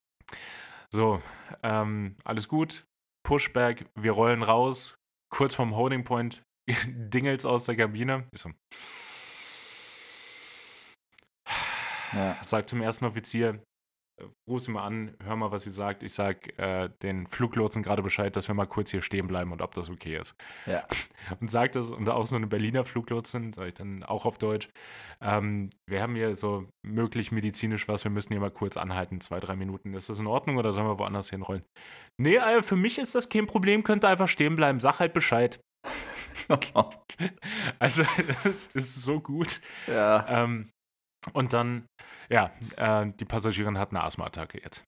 So, 0.90 1.22
ähm, 1.62 2.16
alles 2.24 2.48
gut. 2.48 2.86
Pushback, 3.26 3.86
wir 3.94 4.12
rollen 4.12 4.42
raus. 4.42 4.96
Kurz 5.30 5.54
vom 5.54 5.76
Holding 5.76 6.04
Point 6.04 6.42
Dingels 6.86 7.44
aus 7.44 7.64
der 7.64 7.76
Kabine. 7.76 8.26
Ich 8.32 8.40
so, 8.40 8.50
ja. 12.12 12.42
Sagt 12.42 12.70
zum 12.70 12.80
ersten 12.80 13.04
Offizier, 13.04 13.62
ruf 14.46 14.62
sie 14.62 14.70
mal 14.70 14.84
an, 14.84 15.14
hör 15.22 15.36
mal, 15.36 15.50
was 15.50 15.62
sie 15.64 15.70
sagt. 15.70 16.02
Ich 16.02 16.12
sag 16.12 16.58
äh, 16.58 16.88
den 17.02 17.26
Fluglotsen 17.26 17.82
gerade 17.82 18.02
Bescheid, 18.02 18.34
dass 18.36 18.48
wir 18.48 18.54
mal 18.54 18.66
kurz 18.66 18.90
hier 18.90 19.02
stehen 19.02 19.26
bleiben 19.26 19.52
und 19.52 19.62
ob 19.62 19.74
das 19.74 19.90
okay 19.90 20.16
ist. 20.18 20.34
Ja. 20.66 20.86
Und 21.40 21.50
sagt 21.50 21.74
das, 21.74 21.90
und 21.90 22.08
auch 22.08 22.26
so 22.26 22.36
eine 22.36 22.46
Berliner 22.46 22.84
Fluglotsin, 22.84 23.52
sag 23.52 23.68
ich 23.68 23.74
dann 23.74 24.02
auch 24.02 24.24
auf 24.24 24.38
Deutsch, 24.38 24.68
ähm, 25.20 25.68
wir 25.86 26.00
haben 26.00 26.14
hier 26.14 26.36
so 26.36 26.66
möglich 26.82 27.32
medizinisch 27.32 27.86
was, 27.86 28.04
wir 28.04 28.10
müssen 28.10 28.32
hier 28.32 28.40
mal 28.40 28.50
kurz 28.50 28.76
anhalten, 28.78 29.20
zwei, 29.20 29.38
drei 29.38 29.54
Minuten. 29.56 29.92
Ist 29.92 30.08
das 30.08 30.20
in 30.20 30.26
Ordnung 30.26 30.56
oder 30.56 30.72
sollen 30.72 30.86
wir 30.86 30.98
woanders 30.98 31.28
hinrollen? 31.28 31.64
Nee, 32.16 32.36
äh, 32.36 32.62
für 32.62 32.76
mich 32.76 32.98
ist 32.98 33.14
das 33.14 33.28
kein 33.28 33.46
Problem, 33.46 33.82
könnt 33.82 34.04
ihr 34.04 34.08
einfach 34.08 34.28
stehen 34.28 34.56
bleiben, 34.56 34.80
sag 34.80 35.00
halt 35.00 35.12
Bescheid. 35.12 35.60
also, 37.78 38.04
es 38.44 38.68
ist 38.68 39.02
so 39.02 39.20
gut. 39.20 39.60
Ja. 39.86 40.44
Ähm, 40.44 40.70
und 41.32 41.52
dann, 41.52 41.86
ja, 42.28 42.52
äh, 42.76 43.10
die 43.18 43.24
Passagierin 43.24 43.78
hat 43.78 43.90
eine 43.90 44.02
Asthma-Attacke 44.02 44.60
jetzt. 44.62 44.84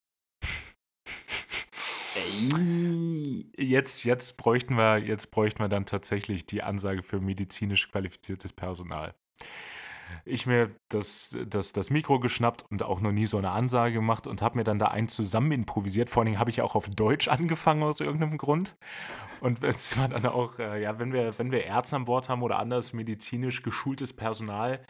Jetzt, 3.57 4.05
jetzt, 4.05 4.37
bräuchten 4.37 4.74
wir, 4.74 4.98
jetzt 4.98 5.31
bräuchten 5.31 5.61
wir 5.61 5.68
dann 5.68 5.87
tatsächlich 5.87 6.44
die 6.44 6.62
Ansage 6.62 7.03
für 7.03 7.20
medizinisch 7.20 7.90
qualifiziertes 7.90 8.53
Personal 8.53 9.14
ich 10.25 10.46
mir 10.46 10.70
das, 10.88 11.37
das, 11.46 11.73
das 11.73 11.90
Mikro 11.90 12.20
geschnappt 12.20 12.64
und 12.70 12.83
auch 12.83 13.01
noch 13.01 13.12
nie 13.12 13.27
so 13.27 13.38
eine 13.38 13.51
Ansage 13.51 13.94
gemacht 13.94 14.27
und 14.27 14.42
habe 14.42 14.59
mir 14.59 14.64
dann 14.64 14.79
da 14.79 14.87
einen 14.87 15.09
zusammen 15.09 15.53
improvisiert. 15.53 16.11
Vor 16.11 16.20
allen 16.20 16.27
Dingen 16.27 16.38
habe 16.38 16.51
ich 16.51 16.62
auch 16.62 16.75
auf 16.75 16.88
Deutsch 16.88 17.29
angefangen 17.29 17.83
aus 17.83 18.01
irgendeinem 18.01 18.38
Grund. 18.38 18.77
Und 19.40 19.62
es 19.64 19.99
war 19.99 20.09
dann 20.09 20.27
auch, 20.27 20.59
äh, 20.59 20.83
ja, 20.83 20.99
wenn 20.99 21.12
wir, 21.12 21.38
wenn 21.38 21.51
wir 21.51 21.64
Ärzte 21.64 21.96
an 21.96 22.05
Bord 22.05 22.29
haben 22.29 22.42
oder 22.42 22.59
anders 22.59 22.92
medizinisch 22.92 23.62
geschultes 23.62 24.14
Personal, 24.14 24.85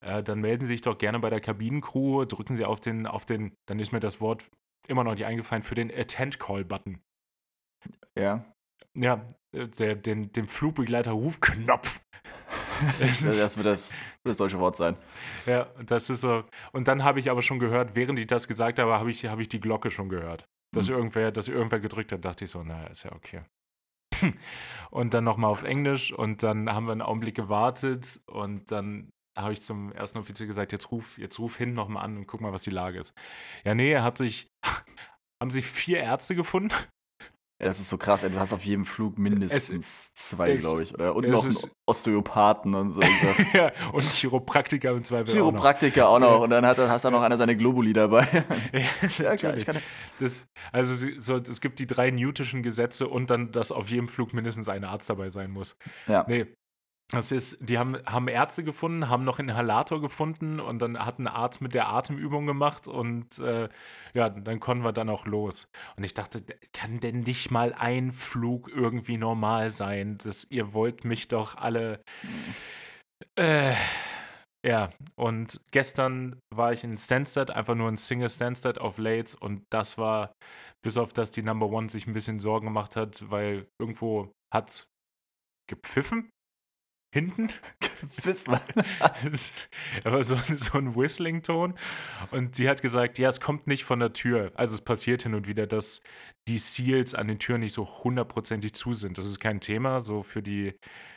äh, 0.00 0.22
dann 0.22 0.40
melden 0.40 0.62
Sie 0.62 0.68
sich 0.68 0.82
doch 0.82 0.98
gerne 0.98 1.18
bei 1.18 1.30
der 1.30 1.40
Kabinencrew, 1.40 2.24
drücken 2.26 2.56
Sie 2.56 2.64
auf 2.64 2.80
den, 2.80 3.06
auf 3.06 3.24
den, 3.24 3.54
dann 3.66 3.78
ist 3.78 3.92
mir 3.92 4.00
das 4.00 4.20
Wort 4.20 4.50
immer 4.86 5.04
noch 5.04 5.14
nicht 5.14 5.24
eingefallen, 5.24 5.62
für 5.62 5.74
den 5.74 5.90
Attend-Call-Button. 5.90 7.00
Ja. 8.18 8.44
Ja, 8.96 9.34
äh, 9.52 9.68
der, 9.68 9.96
den, 9.96 10.32
den 10.32 10.46
Flugbegleiter-Rufknopf. 10.46 12.00
das, 12.98 13.56
wird 13.56 13.66
das, 13.66 13.92
wird 13.92 13.96
das 14.24 14.36
deutsche 14.36 14.58
Wort 14.58 14.76
sein. 14.76 14.96
Ja, 15.46 15.66
das 15.84 16.10
ist 16.10 16.20
so. 16.20 16.44
Und 16.72 16.88
dann 16.88 17.04
habe 17.04 17.20
ich 17.20 17.30
aber 17.30 17.42
schon 17.42 17.58
gehört, 17.58 17.94
während 17.94 18.18
ich 18.18 18.26
das 18.26 18.48
gesagt 18.48 18.78
habe, 18.78 18.92
habe 18.92 19.10
ich, 19.10 19.24
hab 19.26 19.38
ich 19.38 19.48
die 19.48 19.60
Glocke 19.60 19.90
schon 19.90 20.08
gehört. 20.08 20.46
Dass, 20.74 20.88
mhm. 20.88 20.96
irgendwer, 20.96 21.30
dass 21.30 21.48
irgendwer 21.48 21.80
gedrückt 21.80 22.12
hat, 22.12 22.24
dachte 22.24 22.44
ich 22.44 22.50
so, 22.50 22.62
naja, 22.62 22.86
ist 22.88 23.04
ja 23.04 23.12
okay. 23.12 23.42
und 24.90 25.14
dann 25.14 25.24
nochmal 25.24 25.50
auf 25.50 25.62
Englisch 25.62 26.12
und 26.12 26.42
dann 26.42 26.70
haben 26.72 26.86
wir 26.86 26.92
einen 26.92 27.02
Augenblick 27.02 27.34
gewartet 27.34 28.20
und 28.26 28.70
dann 28.70 29.10
habe 29.36 29.52
ich 29.52 29.62
zum 29.62 29.92
ersten 29.92 30.18
Offizier 30.18 30.46
gesagt, 30.46 30.72
jetzt 30.72 30.90
ruf, 30.90 31.18
jetzt 31.18 31.38
ruf 31.38 31.56
hin 31.56 31.74
nochmal 31.74 32.04
an 32.04 32.16
und 32.16 32.26
guck 32.26 32.40
mal, 32.40 32.52
was 32.52 32.62
die 32.62 32.70
Lage 32.70 33.00
ist. 33.00 33.12
Ja, 33.64 33.74
nee, 33.74 33.90
er 33.90 34.04
hat 34.04 34.18
sich, 34.18 34.48
haben 35.42 35.50
sich 35.50 35.66
vier 35.66 35.98
Ärzte 35.98 36.34
gefunden 36.34 36.72
das 37.64 37.80
ist 37.80 37.88
so 37.88 37.98
krass, 37.98 38.22
ey. 38.22 38.30
Du 38.30 38.38
hast 38.38 38.52
auf 38.52 38.64
jedem 38.64 38.84
Flug 38.84 39.18
mindestens 39.18 39.70
es, 39.70 40.14
zwei, 40.14 40.54
glaube 40.54 40.82
ich. 40.82 40.94
Oder? 40.94 41.14
Und 41.14 41.28
noch 41.28 41.44
einen 41.44 41.56
Osteopathen 41.86 42.74
und 42.74 42.92
so. 42.92 43.00
ja, 43.54 43.72
und 43.92 44.02
Chiropraktiker 44.02 44.90
im 44.90 45.02
Zweifel. 45.02 45.32
Chiropraktiker 45.32 46.08
auch 46.08 46.18
noch. 46.18 46.26
Auch 46.26 46.32
noch. 46.34 46.40
Und 46.42 46.50
dann 46.50 46.66
hat, 46.66 46.78
hast 46.78 47.04
du 47.04 47.10
noch 47.10 47.22
einer 47.22 47.36
seine 47.36 47.56
Globuli 47.56 47.92
dabei. 47.92 48.26
ja, 49.18 49.36
klar, 49.36 49.56
ich 49.56 49.64
kann. 49.64 49.78
Das, 50.20 50.46
also 50.72 51.08
so, 51.18 51.36
es 51.36 51.60
gibt 51.60 51.78
die 51.78 51.86
drei 51.86 52.10
Newtischen 52.10 52.62
Gesetze 52.62 53.08
und 53.08 53.30
dann, 53.30 53.50
dass 53.50 53.72
auf 53.72 53.90
jedem 53.90 54.08
Flug 54.08 54.34
mindestens 54.34 54.68
ein 54.68 54.84
Arzt 54.84 55.08
dabei 55.08 55.30
sein 55.30 55.50
muss. 55.50 55.76
Ja. 56.06 56.24
Nee, 56.28 56.46
das 57.08 57.32
ist, 57.32 57.58
die 57.60 57.78
haben, 57.78 57.96
haben 58.06 58.28
Ärzte 58.28 58.64
gefunden, 58.64 59.08
haben 59.08 59.24
noch 59.24 59.38
Inhalator 59.38 60.00
gefunden 60.00 60.58
und 60.58 60.80
dann 60.80 60.98
hat 60.98 61.18
ein 61.18 61.26
Arzt 61.26 61.60
mit 61.60 61.74
der 61.74 61.88
Atemübung 61.88 62.46
gemacht 62.46 62.88
und 62.88 63.38
äh, 63.38 63.68
ja, 64.14 64.30
dann 64.30 64.58
konnten 64.58 64.84
wir 64.84 64.92
dann 64.92 65.10
auch 65.10 65.26
los. 65.26 65.68
Und 65.96 66.04
ich 66.04 66.14
dachte, 66.14 66.42
kann 66.72 67.00
denn 67.00 67.20
nicht 67.20 67.50
mal 67.50 67.74
ein 67.74 68.12
Flug 68.12 68.70
irgendwie 68.74 69.18
normal 69.18 69.70
sein? 69.70 70.18
Das, 70.22 70.44
ihr 70.50 70.72
wollt 70.72 71.04
mich 71.04 71.28
doch 71.28 71.56
alle. 71.56 72.02
Äh, 73.36 73.74
ja, 74.66 74.90
und 75.14 75.60
gestern 75.72 76.40
war 76.50 76.72
ich 76.72 76.84
in 76.84 76.96
Stansted, 76.96 77.50
einfach 77.50 77.74
nur 77.74 77.88
ein 77.88 77.98
Single 77.98 78.30
Stansted 78.30 78.78
auf 78.78 78.96
Lates 78.96 79.34
und 79.34 79.64
das 79.70 79.98
war, 79.98 80.32
bis 80.82 80.96
auf 80.96 81.12
das 81.12 81.32
die 81.32 81.42
Number 81.42 81.66
One 81.66 81.90
sich 81.90 82.06
ein 82.06 82.14
bisschen 82.14 82.40
Sorgen 82.40 82.66
gemacht 82.66 82.96
hat, 82.96 83.30
weil 83.30 83.68
irgendwo 83.78 84.32
hat 84.52 84.70
es 84.70 84.86
gepfiffen 85.68 86.30
hinten. 87.14 87.48
Gepfiffen. 87.80 88.58
Aber 90.04 90.24
so, 90.24 90.36
so 90.56 90.78
ein 90.78 90.94
Whistling-Ton. 90.94 91.74
Und 92.32 92.56
sie 92.56 92.68
hat 92.68 92.82
gesagt, 92.82 93.18
ja, 93.18 93.28
es 93.28 93.40
kommt 93.40 93.66
nicht 93.66 93.84
von 93.84 94.00
der 94.00 94.12
Tür. 94.12 94.52
Also 94.56 94.74
es 94.74 94.80
passiert 94.82 95.22
hin 95.22 95.34
und 95.34 95.46
wieder, 95.46 95.66
dass 95.66 96.02
die 96.48 96.58
Seals 96.58 97.14
an 97.14 97.28
den 97.28 97.38
Türen 97.38 97.60
nicht 97.60 97.72
so 97.72 97.86
hundertprozentig 97.86 98.74
zu 98.74 98.92
sind. 98.92 99.16
Das 99.16 99.24
ist 99.24 99.38
kein 99.38 99.60
Thema, 99.60 100.00
so 100.00 100.22
für 100.22 100.42
die 100.42 100.74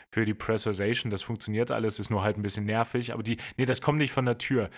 für 0.09 0.23
die 0.23 0.33
Pressurization, 0.33 1.11
das 1.11 1.21
funktioniert 1.21 1.69
alles, 1.69 1.99
ist 1.99 2.09
nur 2.09 2.23
halt 2.23 2.37
ein 2.37 2.41
bisschen 2.41 2.63
nervig, 2.63 3.11
aber 3.11 3.23
die, 3.23 3.35
nee, 3.57 3.65
das 3.65 3.81
kommt 3.81 3.97
nicht 3.97 4.13
von 4.13 4.25
der 4.25 4.37
Tür. 4.37 4.69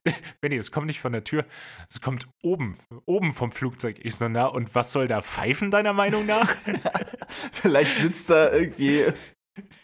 Benny, 0.40 0.56
es 0.56 0.72
kommt 0.72 0.86
nicht 0.86 0.98
von 0.98 1.12
der 1.12 1.24
Tür, 1.24 1.44
es 1.90 2.00
kommt 2.00 2.26
oben, 2.42 2.78
oben 3.04 3.34
vom 3.34 3.52
Flugzeug. 3.52 3.98
Ich 4.02 4.16
so, 4.16 4.26
na, 4.30 4.46
und 4.46 4.74
was 4.74 4.92
soll 4.92 5.06
da 5.06 5.20
pfeifen, 5.20 5.70
deiner 5.70 5.92
Meinung 5.92 6.24
nach? 6.24 6.56
Vielleicht 7.52 7.98
sitzt 7.98 8.30
da 8.30 8.50
irgendwie 8.50 9.08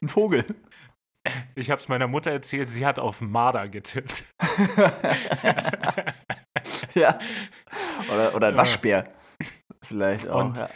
ein 0.00 0.08
Vogel. 0.08 0.46
Ich 1.54 1.70
habe 1.70 1.80
es 1.80 1.88
meiner 1.88 2.08
Mutter 2.08 2.30
erzählt, 2.30 2.70
sie 2.70 2.84
hat 2.86 2.98
auf 2.98 3.20
Marder 3.20 3.68
getippt. 3.68 4.24
ja. 6.94 7.18
Oder, 8.12 8.34
oder 8.34 8.48
ein 8.48 8.56
Waschbär. 8.56 9.12
Vielleicht 9.82 10.28
auch. 10.28 10.44
Und 10.44 10.58
ja. 10.58 10.68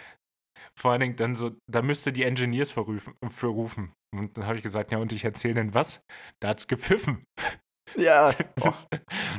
vor 0.78 0.92
allen 0.92 1.00
Dingen 1.00 1.16
dann 1.16 1.34
so, 1.34 1.52
da 1.66 1.82
müsste 1.82 2.12
die 2.12 2.22
Engineers 2.22 2.70
verrufen, 2.70 3.14
verrufen. 3.28 3.92
Und 4.14 4.36
dann 4.36 4.46
habe 4.46 4.56
ich 4.56 4.62
gesagt, 4.62 4.92
ja, 4.92 4.98
und 4.98 5.12
ich 5.12 5.24
erzähle 5.24 5.54
denn 5.54 5.74
was? 5.74 6.02
Da 6.40 6.48
hat 6.48 6.60
es 6.60 6.68
gepfiffen. 6.68 7.24
Ja. 7.96 8.32
Das, 8.56 8.86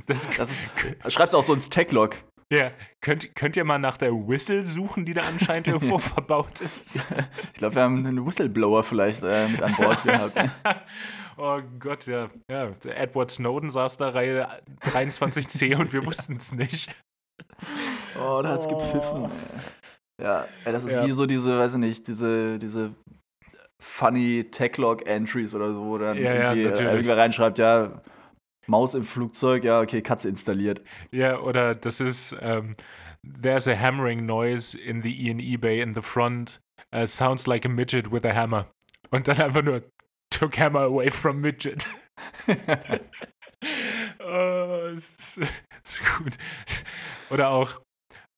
das, 0.05 0.27
das 0.37 0.49
ist, 0.49 1.13
schreibst 1.13 1.33
du 1.33 1.37
auch 1.37 1.43
so 1.43 1.53
ins 1.53 1.69
Tech-Log. 1.69 2.15
Ja, 2.51 2.71
könnt, 3.01 3.35
könnt 3.35 3.55
ihr 3.57 3.63
mal 3.63 3.77
nach 3.77 3.97
der 3.97 4.11
Whistle 4.11 4.63
suchen, 4.63 5.05
die 5.05 5.13
da 5.13 5.21
anscheinend 5.21 5.67
irgendwo 5.67 5.99
verbaut 5.99 6.61
ist? 6.61 7.05
Ich 7.53 7.59
glaube, 7.59 7.75
wir 7.75 7.83
haben 7.83 8.05
einen 8.05 8.25
Whistleblower 8.25 8.83
vielleicht 8.83 9.21
äh, 9.23 9.47
mit 9.49 9.61
an 9.61 9.75
Bord 9.75 10.03
gehabt. 10.03 10.35
Oh 11.39 11.61
Gott, 11.79 12.05
ja. 12.05 12.29
ja. 12.49 12.71
Edward 12.85 13.31
Snowden 13.31 13.69
saß 13.69 13.97
da 13.97 14.09
Reihe 14.09 14.47
23c 14.83 15.75
und 15.79 15.93
wir 15.93 16.05
wussten 16.05 16.35
es 16.35 16.51
nicht. 16.51 16.93
Oh, 18.19 18.41
da 18.41 18.49
hat's 18.49 18.67
oh. 18.67 18.77
gepfiffen. 18.77 19.25
Ey. 19.25 20.23
Ja, 20.23 20.47
ey, 20.65 20.73
das 20.73 20.83
ist 20.83 20.93
ja. 20.93 21.05
wie 21.05 21.11
so 21.11 21.25
diese, 21.25 21.57
weiß 21.57 21.75
ich 21.75 21.79
nicht, 21.79 22.07
diese, 22.07 22.59
diese 22.59 22.93
funny 23.81 24.43
Tech-Log-Entries 24.51 25.55
oder 25.55 25.73
so, 25.73 25.85
wo 25.85 25.97
dann 25.97 26.17
ja, 26.17 26.53
irgendwie, 26.53 26.63
ja, 26.63 26.89
äh, 26.89 26.91
irgendwer 26.91 27.17
reinschreibt, 27.17 27.57
ja, 27.57 28.01
Maus 28.67 28.93
im 28.93 29.03
Flugzeug, 29.03 29.63
ja, 29.63 29.81
okay, 29.81 30.01
Katze 30.01 30.29
installiert. 30.29 30.81
Ja, 31.11 31.39
oder 31.39 31.73
das 31.73 31.99
ist, 31.99 32.33
um, 32.33 32.39
ähm, 32.41 32.75
there's 33.41 33.67
a 33.67 33.75
hammering 33.75 34.25
noise 34.25 34.77
in 34.77 35.01
the 35.01 35.29
E&E 35.29 35.57
Bay 35.57 35.81
in 35.81 35.93
the 35.93 36.01
front. 36.01 36.59
Uh, 36.93 37.05
sounds 37.05 37.47
like 37.47 37.65
a 37.65 37.69
midget 37.69 38.11
with 38.11 38.25
a 38.25 38.33
hammer. 38.33 38.67
Und 39.11 39.27
dann 39.27 39.39
einfach 39.39 39.63
nur, 39.63 39.81
took 40.29 40.57
hammer 40.57 40.81
away 40.81 41.09
from 41.11 41.41
midget. 41.41 41.85
oh, 44.19 44.91
ist, 44.93 45.37
ist 45.37 45.99
gut. 46.17 46.37
Oder 47.29 47.49
auch, 47.49 47.79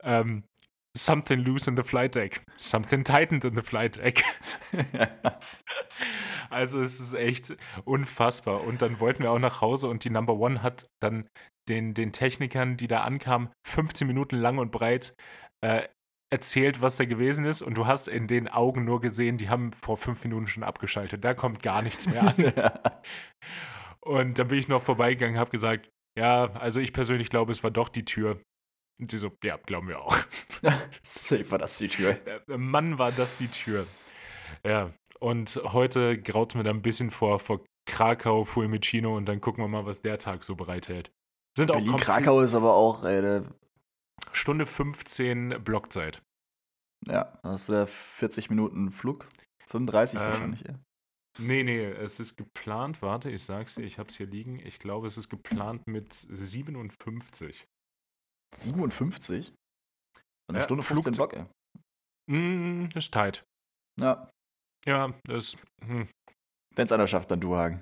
ähm, 0.04 0.44
Something 0.94 1.40
loose 1.40 1.70
in 1.70 1.78
the 1.78 1.84
flight 1.84 2.16
deck. 2.16 2.44
Something 2.58 3.06
tightened 3.06 3.46
in 3.46 3.56
the 3.56 3.62
flight 3.62 3.96
deck. 3.96 4.24
also 6.50 6.82
es 6.82 7.00
ist 7.00 7.14
echt 7.14 7.56
unfassbar. 7.86 8.62
Und 8.62 8.82
dann 8.82 9.00
wollten 9.00 9.24
wir 9.24 9.32
auch 9.32 9.40
nach 9.40 9.62
Hause 9.62 9.88
und 9.88 10.04
die 10.04 10.10
Number 10.10 10.34
One 10.34 10.62
hat 10.62 10.88
dann 11.02 11.30
den, 11.70 11.94
den 11.94 12.12
Technikern, 12.12 12.76
die 12.76 12.88
da 12.88 13.04
ankamen, 13.04 13.50
15 13.66 14.06
Minuten 14.06 14.36
lang 14.36 14.58
und 14.58 14.72
breit 14.72 15.16
äh, 15.64 15.88
erzählt, 16.32 16.82
was 16.82 16.98
da 16.98 17.06
gewesen 17.06 17.46
ist. 17.46 17.62
Und 17.62 17.76
du 17.76 17.86
hast 17.86 18.08
in 18.08 18.28
den 18.28 18.48
Augen 18.48 18.86
nur 18.86 19.02
gesehen, 19.02 19.38
die 19.38 19.50
haben 19.50 19.72
vor 19.74 19.98
fünf 19.98 20.24
Minuten 20.24 20.48
schon 20.48 20.64
abgeschaltet. 20.64 21.24
Da 21.24 21.34
kommt 21.34 21.62
gar 21.62 21.82
nichts 21.82 22.08
mehr 22.08 22.24
an. 22.24 22.72
und 24.02 24.40
dann 24.40 24.48
bin 24.48 24.58
ich 24.58 24.68
noch 24.68 24.82
vorbeigegangen, 24.82 25.38
habe 25.38 25.52
gesagt, 25.52 25.90
ja, 26.18 26.52
also 26.54 26.80
ich 26.80 26.94
persönlich 26.94 27.30
glaube, 27.30 27.52
es 27.52 27.64
war 27.64 27.72
doch 27.72 27.90
die 27.90 28.06
Tür. 28.06 28.42
Und 29.00 29.12
die 29.12 29.18
so, 29.18 29.32
ja, 29.44 29.58
glauben 29.58 29.88
wir 29.88 30.00
auch. 30.00 30.16
Safe 31.04 31.50
war 31.52 31.58
das 31.58 31.78
die 31.78 31.88
Tür. 31.88 32.18
Äh, 32.26 32.58
Mann, 32.58 32.98
war 32.98 33.12
das 33.12 33.38
die 33.38 33.48
Tür. 33.48 33.88
Ja, 34.66 34.92
und 35.20 35.60
heute 35.64 36.20
graut 36.22 36.56
mir 36.56 36.64
da 36.64 36.70
ein 36.70 36.82
bisschen 36.82 37.10
vor, 37.10 37.40
vor 37.40 37.62
Krakau, 37.86 38.46
Fulmicino 38.46 39.16
und 39.16 39.28
dann 39.28 39.42
gucken 39.42 39.64
wir 39.64 39.68
mal, 39.68 39.86
was 39.86 40.02
der 40.02 40.18
Tag 40.18 40.44
so 40.44 40.56
bereithält. 40.56 41.12
Sind 41.58 41.72
Berlin, 41.72 41.98
Krakau 41.98 42.42
ist 42.42 42.54
aber 42.54 42.74
auch 42.74 43.04
äh, 43.04 43.42
Stunde 44.32 44.66
15 44.66 45.64
Blockzeit. 45.64 46.22
Ja, 47.06 47.34
das 47.44 47.64
ist 47.64 47.70
äh, 47.70 47.88
40 47.88 48.50
Minuten 48.50 48.92
Flug. 48.92 49.28
35 49.68 50.20
ähm, 50.20 50.26
wahrscheinlich, 50.26 50.62
ja. 50.62 50.80
Nee, 51.40 51.64
nee, 51.64 51.86
es 51.86 52.20
ist 52.20 52.36
geplant, 52.36 53.02
warte, 53.02 53.32
ich 53.32 53.44
sag's 53.44 53.76
dir, 53.76 53.84
ich 53.84 53.98
hab's 53.98 54.18
hier 54.18 54.28
liegen. 54.28 54.60
Ich 54.60 54.80
glaube, 54.80 55.08
es 55.08 55.18
ist 55.18 55.30
geplant 55.30 55.88
mit 55.88 56.14
57. 56.14 57.66
57? 58.56 59.54
Eine 60.50 60.60
ja, 60.60 60.64
Stunde 60.66 60.84
15 60.84 61.14
Block, 61.14 61.34
ey. 61.34 61.46
Mm, 62.30 62.90
ist 62.96 63.14
tight. 63.14 63.46
Ja. 64.00 64.30
Ja, 64.86 65.14
das. 65.24 65.58
Hm. 65.86 66.10
Wenn 66.76 66.86
es 66.86 66.92
einer 66.92 67.08
schafft, 67.08 67.32
dann 67.32 67.40
Duhagen. 67.40 67.82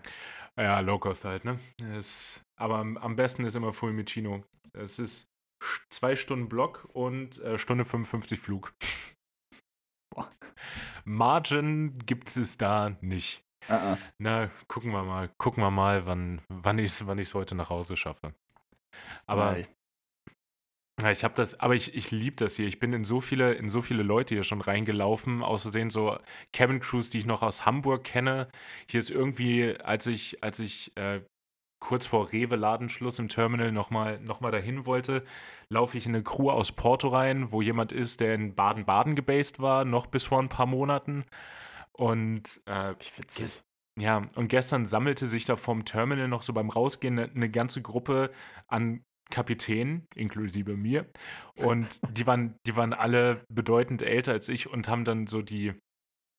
Ja, 0.57 0.79
Low 0.81 0.99
Cost 0.99 1.25
halt, 1.25 1.45
ne? 1.45 1.59
Es, 1.81 2.43
aber 2.59 2.77
am, 2.77 2.97
am 2.97 3.15
besten 3.15 3.45
ist 3.45 3.55
immer 3.55 3.73
Fulmicino. 3.73 4.43
Es 4.73 4.99
ist 4.99 5.28
zwei 5.89 6.15
Stunden 6.15 6.49
Block 6.49 6.87
und 6.93 7.39
äh, 7.39 7.57
Stunde 7.57 7.85
55 7.85 8.39
Flug. 8.39 8.73
Boah. 10.13 10.29
Margin 11.05 11.97
gibt 12.05 12.35
es 12.35 12.57
da 12.57 12.95
nicht. 13.01 13.43
Uh 13.67 13.73
-uh. 13.73 13.97
Na, 14.17 14.49
gucken 14.67 14.91
wir 14.91 15.03
mal, 15.03 15.29
gucken 15.37 15.63
wir 15.63 15.71
mal, 15.71 16.05
wann, 16.05 16.41
wann 16.49 16.79
ich 16.79 16.85
es 16.85 17.05
wann 17.05 17.19
heute 17.19 17.55
nach 17.55 17.69
Hause 17.69 17.97
schaffe. 17.97 18.33
Aber 19.27 19.51
Nein. 19.51 19.67
Ja, 21.01 21.11
ich 21.11 21.23
habe 21.23 21.33
das, 21.33 21.59
aber 21.59 21.75
ich, 21.75 21.95
ich 21.95 22.11
liebe 22.11 22.35
das 22.35 22.55
hier. 22.55 22.67
Ich 22.67 22.79
bin 22.79 22.91
in 22.91 23.05
so 23.05 23.21
viele, 23.21 23.53
in 23.53 23.69
so 23.69 23.81
viele 23.81 24.03
Leute 24.03 24.35
hier 24.35 24.43
schon 24.43 24.59
reingelaufen. 24.59 25.43
Außerdem 25.43 25.89
so 25.89 26.17
Cabin 26.51 26.81
Crews, 26.81 27.09
die 27.09 27.19
ich 27.19 27.25
noch 27.25 27.41
aus 27.41 27.65
Hamburg 27.65 28.03
kenne. 28.03 28.49
Hier 28.89 28.99
ist 28.99 29.09
irgendwie, 29.09 29.77
als 29.79 30.07
ich, 30.07 30.43
als 30.43 30.59
ich 30.59 30.95
äh, 30.97 31.21
kurz 31.79 32.05
vor 32.05 32.31
Rewe-Ladenschluss 32.31 33.19
im 33.19 33.29
Terminal 33.29 33.71
nochmal 33.71 34.19
noch 34.19 34.41
mal 34.41 34.51
dahin 34.51 34.85
wollte, 34.85 35.23
laufe 35.69 35.97
ich 35.97 36.05
in 36.05 36.13
eine 36.13 36.23
Crew 36.23 36.49
aus 36.49 36.71
Porto 36.71 37.07
rein, 37.07 37.51
wo 37.51 37.61
jemand 37.61 37.91
ist, 37.91 38.19
der 38.19 38.35
in 38.35 38.55
Baden-Baden 38.55 39.15
gebased 39.15 39.59
war, 39.59 39.85
noch 39.85 40.07
bis 40.07 40.25
vor 40.25 40.41
ein 40.41 40.49
paar 40.49 40.65
Monaten. 40.65 41.25
Und 41.93 42.61
äh, 42.65 42.95
ja, 43.97 44.27
und 44.35 44.47
gestern 44.47 44.85
sammelte 44.85 45.27
sich 45.27 45.45
da 45.45 45.55
vom 45.57 45.83
Terminal 45.83 46.27
noch 46.27 46.43
so 46.43 46.53
beim 46.53 46.69
Rausgehen 46.69 47.19
eine, 47.19 47.31
eine 47.31 47.49
ganze 47.49 47.81
Gruppe 47.81 48.31
an 48.67 49.03
Kapitän, 49.29 50.07
inklusive 50.15 50.75
mir. 50.75 51.05
Und 51.55 51.99
die 52.17 52.25
waren, 52.25 52.55
die 52.65 52.75
waren 52.75 52.93
alle 52.93 53.45
bedeutend 53.49 54.01
älter 54.01 54.31
als 54.31 54.49
ich 54.49 54.69
und 54.69 54.87
haben 54.87 55.05
dann 55.05 55.27
so 55.27 55.41
die, 55.41 55.73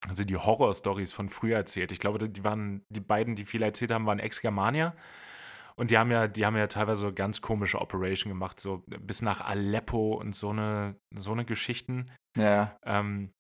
also 0.08 0.24
die 0.24 0.36
Horror-Stories 0.36 1.12
von 1.12 1.28
früher 1.28 1.56
erzählt. 1.56 1.92
Ich 1.92 2.00
glaube, 2.00 2.28
die 2.28 2.44
waren, 2.44 2.82
die 2.88 3.00
beiden, 3.00 3.36
die 3.36 3.44
viel 3.44 3.62
erzählt 3.62 3.90
haben, 3.90 4.06
waren 4.06 4.18
Ex-Germanier. 4.18 4.94
Und 5.80 5.90
die 5.90 5.96
haben 5.96 6.10
ja, 6.10 6.28
die 6.28 6.44
haben 6.44 6.58
ja 6.58 6.66
teilweise 6.66 7.00
so 7.00 7.12
ganz 7.14 7.40
komische 7.40 7.80
Operation 7.80 8.30
gemacht, 8.30 8.60
so 8.60 8.84
bis 8.86 9.22
nach 9.22 9.40
Aleppo 9.40 10.12
und 10.12 10.36
so 10.36 10.50
eine, 10.50 10.94
so 11.14 11.32
eine 11.32 11.46
Geschichten. 11.46 12.10
Ja. 12.36 12.76
Ähm, 12.84 13.32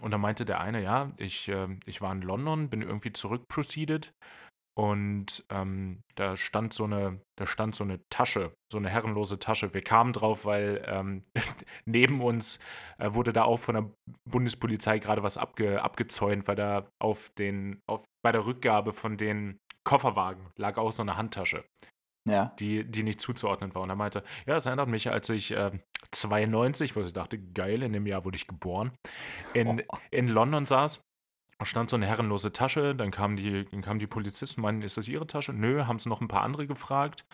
und 0.00 0.10
da 0.10 0.16
meinte 0.16 0.46
der 0.46 0.60
eine, 0.60 0.82
ja, 0.82 1.12
ich, 1.18 1.46
äh, 1.48 1.68
ich 1.84 2.00
war 2.00 2.10
in 2.12 2.22
London, 2.22 2.70
bin 2.70 2.80
irgendwie 2.80 3.12
zurückproceeded 3.12 4.14
und 4.78 5.44
ähm, 5.50 6.00
da 6.14 6.38
stand 6.38 6.72
so 6.72 6.84
eine, 6.84 7.20
da 7.36 7.46
stand 7.46 7.74
so 7.74 7.84
eine 7.84 8.00
Tasche, 8.08 8.54
so 8.72 8.78
eine 8.78 8.88
herrenlose 8.88 9.38
Tasche. 9.38 9.74
Wir 9.74 9.82
kamen 9.82 10.14
drauf, 10.14 10.46
weil 10.46 10.82
ähm, 10.86 11.20
neben 11.84 12.22
uns 12.22 12.60
äh, 12.96 13.12
wurde 13.12 13.34
da 13.34 13.44
auch 13.44 13.58
von 13.58 13.74
der 13.74 13.90
Bundespolizei 14.24 15.00
gerade 15.00 15.22
was 15.22 15.36
abge, 15.36 15.82
abgezäunt, 15.82 16.48
weil 16.48 16.56
da 16.56 16.88
auf 16.98 17.28
den, 17.36 17.82
auf, 17.86 18.04
bei 18.24 18.32
der 18.32 18.46
Rückgabe 18.46 18.94
von 18.94 19.18
den 19.18 19.58
Kofferwagen 19.88 20.46
lag 20.56 20.76
auch 20.76 20.92
so 20.92 21.02
eine 21.02 21.16
Handtasche. 21.16 21.64
Ja. 22.28 22.52
Die, 22.58 22.84
die 22.84 23.04
nicht 23.04 23.22
zuzuordnen 23.22 23.74
war. 23.74 23.82
Und 23.82 23.88
er 23.88 23.96
meinte, 23.96 24.22
ja, 24.46 24.56
es 24.56 24.66
erinnert 24.66 24.88
mich, 24.88 25.10
als 25.10 25.30
ich 25.30 25.50
äh, 25.50 25.70
92, 26.10 26.94
wo 26.94 27.00
ich 27.00 27.12
dachte, 27.14 27.38
geil, 27.38 27.82
in 27.82 27.94
dem 27.94 28.06
Jahr 28.06 28.26
wurde 28.26 28.36
ich 28.36 28.46
geboren, 28.46 28.92
in, 29.54 29.82
oh. 29.88 29.96
in 30.10 30.28
London 30.28 30.66
saß 30.66 31.00
stand 31.62 31.90
so 31.90 31.96
eine 31.96 32.06
herrenlose 32.06 32.52
Tasche, 32.52 32.94
dann 32.94 33.10
kamen 33.10 33.36
die, 33.36 33.64
dann 33.64 33.82
kamen 33.82 33.98
die 33.98 34.06
Polizisten, 34.06 34.60
meinen, 34.60 34.82
ist 34.82 34.96
das 34.96 35.08
ihre 35.08 35.26
Tasche? 35.26 35.52
Nö, 35.52 35.86
haben 35.86 35.98
sie 35.98 36.08
noch 36.08 36.20
ein 36.20 36.28
paar 36.28 36.42
andere 36.42 36.66
gefragt. 36.66 37.24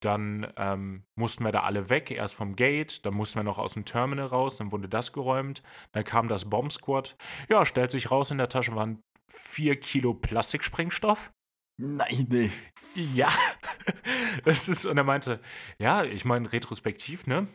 Dann 0.00 0.52
ähm, 0.56 1.04
mussten 1.18 1.44
wir 1.44 1.52
da 1.52 1.62
alle 1.62 1.88
weg, 1.88 2.10
erst 2.10 2.34
vom 2.34 2.54
Gate, 2.54 3.04
dann 3.06 3.14
mussten 3.14 3.36
wir 3.36 3.42
noch 3.42 3.58
aus 3.58 3.74
dem 3.74 3.84
Terminal 3.84 4.26
raus, 4.26 4.56
dann 4.56 4.70
wurde 4.70 4.88
das 4.88 5.12
geräumt. 5.12 5.62
Dann 5.92 6.04
kam 6.04 6.28
das 6.28 6.48
Bomb 6.48 6.70
Squad. 6.70 7.16
Ja, 7.48 7.64
stellt 7.64 7.90
sich 7.90 8.10
raus, 8.10 8.30
in 8.30 8.38
der 8.38 8.48
Tasche 8.48 8.76
waren 8.76 9.00
vier 9.32 9.80
Kilo 9.80 10.14
Plastiksprengstoff. 10.14 11.32
Nein, 11.76 12.26
nee. 12.28 12.50
Ja. 12.94 13.30
Das 14.44 14.68
ist, 14.68 14.84
und 14.84 14.96
er 14.96 15.04
meinte, 15.04 15.40
ja, 15.78 16.04
ich 16.04 16.24
meine, 16.24 16.52
retrospektiv, 16.52 17.26
ne? 17.26 17.46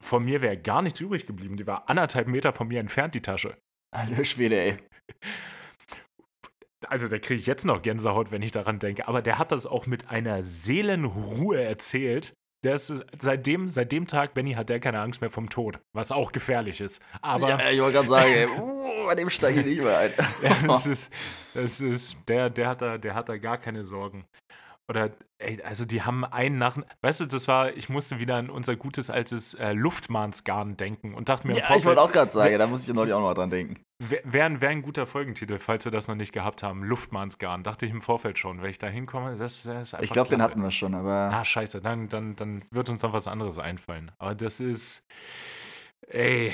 Von 0.00 0.24
mir 0.24 0.42
wäre 0.42 0.58
gar 0.58 0.82
nichts 0.82 1.00
übrig 1.00 1.26
geblieben. 1.26 1.56
Die 1.56 1.66
war 1.66 1.88
anderthalb 1.88 2.28
Meter 2.28 2.52
von 2.52 2.68
mir 2.68 2.80
entfernt, 2.80 3.14
die 3.14 3.22
Tasche. 3.22 3.56
Alter 3.92 4.24
Schwede, 4.24 4.60
ey. 4.60 4.78
also 6.86 7.08
da 7.08 7.18
kriege 7.18 7.40
ich 7.40 7.46
jetzt 7.46 7.64
noch 7.64 7.82
Gänsehaut, 7.82 8.30
wenn 8.30 8.42
ich 8.42 8.52
daran 8.52 8.78
denke, 8.78 9.08
aber 9.08 9.22
der 9.22 9.38
hat 9.38 9.52
das 9.52 9.66
auch 9.66 9.86
mit 9.86 10.10
einer 10.10 10.42
Seelenruhe 10.42 11.62
erzählt. 11.62 12.34
Der 12.64 12.76
ist 12.76 12.94
seitdem, 13.18 13.70
seit 13.70 13.90
dem 13.90 14.06
Tag, 14.06 14.34
Benny, 14.34 14.52
hat 14.52 14.68
der 14.68 14.78
keine 14.78 15.00
Angst 15.00 15.20
mehr 15.20 15.30
vom 15.30 15.50
Tod, 15.50 15.80
was 15.92 16.12
auch 16.12 16.30
gefährlich 16.30 16.80
ist. 16.80 17.00
Aber 17.20 17.48
ja, 17.48 17.70
ich 17.70 17.80
wollte 17.80 17.96
gerade 17.96 18.08
sagen, 18.08 18.50
uh, 18.60 19.06
bei 19.06 19.16
dem 19.16 19.30
steige 19.30 19.60
ich 19.60 19.66
nicht 19.66 19.82
mehr 19.82 19.98
ein. 19.98 20.12
das 20.66 20.86
ist, 20.86 21.12
das 21.54 21.80
ist, 21.80 22.16
der, 22.28 22.50
der, 22.50 22.68
hat 22.68 22.80
da, 22.80 22.98
der 22.98 23.14
hat 23.14 23.28
da 23.28 23.36
gar 23.36 23.58
keine 23.58 23.84
Sorgen. 23.84 24.24
Oder, 24.88 25.10
ey, 25.38 25.62
also 25.62 25.84
die 25.84 26.02
haben 26.02 26.24
einen 26.24 26.58
nach. 26.58 26.76
Weißt 27.02 27.20
du, 27.20 27.26
das 27.26 27.46
war, 27.46 27.72
ich 27.76 27.88
musste 27.88 28.18
wieder 28.18 28.36
an 28.36 28.50
unser 28.50 28.74
gutes 28.74 29.10
altes 29.10 29.54
äh, 29.54 29.72
Luftmannsgarn 29.72 30.76
denken 30.76 31.14
und 31.14 31.28
dachte 31.28 31.46
mir, 31.46 31.56
ja, 31.56 31.76
ich 31.76 31.84
wollte 31.84 32.02
auch 32.02 32.10
gerade 32.10 32.32
sagen, 32.32 32.58
da 32.58 32.66
muss 32.66 32.86
ich 32.86 32.94
neulich 32.94 33.14
auch 33.14 33.20
noch 33.20 33.34
dran 33.34 33.48
denken. 33.48 33.80
Wäre 34.00 34.60
wär 34.60 34.70
ein 34.70 34.82
guter 34.82 35.06
Folgentitel, 35.06 35.58
falls 35.58 35.84
wir 35.84 35.92
das 35.92 36.08
noch 36.08 36.16
nicht 36.16 36.32
gehabt 36.32 36.64
haben. 36.64 36.82
Luftmannsgarn, 36.82 37.62
dachte 37.62 37.86
ich 37.86 37.92
im 37.92 38.02
Vorfeld 38.02 38.38
schon. 38.38 38.60
Wenn 38.60 38.70
ich 38.70 38.78
da 38.78 38.88
hinkomme, 38.88 39.36
das, 39.36 39.62
das 39.62 39.88
ist 39.88 39.94
einfach. 39.94 40.04
Ich 40.04 40.10
glaube, 40.10 40.30
den 40.30 40.42
hatten 40.42 40.60
wir 40.60 40.72
schon, 40.72 40.94
aber. 40.94 41.30
Ah, 41.32 41.44
scheiße, 41.44 41.80
dann, 41.80 42.08
dann, 42.08 42.34
dann 42.34 42.64
wird 42.70 42.90
uns 42.90 43.02
noch 43.02 43.12
was 43.12 43.28
anderes 43.28 43.58
einfallen. 43.58 44.10
Aber 44.18 44.34
das 44.34 44.58
ist. 44.58 45.06
Ey. 46.08 46.52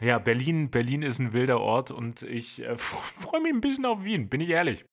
Ja, 0.00 0.18
Berlin, 0.18 0.70
Berlin 0.70 1.02
ist 1.02 1.18
ein 1.18 1.34
wilder 1.34 1.60
Ort 1.60 1.90
und 1.90 2.22
ich 2.22 2.62
äh, 2.62 2.76
freue 2.78 3.42
mich 3.42 3.52
ein 3.52 3.60
bisschen 3.60 3.84
auf 3.84 4.02
Wien, 4.02 4.30
bin 4.30 4.40
ich 4.40 4.48
ehrlich. 4.48 4.86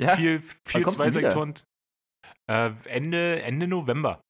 Ja? 0.00 0.16
Viel, 0.16 0.42
viel 0.66 0.86
Zweisektoren. 0.86 1.54
Äh, 2.50 2.72
Ende, 2.86 3.42
Ende 3.42 3.68
November. 3.68 4.20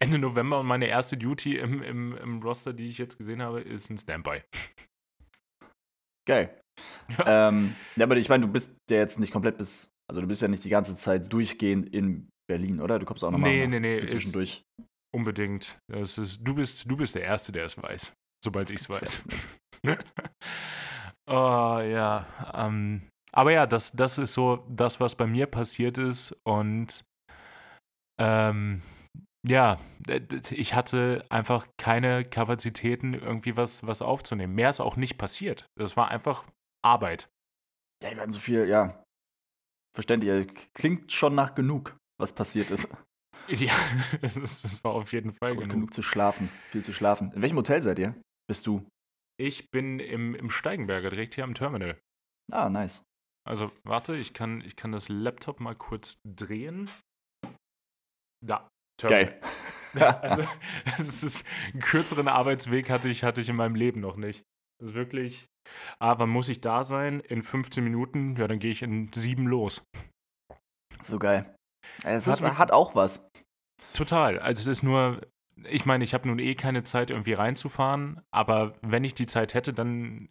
Ende 0.00 0.18
November 0.18 0.60
und 0.60 0.66
meine 0.66 0.86
erste 0.86 1.16
Duty 1.16 1.58
im, 1.58 1.82
im, 1.82 2.16
im 2.16 2.42
Roster, 2.42 2.72
die 2.72 2.86
ich 2.88 2.98
jetzt 2.98 3.18
gesehen 3.18 3.40
habe, 3.40 3.60
ist 3.60 3.90
ein 3.90 3.98
Standby. 3.98 4.42
Geil. 6.26 6.58
Ja. 7.18 7.48
Ähm, 7.48 7.76
ja, 7.96 8.04
aber 8.04 8.16
ich 8.16 8.28
meine, 8.28 8.46
du 8.46 8.52
bist 8.52 8.74
ja 8.90 8.96
jetzt 8.96 9.20
nicht 9.20 9.32
komplett 9.32 9.58
bis, 9.58 9.92
also 10.10 10.20
du 10.20 10.26
bist 10.26 10.42
ja 10.42 10.48
nicht 10.48 10.64
die 10.64 10.70
ganze 10.70 10.96
Zeit 10.96 11.32
durchgehend 11.32 11.88
in 11.94 12.28
Berlin, 12.48 12.80
oder? 12.80 12.98
Du 12.98 13.06
kommst 13.06 13.22
auch 13.22 13.30
nochmal 13.30 13.50
nee, 13.50 13.66
nee, 13.66 13.78
nee, 13.78 14.06
zwischendurch. 14.06 14.64
Unbedingt. 15.14 15.78
Das 15.88 16.16
ist, 16.16 16.40
du, 16.42 16.54
bist, 16.54 16.90
du 16.90 16.96
bist 16.96 17.14
der 17.14 17.22
Erste, 17.22 17.52
der 17.52 17.66
es 17.66 17.76
weiß, 17.76 18.12
sobald 18.42 18.70
ich 18.70 18.80
es 18.80 18.88
weiß. 18.88 19.24
oh 21.28 21.80
ja. 21.80 22.26
Ähm, 22.54 23.02
aber 23.32 23.52
ja, 23.52 23.66
das, 23.66 23.92
das 23.92 24.18
ist 24.18 24.34
so 24.34 24.64
das, 24.68 25.00
was 25.00 25.14
bei 25.14 25.26
mir 25.26 25.46
passiert 25.46 25.98
ist. 25.98 26.36
Und 26.44 27.04
ähm, 28.20 28.82
ja, 29.46 29.78
ich 30.50 30.74
hatte 30.74 31.24
einfach 31.30 31.66
keine 31.78 32.24
Kapazitäten, 32.24 33.14
irgendwie 33.14 33.56
was, 33.56 33.86
was 33.86 34.02
aufzunehmen. 34.02 34.54
Mehr 34.54 34.70
ist 34.70 34.80
auch 34.80 34.96
nicht 34.96 35.18
passiert. 35.18 35.66
Das 35.76 35.96
war 35.96 36.08
einfach 36.08 36.46
Arbeit. 36.84 37.28
Ja, 38.02 38.10
ich 38.10 38.16
meine, 38.16 38.32
so 38.32 38.38
viel, 38.38 38.68
ja. 38.68 39.02
Verständlich. 39.94 40.70
Klingt 40.74 41.12
schon 41.12 41.34
nach 41.34 41.54
genug, 41.54 41.96
was 42.20 42.32
passiert 42.32 42.70
ist. 42.70 42.88
Ja, 43.48 43.72
es, 44.22 44.84
war 44.84 44.92
auf 44.92 45.12
jeden 45.12 45.32
Fall 45.32 45.56
genug. 45.56 45.70
Genug 45.70 45.94
zu 45.94 46.00
schlafen, 46.00 46.48
viel 46.70 46.84
zu 46.84 46.92
schlafen. 46.92 47.32
In 47.32 47.42
welchem 47.42 47.56
Hotel 47.56 47.82
seid 47.82 47.98
ihr? 47.98 48.14
Bist 48.48 48.68
du? 48.68 48.86
Ich 49.36 49.68
bin 49.72 49.98
im, 49.98 50.36
im 50.36 50.48
Steigenberger, 50.48 51.10
direkt 51.10 51.34
hier 51.34 51.42
am 51.42 51.54
Terminal. 51.54 52.00
Ah, 52.52 52.68
nice. 52.68 53.04
Also, 53.44 53.72
warte, 53.84 54.16
ich 54.16 54.34
kann, 54.34 54.60
ich 54.60 54.76
kann 54.76 54.92
das 54.92 55.08
Laptop 55.08 55.60
mal 55.60 55.74
kurz 55.74 56.20
drehen. 56.24 56.88
Da. 58.44 58.68
Terminal. 59.00 59.24
Geil. 59.24 59.40
Ja, 59.94 60.20
also, 60.20 60.42
es 60.96 61.22
ist 61.22 61.46
einen 61.70 61.82
kürzeren 61.82 62.26
Arbeitsweg 62.26 62.88
hatte 62.88 63.10
ich, 63.10 63.24
hatte 63.24 63.42
ich 63.42 63.50
in 63.50 63.56
meinem 63.56 63.74
Leben 63.74 64.00
noch 64.00 64.16
nicht. 64.16 64.42
Das 64.78 64.88
ist 64.88 64.94
wirklich. 64.94 65.50
Ah, 65.98 66.18
wann 66.18 66.30
muss 66.30 66.48
ich 66.48 66.62
da 66.62 66.82
sein? 66.82 67.20
In 67.20 67.42
15 67.42 67.84
Minuten? 67.84 68.34
Ja, 68.36 68.48
dann 68.48 68.58
gehe 68.58 68.70
ich 68.70 68.82
in 68.82 69.12
sieben 69.12 69.46
los. 69.46 69.82
So 71.02 71.18
geil. 71.18 71.54
Es 72.04 72.26
hat, 72.26 72.40
hat 72.56 72.70
auch 72.70 72.94
was. 72.94 73.28
Total. 73.92 74.38
Also 74.38 74.62
es 74.62 74.66
ist 74.66 74.82
nur, 74.82 75.20
ich 75.68 75.84
meine, 75.84 76.04
ich 76.04 76.14
habe 76.14 76.28
nun 76.28 76.38
eh 76.38 76.54
keine 76.54 76.84
Zeit, 76.84 77.10
irgendwie 77.10 77.34
reinzufahren, 77.34 78.22
aber 78.30 78.74
wenn 78.80 79.04
ich 79.04 79.14
die 79.14 79.26
Zeit 79.26 79.54
hätte, 79.54 79.72
dann 79.72 80.28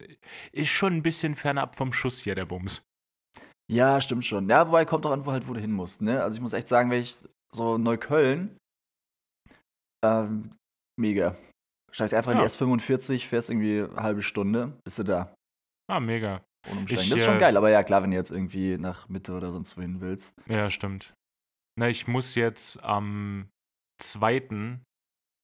ist 0.50 0.68
schon 0.68 0.94
ein 0.94 1.02
bisschen 1.02 1.36
fernab 1.36 1.76
vom 1.76 1.92
Schuss 1.92 2.18
hier 2.18 2.34
der 2.34 2.46
Bums. 2.46 2.82
Ja, 3.70 4.00
stimmt 4.00 4.24
schon. 4.24 4.48
Ja, 4.48 4.66
wobei 4.66 4.84
kommt 4.84 5.06
auch 5.06 5.12
an, 5.12 5.24
wo 5.24 5.32
halt, 5.32 5.48
wo 5.48 5.54
du 5.54 5.60
hin 5.60 5.72
musst, 5.72 6.02
ne? 6.02 6.22
Also 6.22 6.36
ich 6.36 6.42
muss 6.42 6.52
echt 6.52 6.68
sagen, 6.68 6.90
wenn 6.90 7.00
ich 7.00 7.16
so 7.54 7.78
Neukölln, 7.78 8.56
ähm, 10.04 10.56
mega. 10.98 11.36
Steigst 11.90 12.14
einfach 12.14 12.32
ja. 12.32 12.38
in 12.38 12.44
die 12.44 12.50
S45, 12.50 13.26
fährst 13.26 13.50
irgendwie 13.50 13.82
eine 13.82 14.02
halbe 14.02 14.22
Stunde, 14.22 14.72
bist 14.84 14.98
du 14.98 15.04
da. 15.04 15.34
Ah, 15.90 16.00
mega. 16.00 16.42
Ohne 16.68 16.80
umsteigen. 16.80 17.04
Ich, 17.04 17.10
das 17.10 17.18
ist 17.20 17.24
schon 17.24 17.36
äh, 17.36 17.40
geil, 17.40 17.56
aber 17.56 17.70
ja, 17.70 17.82
klar, 17.82 18.02
wenn 18.02 18.10
du 18.10 18.16
jetzt 18.16 18.30
irgendwie 18.30 18.78
nach 18.78 19.08
Mitte 19.08 19.32
oder 19.32 19.52
sonst 19.52 19.76
wohin 19.76 20.00
willst. 20.00 20.34
Ja, 20.46 20.70
stimmt. 20.70 21.14
Na, 21.78 21.88
ich 21.88 22.06
muss 22.06 22.34
jetzt 22.34 22.82
am 22.82 23.48
2. 23.98 24.78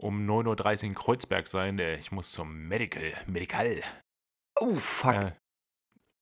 um 0.01 0.27
9.30 0.29 0.79
Uhr 0.79 0.85
in 0.85 0.95
Kreuzberg 0.95 1.49
sein. 1.49 1.79
Äh, 1.79 1.97
ich 1.97 2.13
muss 2.13 2.33
zum 2.33 2.69
Medical. 2.69 3.13
Medical. 3.27 3.83
Oh, 4.61 4.75
fuck. 4.75 5.17
Äh, 5.17 5.33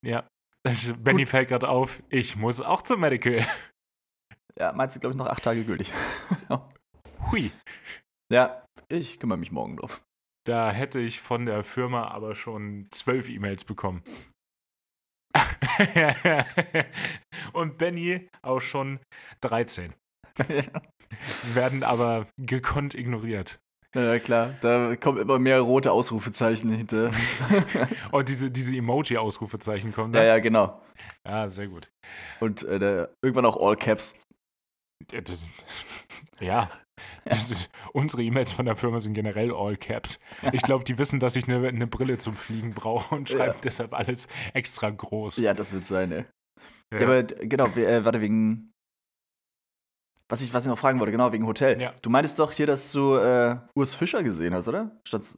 ja, 0.05 0.29
Benny 0.99 1.23
Gut. 1.23 1.29
fällt 1.29 1.49
gerade 1.49 1.69
auf, 1.69 2.03
ich 2.09 2.37
muss 2.37 2.61
auch 2.61 2.83
zum 2.83 3.01
Medical. 3.01 3.47
Ja, 4.59 4.73
meinst 4.73 4.97
du, 4.97 5.01
glaube 5.01 5.13
ich, 5.13 5.19
noch 5.19 5.27
acht 5.27 5.43
Tage 5.43 5.65
gültig. 5.65 5.93
Hui. 7.31 7.53
Ja, 8.33 8.65
ich 8.89 9.21
kümmere 9.21 9.39
mich 9.39 9.53
morgen 9.53 9.77
drauf. 9.77 10.03
Da 10.47 10.71
hätte 10.71 11.01
ich 11.01 11.21
von 11.21 11.47
der 11.47 11.65
Firma 11.65 12.09
aber 12.09 12.37
schon 12.37 12.89
zwölf 12.91 13.29
E-Mails 13.29 13.65
bekommen. 13.65 14.03
Und 17.53 17.79
Benny 17.79 18.29
auch 18.43 18.61
schon 18.61 19.01
13. 19.43 19.93
Werden 21.55 21.83
aber 21.83 22.29
gekonnt 22.37 22.95
ignoriert. 22.95 23.59
Ja, 23.95 24.19
klar. 24.19 24.55
Da 24.61 24.97
kommen 24.97 25.19
immer 25.19 25.39
mehr 25.39 25.61
rote 25.61 25.93
Ausrufezeichen 25.93 26.71
hinter. 26.71 27.11
oh, 28.13 28.23
diese, 28.23 28.51
diese 28.51 28.75
Emoji-Ausrufezeichen 28.75 29.93
kommen 29.93 30.13
da? 30.13 30.21
Ja, 30.21 30.27
ja, 30.27 30.39
genau. 30.39 30.83
Ja, 31.25 31.49
sehr 31.49 31.69
gut. 31.69 31.89
Und 32.41 32.63
äh, 32.65 32.79
da, 32.79 33.09
irgendwann 33.23 33.47
auch 33.47 33.57
All 33.57 33.77
Caps. 33.77 34.19
Ja, 35.11 35.21
das, 35.21 35.43
ja. 36.41 36.71
Das 37.25 37.51
ist, 37.51 37.71
unsere 37.93 38.23
E-Mails 38.23 38.53
von 38.53 38.67
der 38.67 38.77
Firma 38.77 39.01
sind 39.01 39.15
generell 39.15 39.53
All 39.53 39.77
Caps. 39.77 40.21
Ich 40.53 40.63
glaube, 40.63 40.85
die 40.85 40.99
wissen, 40.99 41.21
dass 41.21 41.37
ich 41.37 41.49
eine, 41.49 41.67
eine 41.67 41.87
Brille 41.87 42.19
zum 42.19 42.37
Fliegen 42.37 42.73
brauche 42.73 43.15
und 43.15 43.29
schreiben 43.29 43.55
ja. 43.55 43.61
deshalb 43.65 43.95
alles 43.95 44.29
extra 44.55 44.91
groß. 44.91 45.39
Ja, 45.39 45.55
das 45.55 45.73
wird 45.73 45.87
sein, 45.87 46.13
ey. 46.13 46.25
Ja, 46.93 47.01
ja 47.01 47.07
aber 47.07 47.23
genau, 47.25 47.67
äh, 47.67 48.05
warte, 48.05 48.21
wegen 48.21 48.73
was 50.29 50.43
ich, 50.43 50.53
was 50.53 50.65
ich 50.65 50.69
noch 50.69 50.79
fragen 50.79 50.99
wollte, 50.99 51.13
genau, 51.13 51.33
wegen 51.33 51.47
Hotel. 51.47 51.81
Ja. 51.81 51.95
Du 52.03 52.11
meintest 52.11 52.39
doch 52.39 52.53
hier, 52.53 52.67
dass 52.67 52.93
du 52.93 53.17
äh, 53.17 53.59
Urs 53.75 53.95
Fischer 53.95 54.23
gesehen 54.23 54.55
hast, 54.55 54.69
oder? 54.69 54.91
Statt 55.05 55.37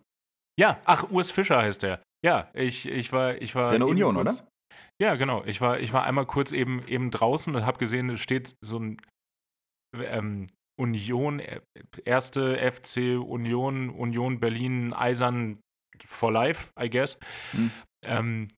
ja, 0.59 0.81
ach, 0.85 1.09
Urs 1.11 1.31
Fischer 1.31 1.59
heißt 1.59 1.85
der. 1.85 2.03
Ja, 2.25 2.51
ich, 2.53 2.87
ich 2.87 3.13
war. 3.13 3.41
Ich 3.41 3.55
war 3.55 3.73
in 3.73 3.79
der 3.79 3.89
Union, 3.89 4.17
kurz, 4.17 4.41
oder? 4.41 4.49
Ja, 5.01 5.15
genau. 5.15 5.45
Ich 5.45 5.61
war, 5.61 5.79
ich 5.79 5.93
war 5.93 6.03
einmal 6.03 6.27
kurz 6.27 6.51
eben, 6.51 6.87
eben 6.89 7.13
draußen 7.13 7.55
und 7.55 7.65
habe 7.65 7.79
gesehen, 7.79 8.11
es 8.11 8.21
steht 8.21 8.57
so 8.61 8.81
ein 8.81 8.97
ähm, 9.95 10.49
Union, 10.77 11.39
äh, 11.39 11.61
erste 12.05 12.57
FC 12.73 13.21
Union, 13.25 13.91
Union 13.91 14.41
Berlin, 14.41 14.93
Eisern 14.93 15.61
for 16.05 16.33
life, 16.33 16.73
I 16.81 16.91
guess. 16.91 17.19
Hm. 17.53 17.71
Ähm, 18.05 18.49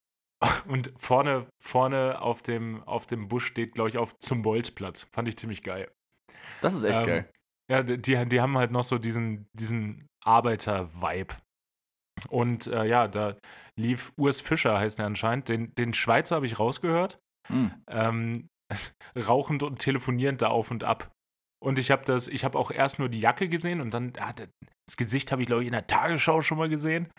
und 0.67 0.91
vorne, 0.97 1.45
vorne 1.63 2.19
auf 2.19 2.41
dem, 2.41 2.81
auf 2.83 3.05
dem 3.05 3.27
Bus 3.27 3.43
steht, 3.43 3.73
glaube 3.73 3.89
ich, 3.91 3.99
auf 3.99 4.17
zum 4.17 4.41
Bolzplatz. 4.41 5.03
Fand 5.11 5.27
ich 5.27 5.37
ziemlich 5.37 5.61
geil. 5.61 5.91
Das 6.61 6.73
ist 6.73 6.83
echt 6.83 6.99
ähm, 6.99 7.05
geil. 7.05 7.29
Ja, 7.69 7.83
die, 7.83 8.25
die 8.25 8.41
haben 8.41 8.57
halt 8.57 8.71
noch 8.71 8.83
so 8.83 8.97
diesen, 8.97 9.47
diesen 9.53 10.07
Arbeiter-Vibe. 10.23 11.35
Und 12.29 12.67
äh, 12.67 12.85
ja, 12.85 13.07
da 13.07 13.37
lief 13.79 14.11
Urs 14.17 14.41
Fischer, 14.41 14.77
heißt 14.77 14.99
er 14.99 15.05
anscheinend. 15.05 15.49
Den, 15.49 15.73
den 15.75 15.93
Schweizer 15.93 16.35
habe 16.35 16.45
ich 16.45 16.59
rausgehört. 16.59 17.17
Mhm. 17.49 17.71
Ähm, 17.87 18.49
rauchend 19.27 19.63
und 19.63 19.79
telefonierend 19.79 20.41
da 20.41 20.47
auf 20.47 20.71
und 20.71 20.83
ab. 20.83 21.11
Und 21.63 21.77
ich 21.77 21.91
habe 21.91 22.03
das, 22.05 22.27
ich 22.27 22.43
habe 22.43 22.57
auch 22.57 22.71
erst 22.71 22.99
nur 22.99 23.09
die 23.09 23.19
Jacke 23.19 23.47
gesehen 23.47 23.81
und 23.81 23.93
dann, 23.93 24.13
ah, 24.19 24.33
das 24.33 24.97
Gesicht 24.97 25.31
habe 25.31 25.41
ich, 25.41 25.47
glaube 25.47 25.61
ich, 25.61 25.67
in 25.67 25.73
der 25.73 25.87
Tagesschau 25.87 26.41
schon 26.41 26.57
mal 26.57 26.69
gesehen. 26.69 27.09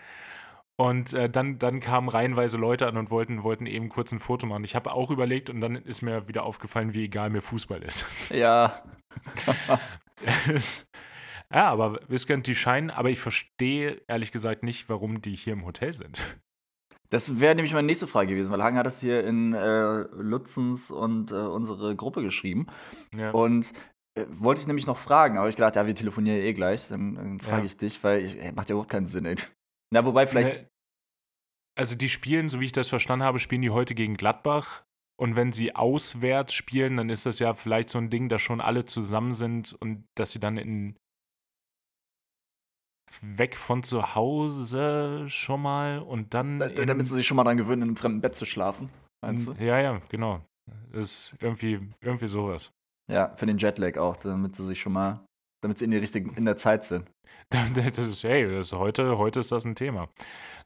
Und 0.75 1.13
äh, 1.13 1.29
dann, 1.29 1.59
dann 1.59 1.79
kamen 1.79 2.09
reihenweise 2.09 2.57
Leute 2.57 2.87
an 2.87 2.97
und 2.97 3.11
wollten, 3.11 3.43
wollten 3.43 3.67
eben 3.67 3.89
kurz 3.89 4.11
ein 4.11 4.19
Foto 4.19 4.47
machen. 4.47 4.63
Ich 4.63 4.75
habe 4.75 4.91
auch 4.91 5.11
überlegt 5.11 5.49
und 5.49 5.61
dann 5.61 5.75
ist 5.75 6.01
mir 6.01 6.27
wieder 6.27 6.43
aufgefallen, 6.43 6.93
wie 6.93 7.05
egal 7.05 7.29
mir 7.29 7.41
Fußball 7.41 7.83
ist. 7.83 8.05
Ja. 8.31 8.73
ja, 11.51 11.69
aber 11.69 11.99
Viscount, 12.07 12.47
die 12.47 12.55
scheinen, 12.55 12.89
aber 12.89 13.09
ich 13.09 13.19
verstehe 13.19 14.01
ehrlich 14.07 14.31
gesagt 14.31 14.63
nicht, 14.63 14.89
warum 14.89 15.21
die 15.21 15.35
hier 15.35 15.53
im 15.53 15.65
Hotel 15.65 15.93
sind. 15.93 16.19
Das 17.09 17.39
wäre 17.39 17.53
nämlich 17.53 17.73
meine 17.73 17.85
nächste 17.85 18.07
Frage 18.07 18.29
gewesen, 18.29 18.51
weil 18.51 18.63
Hagen 18.63 18.77
hat 18.77 18.87
das 18.87 18.99
hier 18.99 19.23
in 19.23 19.53
äh, 19.53 19.97
Lutzens 20.15 20.89
und 20.89 21.31
äh, 21.31 21.35
unsere 21.35 21.95
Gruppe 21.95 22.23
geschrieben. 22.23 22.65
Ja. 23.15 23.29
Und 23.29 23.73
äh, 24.15 24.25
wollte 24.29 24.61
ich 24.61 24.67
nämlich 24.67 24.87
noch 24.87 24.97
fragen, 24.97 25.37
aber 25.37 25.47
ich 25.47 25.55
gedacht, 25.55 25.75
ja, 25.75 25.85
wir 25.85 25.93
telefonieren 25.93 26.39
eh 26.39 26.53
gleich, 26.53 26.87
dann, 26.87 27.13
dann 27.13 27.39
frage 27.39 27.59
ja. 27.59 27.65
ich 27.65 27.77
dich, 27.77 28.03
weil 28.03 28.23
ich, 28.23 28.55
macht 28.55 28.69
ja 28.69 28.73
überhaupt 28.73 28.89
keinen 28.89 29.07
Sinn, 29.07 29.25
ey. 29.25 29.35
Na, 29.93 30.03
wobei 30.05 30.25
vielleicht. 30.25 30.67
also 31.75 31.93
die 31.95 32.09
spielen, 32.09 32.49
so 32.49 32.59
wie 32.59 32.65
ich 32.65 32.71
das 32.71 32.87
verstanden 32.87 33.23
habe, 33.23 33.39
spielen 33.39 33.61
die 33.61 33.69
heute 33.69 33.93
gegen 33.93 34.17
Gladbach. 34.17 34.83
Und 35.19 35.35
wenn 35.35 35.53
sie 35.53 35.75
auswärts 35.75 36.55
spielen, 36.55 36.97
dann 36.97 37.11
ist 37.11 37.27
das 37.27 37.37
ja 37.37 37.53
vielleicht 37.53 37.89
so 37.89 37.99
ein 37.99 38.09
Ding, 38.09 38.27
dass 38.27 38.41
schon 38.41 38.59
alle 38.59 38.85
zusammen 38.85 39.35
sind 39.35 39.73
und 39.73 40.05
dass 40.15 40.31
sie 40.31 40.39
dann 40.39 40.57
in 40.57 40.97
weg 43.21 43.55
von 43.55 43.83
zu 43.83 44.15
Hause 44.15 45.25
schon 45.27 45.61
mal 45.61 45.99
und 45.99 46.33
dann. 46.33 46.57
Da, 46.57 46.69
damit 46.69 47.07
sie 47.07 47.13
sich 47.13 47.27
schon 47.27 47.37
mal 47.37 47.43
daran 47.43 47.57
gewöhnen, 47.57 47.83
in 47.83 47.89
einem 47.89 47.95
fremden 47.95 48.21
Bett 48.21 48.35
zu 48.35 48.45
schlafen, 48.45 48.89
meinst 49.21 49.47
du? 49.47 49.53
Ja, 49.59 49.79
ja, 49.79 50.01
genau. 50.09 50.43
Das 50.91 51.01
ist 51.01 51.33
irgendwie, 51.39 51.79
irgendwie 52.01 52.27
sowas. 52.27 52.71
Ja, 53.11 53.35
für 53.35 53.45
den 53.45 53.59
Jetlag 53.59 53.97
auch, 53.97 54.17
damit 54.17 54.55
sie 54.55 54.63
sich 54.63 54.81
schon 54.81 54.93
mal, 54.93 55.23
damit 55.63 55.77
sie 55.77 55.85
in, 55.85 55.91
die 55.91 55.97
richtigen, 55.97 56.35
in 56.35 56.45
der 56.45 56.57
Zeit 56.57 56.85
sind. 56.85 57.09
Das 57.49 57.97
ist, 57.97 58.23
hey, 58.23 58.49
das 58.49 58.67
ist 58.67 58.73
heute, 58.73 59.17
heute 59.17 59.39
ist 59.39 59.51
das 59.51 59.65
ein 59.65 59.75
Thema. 59.75 60.09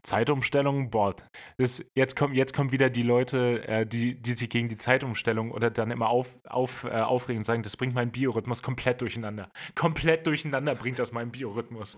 Zeitumstellung, 0.03 0.89
boah, 0.89 1.15
das, 1.57 1.83
jetzt, 1.95 2.15
kommen, 2.15 2.33
jetzt 2.33 2.53
kommen 2.53 2.71
wieder 2.71 2.89
die 2.89 3.03
Leute, 3.03 3.67
äh, 3.67 3.85
die, 3.85 4.15
die 4.15 4.33
sich 4.33 4.49
gegen 4.49 4.69
die 4.69 4.77
Zeitumstellung 4.77 5.51
oder 5.51 5.69
dann 5.69 5.91
immer 5.91 6.07
auf, 6.07 6.37
auf, 6.47 6.85
äh, 6.85 7.01
aufregen 7.01 7.39
und 7.39 7.45
sagen, 7.45 7.63
das 7.63 7.75
bringt 7.75 7.93
meinen 7.93 8.11
Biorhythmus 8.11 8.63
komplett 8.63 9.01
durcheinander. 9.01 9.49
Komplett 9.75 10.25
durcheinander 10.25 10.75
bringt 10.75 10.99
das 10.99 11.11
meinen 11.11 11.31
Biorhythmus. 11.31 11.97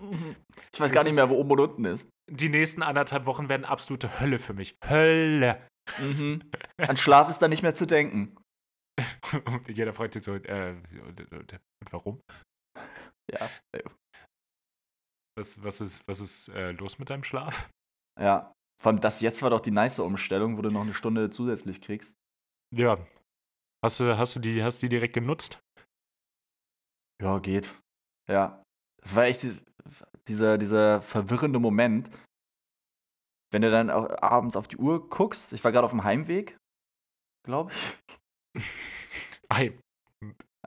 Ich 0.72 0.80
weiß 0.80 0.92
gar 0.92 1.04
nicht 1.04 1.14
mehr, 1.14 1.28
wo 1.28 1.34
oben 1.34 1.52
und 1.52 1.60
unten 1.60 1.84
ist. 1.84 2.08
Die 2.28 2.48
nächsten 2.48 2.82
anderthalb 2.82 3.26
Wochen 3.26 3.48
werden 3.48 3.64
absolute 3.64 4.20
Hölle 4.20 4.38
für 4.38 4.54
mich. 4.54 4.76
Hölle. 4.88 5.60
Mhm. 6.00 6.42
An 6.78 6.96
Schlaf 6.96 7.28
ist 7.28 7.38
da 7.38 7.48
nicht 7.48 7.62
mehr 7.62 7.74
zu 7.74 7.86
denken. 7.86 8.36
Jeder 9.68 9.92
freut 9.92 10.14
sich 10.14 10.24
so, 10.24 10.34
äh, 10.34 10.74
warum? 11.90 12.20
Ja. 13.32 13.50
Was, 15.36 15.62
was 15.62 15.80
ist, 15.80 16.08
was 16.08 16.20
ist 16.20 16.48
äh, 16.48 16.72
los 16.72 16.98
mit 16.98 17.10
deinem 17.10 17.24
Schlaf? 17.24 17.70
Ja. 18.20 18.52
Vor 18.82 18.92
allem 18.92 19.00
das 19.00 19.20
jetzt 19.20 19.42
war 19.42 19.50
doch 19.50 19.60
die 19.60 19.70
nice 19.70 19.98
Umstellung, 19.98 20.56
wo 20.56 20.62
du 20.62 20.70
noch 20.70 20.82
eine 20.82 20.94
Stunde 20.94 21.30
zusätzlich 21.30 21.80
kriegst. 21.80 22.16
Ja. 22.74 23.06
Hast 23.84 24.00
du, 24.00 24.16
hast 24.16 24.36
du 24.36 24.40
die, 24.40 24.62
hast 24.62 24.82
die 24.82 24.88
direkt 24.88 25.14
genutzt? 25.14 25.58
Ja, 27.22 27.38
geht. 27.38 27.74
Ja. 28.28 28.62
Das 29.02 29.14
war 29.14 29.24
echt 29.24 29.46
dieser, 30.28 30.58
dieser 30.58 31.02
verwirrende 31.02 31.58
Moment, 31.58 32.10
wenn 33.50 33.62
du 33.62 33.70
dann 33.70 33.90
abends 33.90 34.56
auf 34.56 34.68
die 34.68 34.76
Uhr 34.76 35.08
guckst. 35.08 35.52
Ich 35.52 35.64
war 35.64 35.72
gerade 35.72 35.84
auf 35.84 35.90
dem 35.90 36.04
Heimweg, 36.04 36.56
glaube 37.44 37.72
ich. 37.72 37.98
I, 39.52 39.78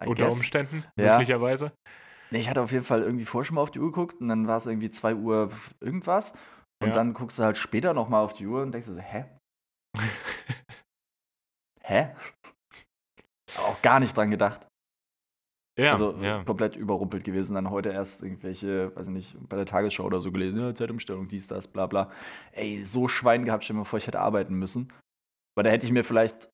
unter 0.05 0.25
guess. 0.25 0.35
Umständen, 0.35 0.83
ja. 0.97 1.19
Nee, 2.33 2.39
ich 2.39 2.49
hatte 2.49 2.63
auf 2.63 2.71
jeden 2.71 2.83
Fall 2.83 3.03
irgendwie 3.03 3.25
vorher 3.25 3.45
schon 3.45 3.55
mal 3.55 3.61
auf 3.61 3.69
die 3.69 3.79
Uhr 3.79 3.91
geguckt 3.91 4.19
und 4.19 4.27
dann 4.27 4.47
war 4.47 4.57
es 4.57 4.65
irgendwie 4.65 4.89
2 4.89 5.13
Uhr 5.13 5.51
irgendwas. 5.79 6.33
Und 6.81 6.87
ja. 6.87 6.93
dann 6.95 7.13
guckst 7.13 7.37
du 7.37 7.43
halt 7.43 7.57
später 7.57 7.93
nochmal 7.93 8.25
auf 8.25 8.33
die 8.33 8.47
Uhr 8.47 8.63
und 8.63 8.71
denkst 8.71 8.87
du 8.87 8.93
so, 8.95 9.01
hä? 9.01 9.25
hä? 11.83 12.15
Auch 13.55 13.79
gar 13.83 13.99
nicht 13.99 14.17
dran 14.17 14.31
gedacht. 14.31 14.67
Ja, 15.77 15.91
also 15.91 16.15
ja. 16.21 16.43
komplett 16.43 16.75
überrumpelt 16.75 17.23
gewesen. 17.23 17.53
Dann 17.53 17.69
heute 17.69 17.89
erst 17.89 18.23
irgendwelche, 18.23 18.95
weiß 18.95 19.05
ich 19.05 19.13
nicht, 19.13 19.37
bei 19.47 19.55
der 19.55 19.67
Tagesschau 19.67 20.03
oder 20.03 20.19
so 20.19 20.31
gelesen, 20.31 20.59
ja, 20.59 20.73
Zeitumstellung, 20.73 21.27
dies, 21.27 21.45
das, 21.45 21.67
bla 21.67 21.85
bla. 21.85 22.09
Ey, 22.53 22.83
so 22.83 23.07
Schwein 23.07 23.45
gehabt, 23.45 23.63
stell 23.63 23.75
mir 23.75 23.85
vor, 23.85 23.99
ich 23.99 24.07
hätte 24.07 24.19
arbeiten 24.19 24.55
müssen. 24.55 24.91
Weil 25.55 25.65
da 25.65 25.69
hätte 25.69 25.85
ich 25.85 25.91
mir 25.91 26.03
vielleicht 26.03 26.49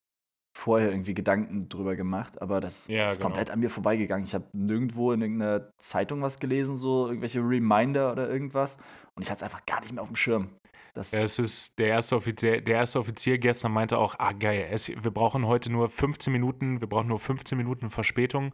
vorher 0.57 0.91
irgendwie 0.91 1.13
Gedanken 1.13 1.69
drüber 1.69 1.95
gemacht, 1.95 2.41
aber 2.41 2.59
das 2.59 2.87
ja, 2.87 3.05
ist 3.05 3.17
genau. 3.17 3.29
komplett 3.29 3.51
an 3.51 3.59
mir 3.59 3.69
vorbeigegangen. 3.69 4.25
Ich 4.25 4.33
habe 4.33 4.45
nirgendwo 4.53 5.11
in 5.11 5.21
irgendeiner 5.21 5.71
Zeitung 5.77 6.21
was 6.21 6.39
gelesen, 6.39 6.75
so 6.75 7.07
irgendwelche 7.07 7.39
Reminder 7.39 8.11
oder 8.11 8.29
irgendwas. 8.29 8.77
Und 9.15 9.23
ich 9.23 9.31
hatte 9.31 9.39
es 9.39 9.43
einfach 9.43 9.65
gar 9.65 9.81
nicht 9.81 9.93
mehr 9.93 10.01
auf 10.01 10.09
dem 10.09 10.15
Schirm. 10.15 10.49
Das 10.93 11.11
ja, 11.11 11.21
es 11.21 11.39
ist 11.39 11.79
der 11.79 11.87
erste 11.87 12.15
Offizier, 12.15 12.61
der 12.61 12.75
erste 12.75 12.99
Offizier 12.99 13.37
gestern 13.37 13.71
meinte 13.71 13.97
auch, 13.97 14.15
ah 14.17 14.33
geil, 14.33 14.67
es, 14.71 14.89
wir 14.89 15.11
brauchen 15.11 15.45
heute 15.45 15.71
nur 15.71 15.89
15 15.89 16.33
Minuten, 16.33 16.81
wir 16.81 16.89
brauchen 16.89 17.07
nur 17.07 17.19
15 17.19 17.57
Minuten 17.57 17.89
Verspätung. 17.89 18.53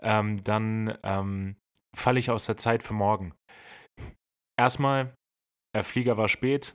Ähm, 0.00 0.42
dann 0.44 0.96
ähm, 1.02 1.56
falle 1.96 2.18
ich 2.18 2.30
aus 2.30 2.46
der 2.46 2.56
Zeit 2.56 2.82
für 2.82 2.94
morgen. 2.94 3.34
Erstmal, 4.58 5.14
der 5.74 5.84
Flieger 5.84 6.16
war 6.16 6.28
spät, 6.28 6.74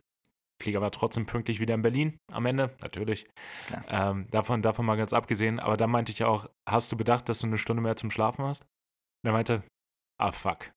Flieger 0.62 0.82
war 0.82 0.92
trotzdem 0.92 1.26
pünktlich 1.26 1.60
wieder 1.60 1.74
in 1.74 1.82
Berlin 1.82 2.18
am 2.32 2.46
Ende, 2.46 2.76
natürlich. 2.82 3.28
Ähm, 3.88 4.28
davon, 4.32 4.62
davon 4.62 4.86
mal 4.86 4.96
ganz 4.96 5.14
abgesehen. 5.14 5.60
Aber 5.60 5.78
da 5.78 5.88
meinte 5.88 6.12
ich 6.12 6.24
auch, 6.24 6.50
hast 6.68 6.92
du 6.92 6.98
bedacht, 6.98 7.28
dass 7.30 7.40
du 7.40 7.48
eine 7.48 7.58
Stunde 7.58 7.82
mehr 7.82 7.98
zum 7.98 8.12
Schlafen 8.12 8.46
hast? 8.46 8.62
Und 8.64 9.30
er 9.30 9.34
meinte, 9.34 9.64
ah 10.18 10.32
fuck. 10.32 10.72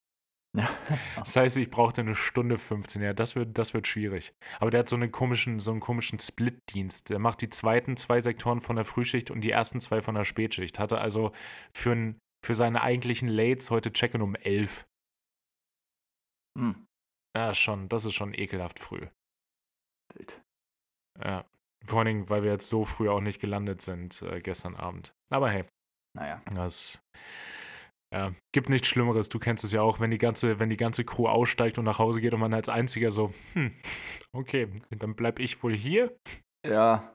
das 1.16 1.36
heißt, 1.36 1.58
ich 1.58 1.70
brauchte 1.70 2.00
eine 2.00 2.14
Stunde 2.14 2.58
15. 2.58 3.02
Ja, 3.02 3.12
das 3.12 3.36
wird, 3.36 3.56
das 3.58 3.74
wird 3.74 3.86
schwierig. 3.86 4.32
Aber 4.58 4.70
der 4.70 4.80
hat 4.80 4.88
so 4.88 4.96
einen 4.96 5.12
komischen, 5.12 5.60
so 5.60 5.70
einen 5.70 5.80
komischen 5.80 6.18
Split-Dienst. 6.18 7.10
Der 7.10 7.18
macht 7.18 7.40
die 7.42 7.50
zweiten 7.50 7.96
zwei 7.96 8.20
Sektoren 8.20 8.60
von 8.60 8.76
der 8.76 8.84
Frühschicht 8.84 9.30
und 9.30 9.42
die 9.42 9.50
ersten 9.50 9.80
zwei 9.80 10.00
von 10.00 10.14
der 10.14 10.24
Spätschicht. 10.24 10.78
Hatte 10.78 10.98
also 10.98 11.32
für, 11.72 11.92
ein, 11.92 12.18
für 12.44 12.54
seine 12.54 12.82
eigentlichen 12.82 13.28
Lates 13.28 13.70
heute 13.70 13.92
Check-in 13.92 14.22
um 14.22 14.34
11. 14.34 14.86
Hm. 16.58 16.86
Ja, 17.36 17.54
schon, 17.54 17.88
das 17.88 18.04
ist 18.04 18.14
schon 18.14 18.34
ekelhaft 18.34 18.80
früh. 18.80 19.06
Wild. 20.14 20.42
Ja. 21.22 21.44
Vor 21.86 22.00
allen 22.00 22.06
Dingen, 22.06 22.28
weil 22.28 22.42
wir 22.42 22.50
jetzt 22.50 22.68
so 22.68 22.84
früh 22.84 23.08
auch 23.08 23.20
nicht 23.20 23.40
gelandet 23.40 23.80
sind 23.82 24.22
äh, 24.22 24.40
gestern 24.40 24.74
Abend. 24.74 25.14
Aber 25.30 25.50
hey. 25.50 25.64
Naja. 26.14 26.42
Das 26.52 27.00
ja, 28.12 28.32
gibt 28.52 28.70
nichts 28.70 28.88
Schlimmeres. 28.88 29.28
Du 29.28 29.38
kennst 29.38 29.64
es 29.64 29.72
ja 29.72 29.82
auch, 29.82 30.00
wenn 30.00 30.10
die 30.10 30.18
ganze, 30.18 30.58
wenn 30.58 30.70
die 30.70 30.78
ganze 30.78 31.04
Crew 31.04 31.28
aussteigt 31.28 31.78
und 31.78 31.84
nach 31.84 31.98
Hause 31.98 32.20
geht 32.20 32.32
und 32.32 32.40
man 32.40 32.54
als 32.54 32.68
einziger 32.68 33.10
so, 33.10 33.32
hm, 33.52 33.74
okay, 34.32 34.80
dann 34.90 35.14
bleib 35.14 35.38
ich 35.38 35.62
wohl 35.62 35.74
hier. 35.74 36.16
Ja. 36.66 37.14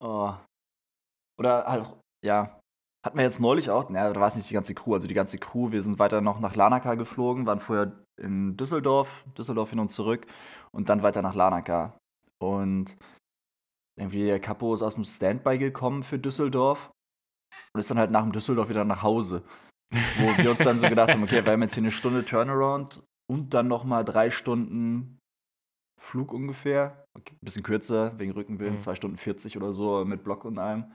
Oh. 0.00 0.34
Oder 1.38 1.66
halt, 1.66 1.96
ja. 2.24 2.60
Hatten 3.04 3.18
wir 3.18 3.24
jetzt 3.24 3.38
neulich 3.38 3.70
auch, 3.70 3.88
naja, 3.88 4.12
da 4.12 4.20
war 4.20 4.26
es 4.26 4.34
nicht 4.34 4.50
die 4.50 4.54
ganze 4.54 4.74
Crew, 4.74 4.94
also 4.94 5.06
die 5.06 5.14
ganze 5.14 5.38
Crew, 5.38 5.70
wir 5.70 5.80
sind 5.80 6.00
weiter 6.00 6.20
noch 6.20 6.40
nach 6.40 6.56
Lanaka 6.56 6.96
geflogen, 6.96 7.46
waren 7.46 7.60
vorher 7.60 8.04
in 8.20 8.56
Düsseldorf, 8.56 9.24
Düsseldorf 9.36 9.70
hin 9.70 9.78
und 9.78 9.90
zurück 9.90 10.26
und 10.72 10.88
dann 10.88 11.02
weiter 11.02 11.22
nach 11.22 11.34
Lanaka. 11.34 11.98
Und 12.38 12.96
irgendwie 13.98 14.24
der 14.24 14.40
Capo 14.40 14.74
ist 14.74 14.82
aus 14.82 14.94
dem 14.94 15.04
Standby 15.04 15.58
gekommen 15.58 16.02
für 16.02 16.18
Düsseldorf 16.18 16.90
und 17.72 17.80
ist 17.80 17.90
dann 17.90 17.98
halt 17.98 18.10
nach 18.10 18.22
dem 18.22 18.32
Düsseldorf 18.32 18.68
wieder 18.68 18.84
nach 18.84 19.02
Hause. 19.02 19.42
Wo 20.18 20.42
wir 20.42 20.50
uns 20.50 20.60
dann 20.60 20.78
so 20.78 20.88
gedacht 20.88 21.12
haben, 21.12 21.22
okay, 21.22 21.44
wir 21.44 21.52
haben 21.52 21.62
jetzt 21.62 21.74
hier 21.74 21.82
eine 21.82 21.92
Stunde 21.92 22.24
Turnaround 22.24 23.02
und 23.30 23.54
dann 23.54 23.68
nochmal 23.68 24.04
drei 24.04 24.30
Stunden 24.30 25.18
Flug 25.98 26.32
ungefähr. 26.32 27.04
Okay, 27.16 27.34
ein 27.34 27.44
bisschen 27.44 27.62
kürzer, 27.62 28.18
wegen 28.18 28.32
Rückenwind, 28.32 28.74
mhm. 28.74 28.80
zwei 28.80 28.94
Stunden 28.94 29.16
40 29.16 29.56
oder 29.56 29.72
so 29.72 30.04
mit 30.04 30.24
Block 30.24 30.44
und 30.44 30.58
allem. 30.58 30.92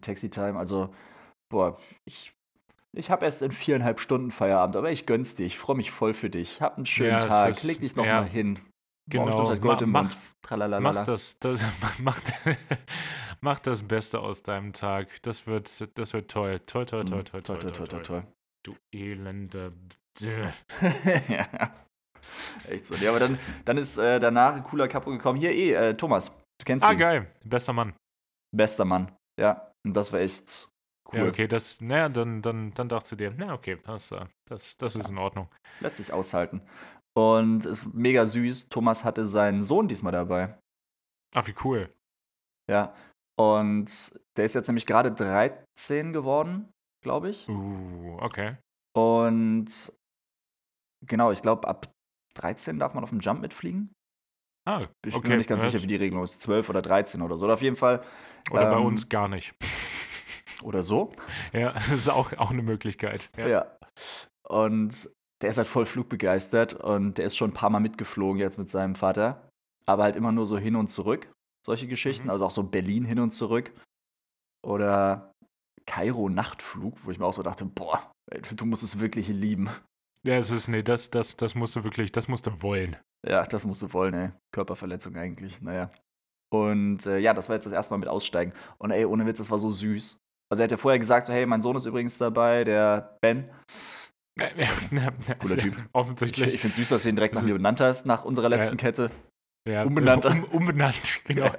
Taxi-Time. 0.00 0.58
Also, 0.58 0.94
boah, 1.50 1.78
ich 2.04 2.32
ich 2.96 3.10
habe 3.10 3.24
erst 3.24 3.42
in 3.42 3.52
viereinhalb 3.52 4.00
Stunden 4.00 4.30
Feierabend, 4.30 4.76
aber 4.76 4.90
ich 4.90 5.06
gönn's 5.06 5.34
dir. 5.34 5.46
Ich 5.46 5.58
freue 5.58 5.76
mich 5.76 5.90
voll 5.90 6.14
für 6.14 6.30
dich. 6.30 6.60
Hab 6.60 6.76
einen 6.76 6.86
schönen 6.86 7.10
ja, 7.10 7.20
Tag. 7.20 7.50
Ist, 7.50 7.64
Leg 7.64 7.80
dich 7.80 7.96
noch 7.96 8.06
ja, 8.06 8.22
hin. 8.22 8.58
Genau. 9.10 9.48
Halt 9.48 9.60
Gold 9.60 9.86
Ma 9.86 10.02
mach, 10.02 10.80
mach, 10.80 11.04
das, 11.04 11.38
das, 11.38 11.62
mach, 12.00 12.20
mach 13.40 13.58
das 13.60 13.82
Beste 13.82 14.20
aus 14.20 14.42
deinem 14.42 14.72
Tag. 14.72 15.08
Das 15.22 15.46
wird, 15.46 15.98
das 15.98 16.12
wird 16.14 16.30
toll. 16.30 16.60
Toll, 16.60 16.86
toll, 16.86 17.04
toll, 17.04 17.24
toll, 17.24 17.42
toll, 17.42 17.58
toll, 17.58 17.72
toll, 17.72 17.88
toll, 17.88 18.02
toll. 18.02 18.26
Du 18.64 18.76
elende. 18.94 19.72
ja. 20.20 20.52
Echt 22.68 22.86
so. 22.86 22.94
Ja, 22.94 23.10
aber 23.10 23.20
dann, 23.20 23.38
dann 23.64 23.76
ist 23.76 23.98
äh, 23.98 24.18
danach 24.18 24.54
ein 24.54 24.64
cooler 24.64 24.88
Capo 24.88 25.10
gekommen. 25.10 25.38
Hier, 25.38 25.52
eh, 25.52 25.72
äh, 25.72 25.96
Thomas. 25.96 26.30
Du 26.58 26.64
kennst 26.64 26.84
ah, 26.84 26.92
ihn. 26.92 26.96
Ah, 26.96 26.98
geil. 26.98 27.26
Bester 27.44 27.72
Mann. 27.72 27.94
Bester 28.56 28.84
Mann. 28.84 29.12
Ja. 29.38 29.72
Und 29.84 29.94
das 29.94 30.12
war 30.12 30.20
echt 30.20 30.68
Cool. 31.12 31.18
Ja, 31.18 31.26
okay, 31.26 31.46
das, 31.46 31.80
naja, 31.80 32.08
dann, 32.08 32.40
dann, 32.40 32.72
dann 32.74 32.88
dachtest 32.88 33.12
du 33.12 33.16
dir, 33.16 33.34
na, 33.36 33.52
okay, 33.52 33.78
das, 33.84 34.10
äh, 34.10 34.24
das, 34.48 34.76
das 34.76 34.96
ist 34.96 35.08
in 35.08 35.18
Ordnung. 35.18 35.48
Lässt 35.80 35.98
sich 35.98 36.12
aushalten. 36.12 36.62
Und 37.16 37.64
es 37.64 37.78
ist 37.78 37.94
mega 37.94 38.26
süß. 38.26 38.68
Thomas 38.68 39.04
hatte 39.04 39.26
seinen 39.26 39.62
Sohn 39.62 39.86
diesmal 39.86 40.12
dabei. 40.12 40.58
Ach, 41.34 41.46
wie 41.46 41.54
cool. 41.64 41.90
Ja. 42.70 42.94
Und 43.38 44.18
der 44.36 44.44
ist 44.44 44.54
jetzt 44.54 44.68
nämlich 44.68 44.86
gerade 44.86 45.12
13 45.12 46.12
geworden, 46.12 46.72
glaube 47.02 47.30
ich. 47.30 47.48
Uh, 47.48 48.16
okay. 48.20 48.56
Und 48.96 49.92
genau, 51.06 51.32
ich 51.32 51.42
glaube, 51.42 51.68
ab 51.68 51.92
13 52.36 52.78
darf 52.78 52.94
man 52.94 53.04
auf 53.04 53.10
dem 53.10 53.20
Jump 53.20 53.40
mitfliegen. 53.40 53.92
Ah, 54.66 54.86
ich 55.04 55.20
bin 55.20 55.30
mir 55.30 55.36
nicht 55.36 55.48
ganz 55.48 55.62
sicher, 55.62 55.82
wie 55.82 55.86
die 55.86 55.96
Regelung 55.96 56.24
ist. 56.24 56.40
12 56.40 56.70
oder 56.70 56.80
13 56.80 57.20
oder 57.22 57.36
so. 57.36 57.44
Oder 57.44 57.54
auf 57.54 57.62
jeden 57.62 57.76
Fall. 57.76 58.02
Oder 58.50 58.62
ähm, 58.62 58.70
bei 58.70 58.78
uns 58.78 59.08
gar 59.08 59.28
nicht. 59.28 59.54
Oder 60.64 60.82
so. 60.82 61.12
Ja, 61.52 61.72
das 61.74 61.90
ist 61.90 62.08
auch, 62.08 62.32
auch 62.38 62.50
eine 62.50 62.62
Möglichkeit. 62.62 63.30
Ja. 63.36 63.48
ja. 63.48 63.76
Und 64.48 65.10
der 65.42 65.50
ist 65.50 65.58
halt 65.58 65.68
voll 65.68 65.86
flugbegeistert 65.86 66.74
und 66.74 67.18
der 67.18 67.26
ist 67.26 67.36
schon 67.36 67.50
ein 67.50 67.54
paar 67.54 67.70
Mal 67.70 67.80
mitgeflogen 67.80 68.40
jetzt 68.40 68.58
mit 68.58 68.70
seinem 68.70 68.94
Vater. 68.94 69.48
Aber 69.86 70.04
halt 70.04 70.16
immer 70.16 70.32
nur 70.32 70.46
so 70.46 70.56
hin 70.56 70.76
und 70.76 70.88
zurück. 70.88 71.30
Solche 71.64 71.86
Geschichten. 71.86 72.24
Mhm. 72.24 72.30
Also 72.30 72.46
auch 72.46 72.50
so 72.50 72.62
Berlin 72.62 73.04
hin 73.04 73.18
und 73.18 73.32
zurück. 73.32 73.72
Oder 74.62 75.32
Kairo 75.86 76.30
Nachtflug, 76.30 77.04
wo 77.04 77.10
ich 77.10 77.18
mir 77.18 77.26
auch 77.26 77.34
so 77.34 77.42
dachte, 77.42 77.66
boah, 77.66 78.10
du 78.56 78.64
musst 78.64 78.82
es 78.82 79.00
wirklich 79.00 79.28
lieben. 79.28 79.68
Ja, 80.26 80.36
es 80.36 80.50
ist, 80.50 80.68
nee, 80.68 80.82
das, 80.82 81.10
das, 81.10 81.36
das 81.36 81.54
musst 81.54 81.76
du 81.76 81.84
wirklich, 81.84 82.10
das 82.10 82.28
musst 82.28 82.46
du 82.46 82.62
wollen. 82.62 82.96
Ja, 83.26 83.42
das 83.44 83.66
musst 83.66 83.82
du 83.82 83.92
wollen, 83.92 84.14
ey. 84.14 84.30
Körperverletzung 84.52 85.16
eigentlich, 85.16 85.60
naja. 85.60 85.90
Und 86.50 87.04
äh, 87.04 87.18
ja, 87.18 87.34
das 87.34 87.48
war 87.48 87.56
jetzt 87.56 87.66
das 87.66 87.72
erste 87.72 87.92
Mal 87.92 87.98
mit 87.98 88.08
Aussteigen. 88.08 88.52
Und 88.78 88.90
ey, 88.90 89.04
ohne 89.04 89.26
Witz, 89.26 89.38
das 89.38 89.50
war 89.50 89.58
so 89.58 89.68
süß. 89.68 90.18
Also 90.54 90.62
er 90.62 90.64
hat 90.66 90.70
ja 90.70 90.76
vorher 90.76 91.00
gesagt, 91.00 91.26
so, 91.26 91.32
hey, 91.32 91.46
mein 91.46 91.62
Sohn 91.62 91.74
ist 91.74 91.84
übrigens 91.84 92.16
dabei, 92.16 92.62
der 92.62 93.16
Ben. 93.20 93.50
Cooler 95.40 95.56
Typ. 95.56 95.74
Offensichtlich. 95.92 96.46
Ich, 96.46 96.54
ich 96.54 96.60
finde 96.60 96.76
süß, 96.76 96.90
dass 96.90 97.02
du 97.02 97.08
ihn 97.08 97.16
direkt 97.16 97.34
nach 97.34 97.40
also 97.40 97.48
mir 97.48 97.54
benannt 97.54 97.80
hast, 97.80 98.06
nach 98.06 98.24
unserer 98.24 98.48
letzten 98.48 98.76
ja. 98.76 98.80
Kette. 98.80 99.10
Ja, 99.68 99.82
umbenannt. 99.82 100.24
Um, 100.26 100.44
umbenannt, 100.44 101.22
genau. 101.24 101.46
Ja. 101.46 101.56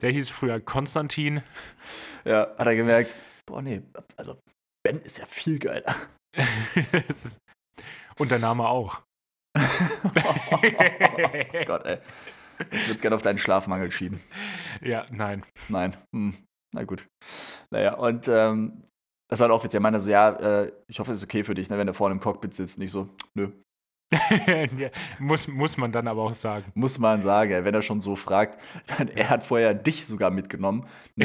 Der 0.00 0.10
hieß 0.12 0.30
früher 0.30 0.60
Konstantin. 0.60 1.42
Ja, 2.24 2.56
hat 2.56 2.66
er 2.66 2.74
gemerkt. 2.74 3.14
Boah, 3.44 3.60
nee, 3.60 3.82
also 4.16 4.40
Ben 4.82 5.02
ist 5.02 5.18
ja 5.18 5.26
viel 5.26 5.58
geiler. 5.58 5.94
Und 8.18 8.30
der 8.30 8.38
Name 8.38 8.66
auch. 8.66 9.02
oh 9.58 10.60
Gott, 11.66 11.84
ey. 11.84 11.98
Ich 12.70 12.86
würde 12.86 12.94
es 12.94 13.02
gerne 13.02 13.16
auf 13.16 13.22
deinen 13.22 13.36
Schlafmangel 13.36 13.92
schieben. 13.92 14.22
Ja, 14.80 15.04
nein. 15.10 15.44
Nein. 15.68 15.94
Hm. 16.14 16.34
Na 16.74 16.84
gut. 16.84 17.06
Naja, 17.70 17.94
und 17.94 18.28
ähm, 18.28 18.84
das 19.28 19.40
war 19.40 19.48
halt 19.48 19.56
offiziell. 19.56 19.80
Ich 19.80 19.82
meine 19.82 20.00
so, 20.00 20.10
ja, 20.10 20.30
äh, 20.30 20.72
ich 20.88 20.98
hoffe, 20.98 21.12
es 21.12 21.18
ist 21.18 21.24
okay 21.24 21.44
für 21.44 21.54
dich, 21.54 21.70
ne, 21.70 21.78
wenn 21.78 21.86
du 21.86 21.94
vorne 21.94 22.14
im 22.14 22.20
Cockpit 22.20 22.54
sitzt. 22.54 22.78
Nicht 22.78 22.90
so, 22.90 23.08
nö. 23.34 23.50
ja, 24.76 24.90
muss, 25.18 25.48
muss 25.48 25.78
man 25.78 25.90
dann 25.90 26.06
aber 26.06 26.22
auch 26.22 26.34
sagen. 26.34 26.70
Muss 26.74 26.98
man 26.98 27.22
sagen, 27.22 27.64
wenn 27.64 27.74
er 27.74 27.80
schon 27.80 28.00
so 28.00 28.14
fragt. 28.14 28.58
Er 29.14 29.30
hat 29.30 29.42
vorher 29.42 29.72
dich 29.72 30.06
sogar 30.06 30.30
mitgenommen. 30.30 30.86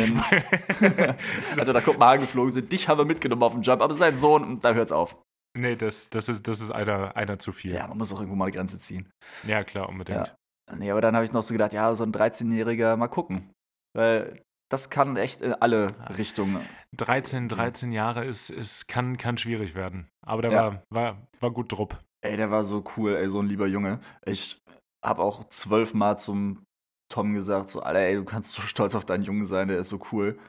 also 1.58 1.74
da 1.74 1.82
kommt 1.82 2.00
Magen 2.00 2.22
geflogen 2.22 2.52
sind, 2.52 2.72
dich 2.72 2.88
haben 2.88 2.98
wir 2.98 3.06
mitgenommen 3.06 3.44
auf 3.44 3.54
dem 3.54 3.62
Jump, 3.62 3.82
aber 3.82 3.94
sein 3.94 4.18
Sohn, 4.18 4.60
da 4.62 4.74
hört's 4.74 4.94
auf. 4.94 5.22
Nee, 5.58 5.76
das, 5.76 6.10
das, 6.10 6.30
ist, 6.30 6.48
das 6.48 6.62
ist 6.62 6.72
einer, 6.72 7.16
einer 7.18 7.40
zu 7.40 7.52
viel. 7.52 7.74
Ja, 7.74 7.88
man 7.88 7.98
muss 7.98 8.14
auch 8.14 8.20
irgendwo 8.20 8.36
mal 8.36 8.46
eine 8.46 8.54
Grenze 8.54 8.80
ziehen. 8.80 9.10
Ja, 9.46 9.64
klar, 9.64 9.90
unbedingt. 9.90 10.28
Ja. 10.70 10.76
Nee, 10.76 10.92
aber 10.92 11.02
dann 11.02 11.16
habe 11.16 11.26
ich 11.26 11.34
noch 11.34 11.44
so 11.44 11.54
gedacht, 11.54 11.74
ja, 11.74 11.94
so 11.96 12.04
ein 12.04 12.12
13-Jähriger, 12.12 12.96
mal 12.96 13.08
gucken. 13.08 13.50
Weil 13.94 14.44
das 14.70 14.90
kann 14.90 15.18
echt 15.18 15.42
in 15.42 15.54
alle 15.54 15.88
Richtungen. 16.18 16.68
13, 16.96 17.48
13 17.50 17.92
Jahre 17.92 18.26
ist, 18.26 18.50
ist, 18.50 18.88
kann, 18.88 19.18
kann 19.18 19.38
schwierig 19.38 19.76
werden. 19.76 20.10
Aber 20.26 20.42
der 20.42 20.52
ja. 20.52 20.58
war, 20.62 20.84
war, 20.90 21.28
war 21.40 21.52
gut 21.52 21.72
drupp. 21.72 21.98
Ey, 22.22 22.38
der 22.38 22.52
war 22.52 22.64
so 22.64 22.84
cool, 22.98 23.16
ey, 23.16 23.30
so 23.30 23.40
ein 23.40 23.48
lieber 23.48 23.68
Junge. 23.68 24.00
Ich 24.26 24.62
habe 25.04 25.22
auch 25.22 25.48
zwölfmal 25.50 26.18
zum 26.18 26.66
Tom 27.10 27.34
gesagt, 27.34 27.70
so, 27.70 27.82
Alter, 27.82 28.00
ey, 28.00 28.16
du 28.16 28.26
kannst 28.26 28.54
so 28.54 28.62
stolz 28.62 28.96
auf 28.96 29.06
deinen 29.06 29.24
Jungen 29.24 29.46
sein, 29.46 29.68
der 29.68 29.78
ist 29.78 29.90
so 29.90 30.02
cool. 30.12 30.40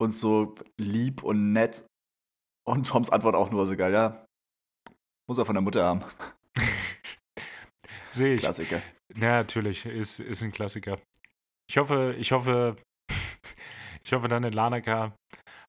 Und 0.00 0.12
so 0.12 0.54
lieb 0.76 1.22
und 1.22 1.52
nett. 1.52 1.86
Und 2.66 2.88
Toms 2.88 3.10
Antwort 3.10 3.34
auch 3.34 3.50
nur 3.50 3.66
so 3.66 3.76
geil, 3.76 3.92
ja. 3.92 4.26
Muss 5.28 5.38
er 5.38 5.46
von 5.46 5.54
der 5.54 5.62
Mutter 5.62 5.84
haben. 5.84 6.04
Sehe 8.10 8.34
ich. 8.34 8.40
Klassiker. 8.40 8.82
Ja, 9.14 9.38
natürlich, 9.38 9.86
ist, 9.86 10.18
ist 10.18 10.42
ein 10.42 10.52
Klassiker. 10.52 10.98
Ich 11.68 11.78
hoffe, 11.78 12.14
ich 12.18 12.32
hoffe, 12.32 12.76
ich 14.04 14.12
hoffe, 14.12 14.28
dann 14.28 14.44
in 14.44 14.52
Lanaka 14.52 15.12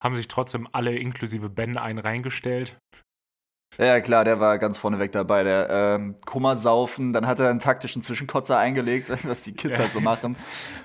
haben 0.02 0.16
sich 0.16 0.28
trotzdem 0.28 0.68
alle 0.72 0.96
inklusive 0.98 1.50
Ben 1.50 1.78
einen 1.78 2.00
reingestellt. 2.00 2.78
Ja, 3.78 4.00
klar, 4.00 4.24
der 4.24 4.40
war 4.40 4.58
ganz 4.58 4.78
vorneweg 4.78 5.12
dabei. 5.12 5.44
Der 5.44 5.70
ähm, 5.70 6.16
Kummersaufen, 6.26 7.12
dann 7.12 7.28
hat 7.28 7.40
er 7.40 7.50
einen 7.50 7.60
taktischen 7.60 8.04
Zwischenkotzer 8.04 8.58
eingelegt, 8.58 9.10
was 9.24 9.42
die 9.42 9.54
Kids 9.54 9.78
ja. 9.78 9.84
halt 9.84 9.92
so 9.92 10.00
machen. 10.00 10.38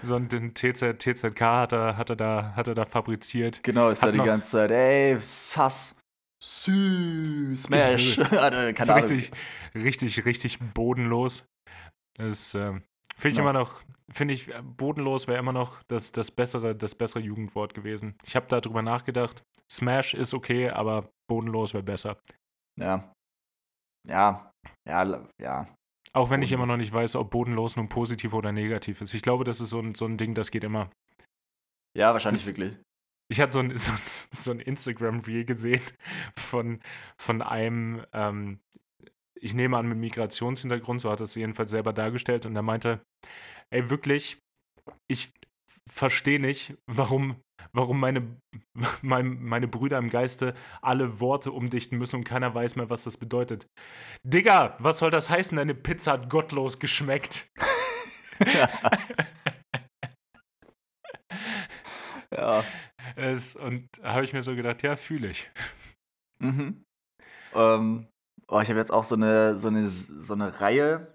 So 0.03 0.19
den 0.19 0.55
TZ, 0.55 0.99
TZK 0.99 1.41
hat 1.41 1.73
er, 1.73 1.97
hat, 1.97 2.11
er 2.11 2.17
da, 2.17 2.53
hat 2.57 2.67
er 2.67 2.75
da 2.75 2.87
fabriziert. 2.87 3.63
Genau, 3.63 3.91
ist 3.91 4.03
er 4.03 4.13
die 4.13 4.19
ganze 4.19 4.51
Zeit, 4.51 4.71
ey, 4.73 5.17
sass, 5.21 6.01
sü, 6.43 7.55
smash. 7.55 8.17
Keine 8.31 8.71
ist 8.71 8.91
richtig, 8.91 9.31
richtig, 9.75 10.25
richtig 10.25 10.59
bodenlos. 10.75 11.45
Das 12.17 12.55
ähm, 12.55 12.83
finde 13.17 13.33
ich 13.33 13.37
ja. 13.37 13.43
immer 13.43 13.53
noch, 13.53 13.83
finde 14.13 14.35
ich, 14.35 14.51
bodenlos 14.77 15.29
wäre 15.29 15.39
immer 15.39 15.53
noch 15.53 15.83
das, 15.89 16.13
das, 16.13 16.31
bessere, 16.31 16.75
das 16.75 16.95
bessere 16.95 17.21
Jugendwort 17.21 17.75
gewesen. 17.75 18.17
Ich 18.25 18.37
habe 18.37 18.47
darüber 18.49 18.83
nachgedacht. 18.83 19.43
Smash 19.71 20.15
ist 20.15 20.35
okay, 20.35 20.71
aber 20.71 21.11
bodenlos 21.29 21.75
wäre 21.75 21.85
besser. 21.85 22.19
Ja. 22.79 23.13
Ja. 24.09 24.51
Ja, 24.87 25.27
ja. 25.41 25.69
Auch 26.13 26.31
wenn 26.31 26.43
ich 26.43 26.51
immer 26.51 26.67
noch 26.67 26.77
nicht 26.77 26.93
weiß, 26.93 27.15
ob 27.17 27.31
bodenlos 27.31 27.77
nun 27.77 27.89
positiv 27.89 28.33
oder 28.33 28.51
negativ 28.51 29.01
ist. 29.01 29.15
Ich 29.15 29.23
glaube, 29.23 29.45
das 29.45 29.61
ist 29.61 29.71
so 29.71 29.79
ein, 29.79 29.95
so 29.95 30.07
ein 30.07 30.17
Ding, 30.17 30.35
das 30.35 30.51
geht 30.51 30.65
immer. 30.65 30.91
Ja, 31.97 32.13
wahrscheinlich 32.13 32.43
das, 32.43 32.49
wirklich. 32.49 32.77
Ich 33.31 33.41
hatte 33.41 33.53
so 33.53 33.61
ein, 33.61 33.77
so, 33.79 33.93
so 34.33 34.51
ein 34.51 34.61
Instagram-Reel 34.61 35.45
gesehen 35.45 35.83
von, 36.37 36.81
von 37.17 37.43
einem, 37.43 38.05
ähm, 38.13 38.61
ich 39.41 39.55
nehme 39.55 39.77
an, 39.77 39.89
mit 39.89 39.99
Migrationshintergrund, 39.99 41.01
so 41.01 41.11
hat 41.11 41.21
er 41.21 41.25
es 41.25 41.35
jedenfalls 41.37 41.71
selber 41.71 41.93
dargestellt, 41.93 42.45
und 42.45 42.57
er 42.57 42.63
meinte, 42.63 43.01
ey, 43.73 43.91
wirklich, 43.91 44.39
ich 45.09 45.33
verstehe 45.89 46.41
nicht, 46.41 46.75
warum 46.87 47.37
warum 47.73 48.01
meine, 48.01 48.37
mein, 49.03 49.43
meine 49.43 49.69
Brüder 49.69 49.99
im 49.99 50.11
Geiste 50.11 50.55
alle 50.83 51.21
Worte 51.21 51.53
umdichten 51.53 51.99
müssen 51.99 52.17
und 52.17 52.25
keiner 52.25 52.55
weiß 52.55 52.77
mehr, 52.77 52.91
was 52.91 53.05
das 53.05 53.17
bedeutet. 53.17 53.67
Digga, 54.23 54.77
was 54.79 54.99
soll 54.99 55.11
das 55.11 55.31
heißen? 55.31 55.57
Deine 55.57 55.75
Pizza 55.75 56.13
hat 56.13 56.31
gottlos 56.31 56.79
geschmeckt. 56.79 57.49
ja. 62.31 62.65
Es, 63.17 63.57
und 63.57 63.89
habe 64.03 64.25
ich 64.25 64.33
mir 64.33 64.43
so 64.43 64.55
gedacht, 64.55 64.83
ja, 64.83 64.97
fühle 64.97 65.29
ich. 65.29 65.51
Mhm. 66.41 66.85
Ähm, 67.55 68.09
oh, 68.49 68.61
ich 68.61 68.69
habe 68.69 68.79
jetzt 68.79 68.93
auch 68.93 69.05
so 69.05 69.17
eine, 69.17 69.59
so, 69.59 69.69
eine, 69.69 69.87
so 69.87 70.33
eine 70.33 70.61
Reihe 70.61 71.15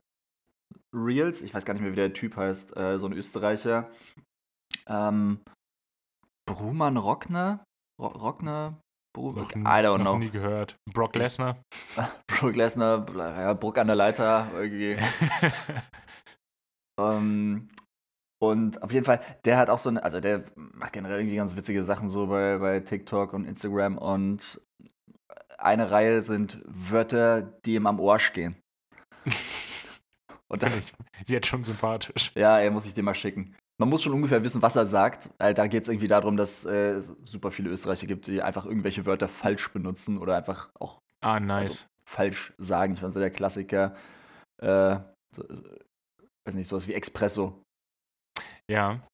Reels, 0.94 1.42
ich 1.42 1.54
weiß 1.54 1.66
gar 1.66 1.74
nicht 1.74 1.84
mehr, 1.84 1.92
wie 1.92 1.98
der 1.98 2.14
Typ 2.14 2.36
heißt, 2.36 2.76
äh, 2.78 2.98
so 2.98 3.08
ein 3.08 3.14
Österreicher. 3.14 3.90
Ähm, 4.88 5.42
Bruman 6.48 6.98
Rockner? 6.98 7.64
Ro 8.00 8.08
Rockner? 8.08 8.80
Noch, 9.18 9.52
I 9.52 9.82
don't 9.82 10.02
know. 10.02 10.18
nie 10.18 10.30
gehört. 10.30 10.76
Brock 10.92 11.16
Lesnar? 11.16 11.64
Brock 12.28 12.56
Lesnar, 12.56 13.06
ja, 13.16 13.54
Brock 13.54 13.78
an 13.78 13.88
der 13.88 13.96
Leiter, 13.96 14.52
irgendwie. 14.54 14.98
ähm, 17.00 17.70
und 18.42 18.84
auf 18.84 18.92
jeden 18.92 19.06
Fall, 19.06 19.22
der 19.46 19.58
hat 19.58 19.70
auch 19.70 19.78
so 19.78 19.90
eine, 19.90 20.04
also 20.04 20.20
der 20.20 20.44
macht 20.56 20.92
generell 20.92 21.20
irgendwie 21.20 21.38
ganz 21.38 21.56
witzige 21.56 21.84
Sachen 21.84 22.10
so 22.10 22.28
bei, 22.28 22.58
bei 22.58 22.82
TikTok 22.82 23.32
und 23.32 23.46
Instagram 23.46 23.98
und 23.98 24.62
eine 25.58 25.90
Reihe 25.92 26.22
sind 26.22 26.62
Wörter, 26.66 27.42
die 27.42 27.76
ihm 27.76 27.88
am 27.88 28.02
Arsch 28.02 28.34
gehen. 28.34 28.58
Und 30.56 30.64
das 30.64 30.78
ich 30.78 30.94
jetzt 31.28 31.48
schon 31.48 31.64
sympathisch. 31.64 32.32
Ja, 32.36 32.60
er 32.60 32.72
muss 32.72 32.86
ich 32.86 32.94
dir 32.94 33.04
mal 33.04 33.14
schicken 33.14 33.56
man 33.78 33.90
muss 33.90 34.04
schon 34.04 34.14
ungefähr 34.14 34.44
wissen, 34.44 34.62
was 34.62 34.76
er 34.76 34.86
sagt. 34.86 35.30
Da 35.38 35.68
geht 35.68 35.84
es 35.84 35.90
irgendwie 35.90 36.08
darum, 36.08 36.38
dass 36.38 36.66
äh, 36.66 37.02
super 37.24 37.52
viele 37.52 37.70
Österreicher 37.70 38.08
gibt, 38.08 38.28
die 38.28 38.42
einfach 38.42 38.66
irgendwelche 38.66 39.06
Wörter 39.06 39.28
falsch 39.28 39.72
benutzen 39.74 40.18
oder 40.18 40.38
einfach 40.38 40.70
auch 40.80 41.02
ah, 41.22 41.40
nice. 41.40 41.70
also, 41.70 41.84
falsch 42.08 42.54
sagen. 42.58 42.94
Ich 42.94 43.02
meine, 43.02 43.12
so 43.12 43.20
der 43.20 43.32
Klassiker, 43.32 43.96
äh, 44.62 45.00
so, 45.36 45.44
weiß 46.46 46.56
nicht, 46.56 46.68
sowas 46.68 46.88
wie 46.88 46.94
Espresso. 46.94 47.62
Ja. 48.70 49.06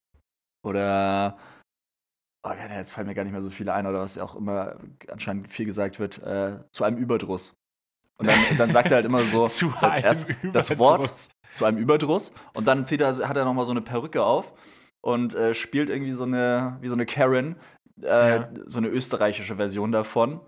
Oder, 0.64 1.40
oh, 2.46 2.52
jetzt 2.54 2.92
fallen 2.92 3.08
mir 3.08 3.16
gar 3.16 3.24
nicht 3.24 3.34
mehr 3.34 3.42
so 3.42 3.50
viele 3.50 3.74
ein, 3.74 3.88
oder 3.88 4.00
was 4.00 4.16
ja 4.16 4.24
auch 4.24 4.36
immer 4.36 4.78
anscheinend 5.08 5.52
viel 5.52 5.66
gesagt 5.66 6.00
wird, 6.00 6.20
äh, 6.20 6.60
zu 6.72 6.84
einem 6.84 6.98
Überdruss. 6.98 7.56
Und 8.22 8.28
dann, 8.28 8.58
dann 8.58 8.72
sagt 8.72 8.92
er 8.92 8.98
halt 8.98 9.06
immer 9.06 9.26
so, 9.26 9.46
zu 9.48 9.74
einem 9.80 10.04
erst 10.04 10.28
das 10.54 10.78
Wort 10.78 11.10
zu 11.54 11.66
einem 11.66 11.80
Überdruss. 11.80 12.34
Und 12.54 12.68
dann 12.68 12.86
zieht 12.86 13.02
er, 13.02 13.28
hat 13.28 13.36
er 13.36 13.46
nochmal 13.46 13.66
so 13.66 13.72
eine 13.72 13.82
Perücke 13.82 14.24
auf 14.24 14.54
und 15.04 15.34
äh, 15.34 15.56
spielt 15.56 15.90
irgendwie 15.90 16.12
so 16.12 16.24
eine, 16.24 16.78
wie 16.82 16.88
so 16.88 16.94
eine 16.94 17.08
Karen, 17.08 17.56
äh, 18.04 18.06
ja. 18.08 18.50
so 18.68 18.78
eine 18.78 18.90
österreichische 18.90 19.56
Version 19.56 19.92
davon, 19.92 20.40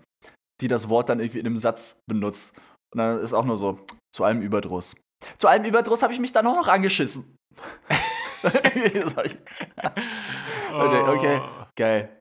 die 0.60 0.68
das 0.68 0.88
Wort 0.88 1.08
dann 1.08 1.18
irgendwie 1.18 1.40
in 1.40 1.46
einem 1.46 1.56
Satz 1.56 2.00
benutzt. 2.06 2.56
Und 2.94 2.98
dann 2.98 3.18
ist 3.20 3.32
auch 3.32 3.44
nur 3.44 3.56
so, 3.56 3.80
zu 4.14 4.22
einem 4.22 4.40
Überdruss. 4.40 4.94
Zu 5.38 5.48
einem 5.48 5.64
Überdruss 5.64 6.04
habe 6.04 6.12
ich 6.12 6.20
mich 6.20 6.32
dann 6.32 6.46
auch 6.46 6.54
noch 6.54 6.68
angeschissen. 6.68 7.36
okay, 8.44 9.02
okay, 10.72 11.42
geil. 11.76 12.20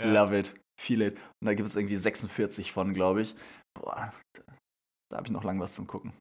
Ja. 0.00 0.06
Love 0.06 0.36
it. 0.36 0.54
Feel 0.80 1.02
it. 1.02 1.14
Und 1.14 1.46
da 1.46 1.54
gibt 1.54 1.68
es 1.68 1.76
irgendwie 1.76 1.94
46 1.96 2.72
von, 2.72 2.92
glaube 2.92 3.22
ich. 3.22 3.36
Boah, 3.74 4.12
da 5.10 5.16
habe 5.16 5.26
ich 5.26 5.32
noch 5.32 5.44
lang 5.44 5.60
was 5.60 5.74
zum 5.74 5.86
Gucken. 5.86 6.12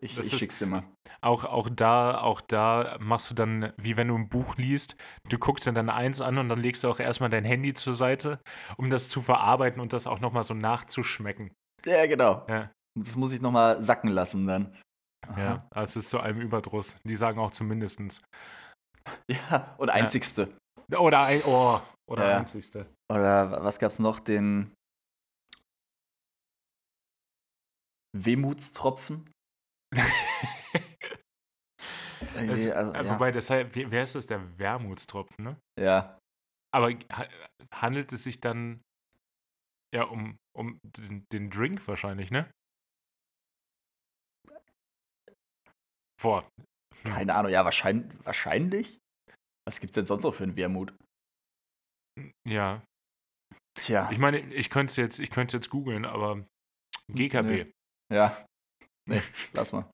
Ich, 0.00 0.16
ich 0.16 0.38
schick's 0.38 0.58
dir 0.58 0.66
mal. 0.66 0.84
Auch, 1.20 1.44
auch, 1.44 1.68
da, 1.68 2.20
auch 2.20 2.40
da 2.40 2.98
machst 3.00 3.30
du 3.30 3.34
dann, 3.34 3.72
wie 3.76 3.96
wenn 3.96 4.08
du 4.08 4.14
ein 4.14 4.28
Buch 4.28 4.56
liest, 4.56 4.96
du 5.28 5.38
guckst 5.38 5.66
dann 5.66 5.74
dann 5.74 5.90
eins 5.90 6.20
an 6.20 6.38
und 6.38 6.48
dann 6.48 6.60
legst 6.60 6.84
du 6.84 6.88
auch 6.88 7.00
erstmal 7.00 7.30
dein 7.30 7.44
Handy 7.44 7.74
zur 7.74 7.94
Seite, 7.94 8.40
um 8.76 8.90
das 8.90 9.08
zu 9.08 9.22
verarbeiten 9.22 9.80
und 9.80 9.92
das 9.92 10.06
auch 10.06 10.20
nochmal 10.20 10.44
so 10.44 10.54
nachzuschmecken. 10.54 11.52
Ja, 11.84 12.06
genau. 12.06 12.46
Ja. 12.48 12.70
Das 12.96 13.16
muss 13.16 13.32
ich 13.32 13.40
nochmal 13.40 13.82
sacken 13.82 14.10
lassen 14.10 14.46
dann. 14.46 14.76
Aha. 15.26 15.40
Ja, 15.40 15.68
also 15.70 15.98
es 15.98 16.04
ist 16.04 16.10
zu 16.10 16.20
einem 16.20 16.40
Überdruss. 16.40 16.96
Die 17.04 17.16
sagen 17.16 17.38
auch 17.38 17.50
zumindestens. 17.50 18.22
Ja, 19.26 19.74
und 19.78 19.88
einzigste. 19.88 20.54
Ja. 20.90 20.98
Oder 20.98 21.22
ein, 21.22 21.40
oh, 21.46 21.80
oder 22.10 22.28
ja. 22.28 22.36
einzigste. 22.36 22.84
Oder 23.10 23.64
was 23.64 23.78
gab's 23.78 23.98
noch? 23.98 24.20
Den 24.20 24.74
Wehmutstropfen. 28.16 29.30
es, 32.34 32.68
also, 32.68 32.92
ja. 32.92 33.10
Wobei, 33.10 33.32
das 33.32 33.50
heißt, 33.50 33.70
wer 33.74 34.02
ist 34.02 34.14
das? 34.14 34.26
Der 34.26 34.58
Wermutstropfen, 34.58 35.44
ne? 35.44 35.60
Ja. 35.78 36.18
Aber 36.74 36.92
handelt 37.72 38.12
es 38.12 38.24
sich 38.24 38.40
dann 38.40 38.82
ja 39.94 40.04
um, 40.04 40.36
um 40.56 40.78
den, 40.82 41.24
den 41.32 41.50
Drink 41.50 41.86
wahrscheinlich, 41.88 42.30
ne? 42.30 42.50
Vor. 46.20 46.48
Hm. 47.02 47.12
Keine 47.12 47.34
Ahnung, 47.34 47.52
ja, 47.52 47.64
wahrscheinlich. 47.64 48.12
wahrscheinlich. 48.24 48.98
Was 49.66 49.80
gibt's 49.80 49.94
denn 49.94 50.06
sonst 50.06 50.24
noch 50.24 50.34
für 50.34 50.44
einen 50.44 50.56
Wermut? 50.56 50.94
Ja. 52.46 52.82
Tja. 53.74 54.10
Ich 54.10 54.18
meine, 54.18 54.40
ich 54.52 54.70
könnte 54.70 54.90
es 54.90 54.96
jetzt, 54.96 55.20
ich 55.20 55.30
könnte 55.30 55.56
jetzt 55.56 55.70
googeln, 55.70 56.04
aber 56.04 56.44
GKB. 57.08 57.46
Nee. 57.46 57.72
Ja. 58.12 58.36
Nee, 59.08 59.22
lass 59.52 59.72
mal. 59.72 59.86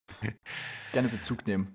Gerne 0.92 1.08
Bezug 1.08 1.46
nehmen. 1.46 1.74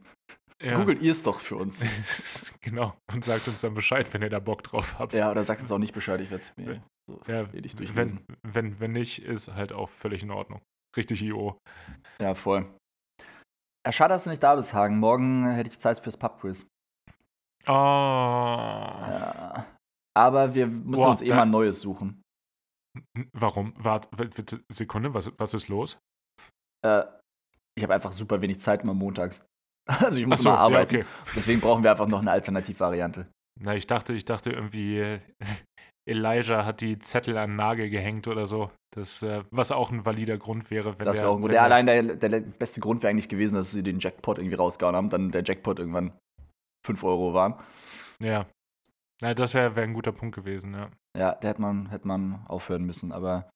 Ja. 0.61 0.75
Googelt 0.75 1.01
ihr 1.01 1.11
es 1.11 1.23
doch 1.23 1.39
für 1.39 1.55
uns. 1.55 1.79
genau. 2.61 2.93
Und 3.13 3.23
sagt 3.23 3.47
uns 3.47 3.61
dann 3.61 3.73
Bescheid, 3.73 4.13
wenn 4.13 4.21
ihr 4.21 4.29
da 4.29 4.39
Bock 4.39 4.61
drauf 4.63 4.99
habt. 4.99 5.13
Ja, 5.13 5.31
oder 5.31 5.43
sagt 5.45 5.61
uns 5.61 5.71
auch 5.71 5.77
nicht 5.77 5.93
Bescheid, 5.93 6.19
ich 6.19 6.31
werde 6.31 6.41
es 6.43 6.57
mir 6.57 6.83
so 7.07 7.21
ja, 7.27 7.43
durchlesen. 7.43 7.95
Wenn, 7.95 8.19
wenn, 8.43 8.79
wenn 8.81 8.91
nicht, 8.91 9.19
ist 9.19 9.53
halt 9.53 9.71
auch 9.71 9.89
völlig 9.89 10.21
in 10.21 10.31
Ordnung. 10.31 10.61
Richtig 10.97 11.21
IO. 11.21 11.57
Ja, 12.19 12.35
voll. 12.35 12.65
Ja, 13.85 13.93
schade, 13.93 14.13
dass 14.13 14.25
du 14.25 14.31
nicht 14.31 14.43
da 14.43 14.55
bist, 14.55 14.73
Hagen. 14.73 14.99
Morgen 14.99 15.49
hätte 15.49 15.69
ich 15.69 15.79
Zeit 15.79 15.99
fürs 15.99 16.17
Pubquiz. 16.17 16.67
Oh. 17.65 17.71
Ja. 17.71 19.65
Aber 20.17 20.53
wir 20.55 20.67
müssen 20.67 21.03
Boah, 21.03 21.11
uns 21.11 21.21
eh 21.21 21.29
mal 21.29 21.43
ein 21.43 21.51
neues 21.51 21.79
suchen. 21.79 22.21
Warum? 23.31 23.73
Warte, 23.77 24.09
Sekunde, 24.69 25.13
was, 25.13 25.31
was 25.37 25.53
ist 25.53 25.69
los? 25.69 25.97
Äh, 26.85 27.03
ich 27.75 27.83
habe 27.83 27.93
einfach 27.93 28.11
super 28.11 28.41
wenig 28.41 28.59
Zeit 28.59 28.83
immer 28.83 28.93
montags. 28.93 29.45
Also 29.87 30.19
ich 30.19 30.27
muss 30.27 30.43
so, 30.43 30.49
mal 30.49 30.57
arbeiten. 30.57 30.93
Ja, 30.93 31.01
okay. 31.01 31.09
Deswegen 31.35 31.61
brauchen 31.61 31.81
wir 31.81 31.89
einfach 31.89 32.07
noch 32.07 32.19
eine 32.19 32.29
Alternativvariante. 32.29 33.25
Na, 33.59 33.75
ich 33.75 33.87
dachte, 33.87 34.13
ich 34.13 34.23
dachte 34.23 34.51
irgendwie, 34.51 35.19
Elijah 36.07 36.63
hat 36.63 36.81
die 36.81 36.99
Zettel 36.99 37.37
an 37.37 37.51
den 37.51 37.55
Nagel 37.55 37.89
gehängt 37.89 38.27
oder 38.27 38.45
so. 38.45 38.69
Das, 38.95 39.23
äh, 39.23 39.43
was 39.49 39.71
auch 39.71 39.91
ein 39.91 40.05
valider 40.05 40.37
Grund 40.37 40.69
wäre, 40.69 40.97
wenn 40.99 41.05
das 41.05 41.17
wäre 41.17 41.29
auch 41.29 41.35
ein 41.35 41.41
Grund. 41.41 41.53
Ja, 41.53 41.63
allein 41.63 41.87
der, 41.87 42.03
der 42.03 42.39
beste 42.39 42.81
Grund 42.81 43.01
wäre 43.01 43.09
eigentlich 43.09 43.29
gewesen, 43.29 43.55
dass 43.55 43.71
sie 43.71 43.81
den 43.81 43.99
Jackpot 43.99 44.37
irgendwie 44.37 44.55
rausgehauen 44.55 44.95
haben, 44.95 45.09
dann 45.09 45.31
der 45.31 45.43
Jackpot 45.43 45.79
irgendwann 45.79 46.13
5 46.85 47.03
Euro 47.03 47.33
war. 47.33 47.63
Ja. 48.21 48.45
Na, 49.21 49.33
das 49.33 49.53
wäre 49.53 49.75
wär 49.75 49.83
ein 49.83 49.93
guter 49.93 50.11
Punkt 50.11 50.35
gewesen, 50.35 50.73
ja. 50.73 50.89
Ja, 51.17 51.33
der 51.33 51.51
hätte 51.51 51.61
man, 51.61 51.89
hätte 51.89 52.07
man 52.07 52.45
aufhören 52.47 52.85
müssen, 52.85 53.11
aber 53.11 53.49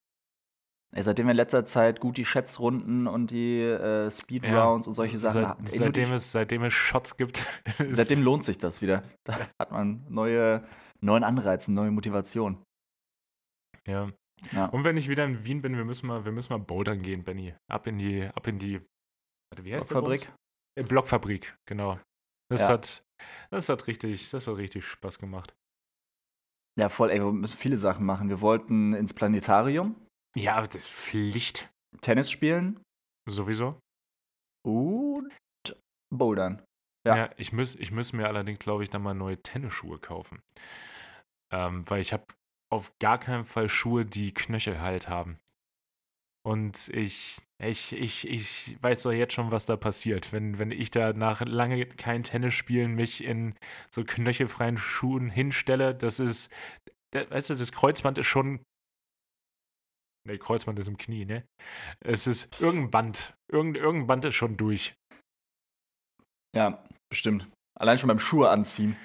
seitdem 1.01 1.25
wir 1.25 1.31
in 1.31 1.37
letzter 1.37 1.65
Zeit 1.65 1.99
gut 1.99 2.17
die 2.17 2.25
Schätzrunden 2.25 3.07
und 3.07 3.31
die 3.31 3.61
äh, 3.61 4.11
Speedrounds 4.11 4.85
ja, 4.85 4.89
und 4.89 4.93
solche 4.93 5.17
Sachen 5.17 5.47
haben. 5.47 5.65
Seit, 5.65 5.79
seitdem, 5.79 6.13
es, 6.13 6.31
seitdem 6.31 6.63
es 6.63 6.73
Shots 6.73 7.17
gibt. 7.17 7.45
seitdem 7.89 8.21
lohnt 8.21 8.43
sich 8.43 8.57
das 8.57 8.81
wieder. 8.81 9.03
Da 9.23 9.39
hat 9.59 9.71
man 9.71 10.05
neue, 10.09 10.63
neuen 11.01 11.23
Anreiz, 11.23 11.67
neue 11.67 11.91
Motivation. 11.91 12.63
Ja. 13.87 14.09
ja. 14.51 14.65
Und 14.67 14.83
wenn 14.83 14.97
ich 14.97 15.09
wieder 15.09 15.25
in 15.25 15.43
Wien 15.45 15.61
bin, 15.61 15.75
wir 15.75 15.85
müssen 15.85 16.07
mal, 16.07 16.25
wir 16.25 16.31
müssen 16.31 16.53
mal 16.53 16.59
bouldern 16.59 17.01
gehen, 17.01 17.23
Benny. 17.23 17.55
Ab 17.67 17.87
in 17.87 17.97
die, 17.97 18.23
ab 18.23 18.47
in 18.47 18.59
die 18.59 18.79
warte, 19.51 19.65
wie 19.65 19.73
heißt 19.73 19.89
Blockfabrik? 19.89 20.31
Der 20.77 20.83
Blockfabrik, 20.83 21.57
genau. 21.65 21.99
Das 22.49 22.61
ja. 22.61 22.69
hat, 22.69 23.03
das 23.49 23.69
hat 23.69 23.87
richtig, 23.87 24.29
das 24.29 24.47
hat 24.47 24.57
richtig 24.57 24.85
Spaß 24.85 25.19
gemacht. 25.19 25.55
Ja, 26.79 26.89
voll, 26.89 27.11
ey, 27.11 27.19
wir 27.19 27.31
müssen 27.31 27.57
viele 27.57 27.77
Sachen 27.77 28.05
machen. 28.05 28.29
Wir 28.29 28.41
wollten 28.41 28.93
ins 28.93 29.13
Planetarium. 29.13 29.95
Ja, 30.35 30.65
das 30.65 30.75
ist 30.75 30.89
Pflicht. 30.89 31.69
Tennis 32.01 32.31
spielen. 32.31 32.81
Sowieso. 33.29 33.79
Und 34.65 35.31
Bouldern. 36.11 36.63
Ja, 37.05 37.15
ja 37.15 37.29
ich 37.37 37.53
muss 37.53 37.75
ich 37.75 37.91
muss 37.91 38.13
mir 38.13 38.27
allerdings, 38.27 38.59
glaube 38.59 38.83
ich, 38.83 38.89
dann 38.89 39.03
mal 39.03 39.13
neue 39.13 39.41
Tennisschuhe 39.41 39.99
kaufen. 39.99 40.41
Ähm, 41.51 41.87
weil 41.89 42.01
ich 42.01 42.13
habe 42.13 42.25
auf 42.71 42.91
gar 42.99 43.19
keinen 43.19 43.45
Fall 43.45 43.69
Schuhe, 43.69 44.05
die 44.05 44.33
Knöchel 44.33 44.81
halt 44.81 45.07
haben. 45.07 45.39
Und 46.45 46.89
ich, 46.89 47.39
ich, 47.59 47.93
ich, 47.93 48.27
ich 48.27 48.77
weiß 48.81 49.03
doch 49.03 49.11
jetzt 49.11 49.33
schon, 49.33 49.51
was 49.51 49.65
da 49.65 49.77
passiert. 49.77 50.33
Wenn, 50.33 50.59
wenn 50.59 50.71
ich 50.71 50.91
da 50.91 51.13
nach 51.13 51.41
lange 51.41 51.85
kein 51.85 52.23
Tennis 52.23 52.53
spielen 52.53 52.95
mich 52.95 53.23
in 53.23 53.55
so 53.91 54.03
knöchelfreien 54.03 54.77
Schuhen 54.77 55.29
hinstelle, 55.29 55.95
das 55.95 56.19
ist, 56.19 56.51
weißt 57.13 57.51
du, 57.51 57.55
das 57.55 57.71
Kreuzband 57.71 58.17
ist 58.17 58.27
schon 58.27 58.59
Ne, 60.25 60.37
Kreuzband 60.37 60.79
ist 60.79 60.87
im 60.87 60.97
Knie, 60.97 61.25
ne? 61.25 61.45
Es 61.99 62.27
ist 62.27 62.61
irgendein 62.61 62.91
Band. 62.91 63.37
Irgend, 63.51 63.77
irgendein 63.77 64.07
Band 64.07 64.25
ist 64.25 64.35
schon 64.35 64.55
durch. 64.55 64.95
Ja, 66.55 66.83
bestimmt. 67.09 67.49
Allein 67.77 67.97
schon 67.97 68.07
beim 68.07 68.19
Schuhe 68.19 68.49
anziehen. 68.49 68.95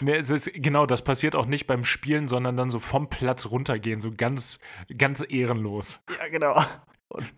Ne, 0.00 0.16
ist, 0.16 0.50
genau, 0.54 0.86
das 0.86 1.02
passiert 1.02 1.34
auch 1.34 1.46
nicht 1.46 1.66
beim 1.66 1.84
Spielen, 1.84 2.28
sondern 2.28 2.56
dann 2.56 2.70
so 2.70 2.78
vom 2.78 3.08
Platz 3.08 3.46
runtergehen, 3.46 4.00
so 4.00 4.12
ganz, 4.12 4.58
ganz 4.96 5.24
ehrenlos. 5.26 6.00
Ja, 6.18 6.28
genau. 6.28 6.62
Und 7.08 7.32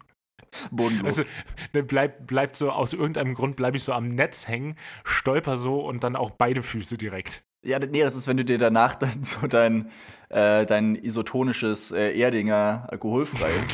bodenlos. 0.71 1.19
Also, 1.19 1.31
ne, 1.73 1.83
bleib, 1.83 2.27
bleibt 2.27 2.57
so, 2.57 2.71
aus 2.71 2.93
irgendeinem 2.93 3.35
Grund 3.35 3.57
bleibe 3.57 3.77
ich 3.77 3.85
so 3.85 3.93
am 3.93 4.09
Netz 4.09 4.49
hängen, 4.49 4.77
stolper 5.05 5.57
so 5.57 5.81
und 5.87 6.05
dann 6.05 6.17
auch 6.17 6.31
beide 6.31 6.63
Füße 6.63 6.99
direkt. 6.99 7.45
Ja, 7.65 7.79
nee, 7.79 8.01
das 8.01 8.17
ist, 8.17 8.27
wenn 8.27 8.37
du 8.37 8.45
dir 8.45 8.59
danach 8.59 8.97
dann 8.97 9.23
so 9.25 9.47
dein, 9.47 9.91
äh, 10.31 10.67
dein 10.67 10.97
isotonisches 10.97 11.93
äh, 11.93 12.19
Erdinger 12.19 12.87
alkoholfrei. 12.91 13.53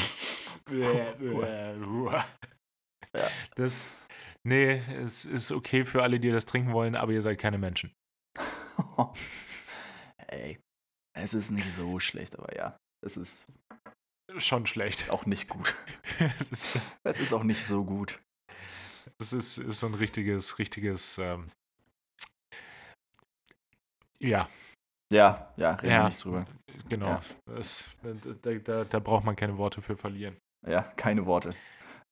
ja. 3.14 3.30
Das, 3.54 3.94
nee, 4.44 4.82
es 5.02 5.24
ist 5.24 5.50
okay 5.50 5.84
für 5.84 6.02
alle, 6.02 6.20
die 6.20 6.30
das 6.30 6.44
trinken 6.44 6.74
wollen, 6.74 6.94
aber 6.94 7.12
ihr 7.12 7.22
seid 7.22 7.38
keine 7.38 7.56
Menschen. 7.56 7.94
Ey, 10.26 10.58
es 11.16 11.32
ist 11.32 11.50
nicht 11.50 11.74
so 11.74 11.98
schlecht, 11.98 12.38
aber 12.38 12.54
ja, 12.54 12.76
es 13.02 13.16
ist 13.16 13.46
schon 14.36 14.66
schlecht. 14.66 15.08
Auch 15.08 15.24
nicht 15.24 15.48
gut. 15.48 15.74
es, 16.40 16.50
ist, 16.50 16.80
es 17.04 17.20
ist 17.20 17.32
auch 17.32 17.44
nicht 17.44 17.64
so 17.64 17.84
gut. 17.84 18.20
Es 19.18 19.32
ist, 19.32 19.56
ist 19.56 19.80
so 19.80 19.86
ein 19.86 19.94
richtiges, 19.94 20.58
richtiges 20.58 21.16
ähm, 21.16 21.50
ja. 24.22 24.48
Ja, 25.10 25.52
ja, 25.56 25.72
reden 25.74 25.90
ja, 25.90 25.98
wir 26.00 26.04
nicht 26.06 26.24
drüber. 26.24 26.46
Genau. 26.88 27.06
Ja. 27.06 27.22
Das, 27.46 27.84
da, 28.42 28.54
da, 28.54 28.84
da, 28.84 28.98
braucht 28.98 29.24
man 29.24 29.36
keine 29.36 29.56
Worte 29.56 29.80
für 29.80 29.96
verlieren. 29.96 30.36
Ja, 30.66 30.82
keine 30.82 31.24
Worte. 31.24 31.50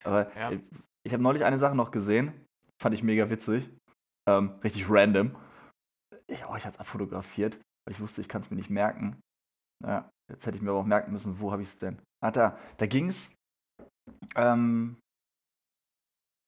Aber 0.03 0.35
ja. 0.35 0.51
ich, 0.53 0.61
ich 1.05 1.13
habe 1.13 1.23
neulich 1.23 1.45
eine 1.45 1.59
Sache 1.59 1.75
noch 1.75 1.91
gesehen, 1.91 2.33
fand 2.81 2.95
ich 2.95 3.03
mega 3.03 3.29
witzig. 3.29 3.69
Ähm, 4.29 4.59
richtig 4.65 4.89
random. 4.89 5.37
Ich, 6.27 6.45
oh, 6.47 6.57
ich 6.57 6.65
hatte 6.65 6.75
es 6.75 6.81
abfotografiert, 6.81 7.57
weil 7.57 7.95
ich 7.95 8.01
wusste, 8.01 8.21
ich 8.21 8.29
kann 8.29 8.41
es 8.41 8.51
mir 8.51 8.57
nicht 8.57 8.71
merken. 8.71 9.21
Ja, 9.85 10.11
jetzt 10.31 10.47
hätte 10.47 10.57
ich 10.57 10.63
mir 10.63 10.71
aber 10.71 10.81
auch 10.81 10.87
merken 10.87 11.13
müssen, 11.13 11.39
wo 11.39 11.53
habe 11.53 11.63
ich 11.63 11.69
es 11.69 11.79
denn? 11.79 12.01
Ah, 12.23 12.31
da. 12.31 12.59
Da 12.79 12.87
ging 12.87 13.09
es 13.09 13.37
ähm, 14.35 14.97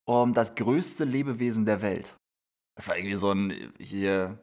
um 0.09 0.32
das 0.32 0.54
größte 0.54 1.04
Lebewesen 1.04 1.66
der 1.66 1.82
Welt. 1.82 2.16
Das 2.76 2.88
war 2.88 2.96
irgendwie 2.96 3.16
so 3.16 3.32
ein 3.32 3.72
hier 3.78 4.42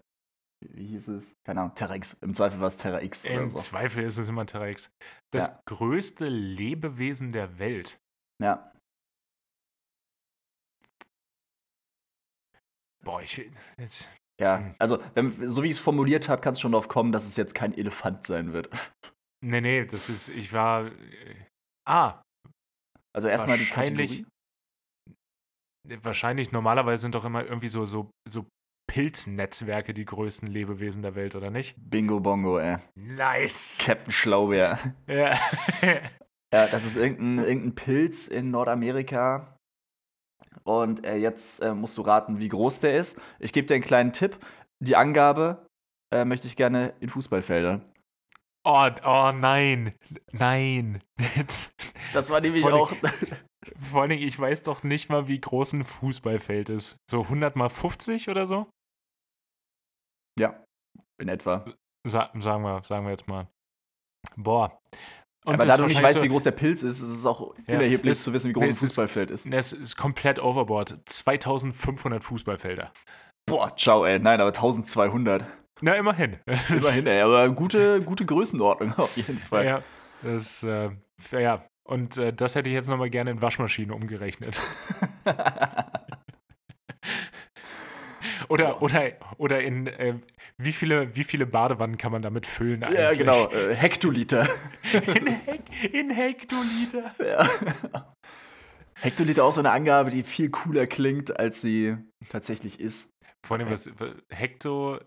wie 0.74 0.88
hieß 0.88 1.09
es? 1.09 1.36
Keine 1.45 1.61
Ahnung, 1.61 1.76
Terra 1.76 1.95
X. 1.95 2.13
Im 2.22 2.34
Zweifel 2.34 2.59
war 2.59 2.68
es 2.68 2.78
Terra 2.78 3.01
X 3.01 3.26
Im 3.26 3.49
so. 3.49 3.59
Zweifel 3.59 4.03
ist 4.03 4.18
es 4.18 4.30
immer 4.30 4.45
Terra 4.45 4.68
X. 4.68 4.91
Das 5.32 5.47
ja. 5.47 5.61
größte 5.66 6.28
Lebewesen 6.28 7.32
der 7.32 7.59
Welt. 7.59 7.99
Ja. 8.41 8.72
Boah, 13.03 13.22
ich. 13.22 13.49
Jetzt, 13.78 14.09
ja, 14.39 14.59
hm. 14.59 14.76
also, 14.80 15.01
wenn, 15.13 15.49
so 15.49 15.63
wie 15.63 15.68
ich 15.68 15.76
es 15.76 15.80
formuliert 15.80 16.28
habe, 16.28 16.41
kannst 16.41 16.59
du 16.59 16.63
schon 16.63 16.72
darauf 16.74 16.88
kommen, 16.88 17.11
dass 17.11 17.26
es 17.26 17.38
jetzt 17.38 17.55
kein 17.55 17.74
Elefant 17.74 18.26
sein 18.26 18.51
wird. 18.53 18.70
Nee, 19.43 19.61
nee, 19.61 19.86
das 19.86 20.09
ist. 20.09 20.30
Ich 20.30 20.51
war. 20.53 20.88
Äh, 20.88 21.45
ah. 21.88 22.22
Also 23.16 23.28
erstmal 23.28 23.57
die 23.57 23.66
Kategorie. 23.66 24.26
Wahrscheinlich, 26.01 26.51
normalerweise 26.51 27.01
sind 27.01 27.16
doch 27.16 27.24
immer 27.24 27.45
irgendwie 27.45 27.68
so, 27.68 27.86
so, 27.86 28.09
so 28.28 28.45
Pilznetzwerke 28.96 29.93
die 29.93 30.06
größten 30.06 30.48
Lebewesen 30.48 31.02
der 31.02 31.16
Welt, 31.16 31.36
oder 31.36 31.52
nicht? 31.52 31.76
Bingo 31.78 32.22
Bongo, 32.22 32.60
ey. 32.60 32.78
Nice. 32.96 33.82
Captain 33.84 34.14
Schlaubeer. 34.14 34.80
Ja. 35.06 35.38
ja, 36.54 36.68
das 36.68 36.86
ist 36.86 36.96
irgendein, 36.96 37.46
irgendein 37.46 37.76
Pilz 37.76 38.30
in 38.30 38.52
Nordamerika. 38.52 39.60
Und 40.64 41.06
äh, 41.06 41.18
jetzt 41.18 41.62
äh, 41.62 41.74
musst 41.74 41.98
du 41.98 42.04
raten, 42.04 42.39
wie 42.39 42.48
groß 42.48 42.80
der 42.80 42.98
ist. 42.98 43.20
Ich 43.39 43.52
gebe 43.52 43.68
dir 43.68 43.74
einen 43.74 43.84
kleinen 43.84 44.14
Tipp. 44.14 44.38
Die 44.80 44.96
Angabe 44.96 45.68
äh, 46.14 46.24
möchte 46.24 46.48
ich 46.48 46.56
gerne 46.56 46.93
in 47.02 47.10
Fußballfeldern. 47.10 47.84
Oh, 48.64 48.88
oh 49.04 49.32
nein. 49.36 49.93
Nein. 50.32 51.04
das 52.14 52.30
war 52.30 52.39
nämlich 52.39 52.64
auch. 52.64 52.93
Vor 53.91 54.02
allen 54.04 54.12
Dingen, 54.12 54.26
ich 54.26 54.39
weiß 54.39 54.64
doch 54.64 54.84
nicht 54.84 55.10
mal, 55.10 55.28
wie 55.28 55.41
groß 55.41 55.74
ein 55.74 55.84
Fußballfeld 55.84 56.70
ist. 56.70 56.96
So 57.10 57.24
100 57.24 57.58
mal 57.58 57.68
50 57.68 58.30
oder 58.30 58.48
so? 58.48 58.68
Ja, 60.39 60.63
in 61.17 61.29
etwa. 61.29 61.65
Sa 62.07 62.29
sagen, 62.36 62.63
wir, 62.63 62.83
sagen 62.83 63.05
wir 63.05 63.11
jetzt 63.11 63.27
mal. 63.27 63.47
Boah. 64.36 64.79
Und 65.45 65.55
Aber 65.55 65.65
da 65.65 65.77
du 65.77 65.86
nicht 65.86 66.01
weißt, 66.01 66.17
so, 66.17 66.23
wie 66.23 66.29
groß 66.29 66.43
der 66.43 66.51
Pilz 66.51 66.81
ist, 66.81 67.01
ist 67.01 67.09
es 67.09 67.25
auch 67.25 67.55
ja, 67.67 67.75
unerheblich 67.75 68.13
es, 68.13 68.23
zu 68.23 68.33
wissen, 68.33 68.49
wie 68.49 68.53
groß 68.53 68.63
nee, 68.63 68.69
ein 68.69 68.75
Fußballfeld 68.75 69.29
ist. 69.29 69.45
Es 69.45 69.73
ist 69.73 69.95
komplett 69.95 70.39
overboard. 70.39 70.97
2500 71.05 72.23
Fußballfelder. 72.23 72.91
Boah, 73.45 73.75
ciao, 73.77 74.05
ey. 74.05 74.17
Nein, 74.17 74.41
aber 74.41 74.49
1200. 74.49 75.45
Na, 75.81 75.93
immerhin. 75.93 76.38
Immerhin, 76.69 77.05
ey. 77.05 77.21
Aber 77.21 77.49
gute, 77.49 78.01
gute 78.01 78.25
Größenordnung 78.25 78.93
auf 78.97 79.15
jeden 79.17 79.39
Fall. 79.39 79.65
Ja, 79.65 79.83
das, 80.23 80.63
äh, 80.63 80.89
ja. 81.31 81.63
Und 81.88 82.17
äh, 82.17 82.33
das 82.33 82.55
hätte 82.55 82.69
ich 82.69 82.73
jetzt 82.73 82.89
nochmal 82.89 83.11
gerne 83.11 83.29
in 83.29 83.41
Waschmaschine 83.41 83.93
umgerechnet. 83.93 84.59
oder, 88.47 88.82
oder, 88.82 89.11
oder 89.38 89.61
in 89.61 89.88
äh, 89.88 90.15
wie, 90.57 90.71
viele, 90.71 91.15
wie 91.15 91.23
viele 91.23 91.45
Badewannen 91.45 91.97
kann 91.97 92.11
man 92.11 92.21
damit 92.21 92.45
füllen 92.45 92.84
eigentlich? 92.84 92.99
Ja, 92.99 93.13
genau. 93.13 93.49
Äh, 93.55 93.76
Hektoliter. 93.76 94.47
in, 94.93 95.28
Hek 95.28 95.93
in 95.93 96.09
Hektoliter. 96.09 97.15
Ja. 97.19 97.49
Hektoliter 98.95 99.43
auch 99.43 99.53
so 99.53 99.61
eine 99.61 99.71
Angabe, 99.71 100.09
die 100.09 100.23
viel 100.23 100.49
cooler 100.49 100.88
klingt, 100.88 101.39
als 101.39 101.61
sie 101.61 101.97
tatsächlich 102.30 102.80
ist. 102.80 103.11
Vor 103.45 103.57
allem, 103.57 103.69
was, 103.69 103.89
Hekto 104.30 104.99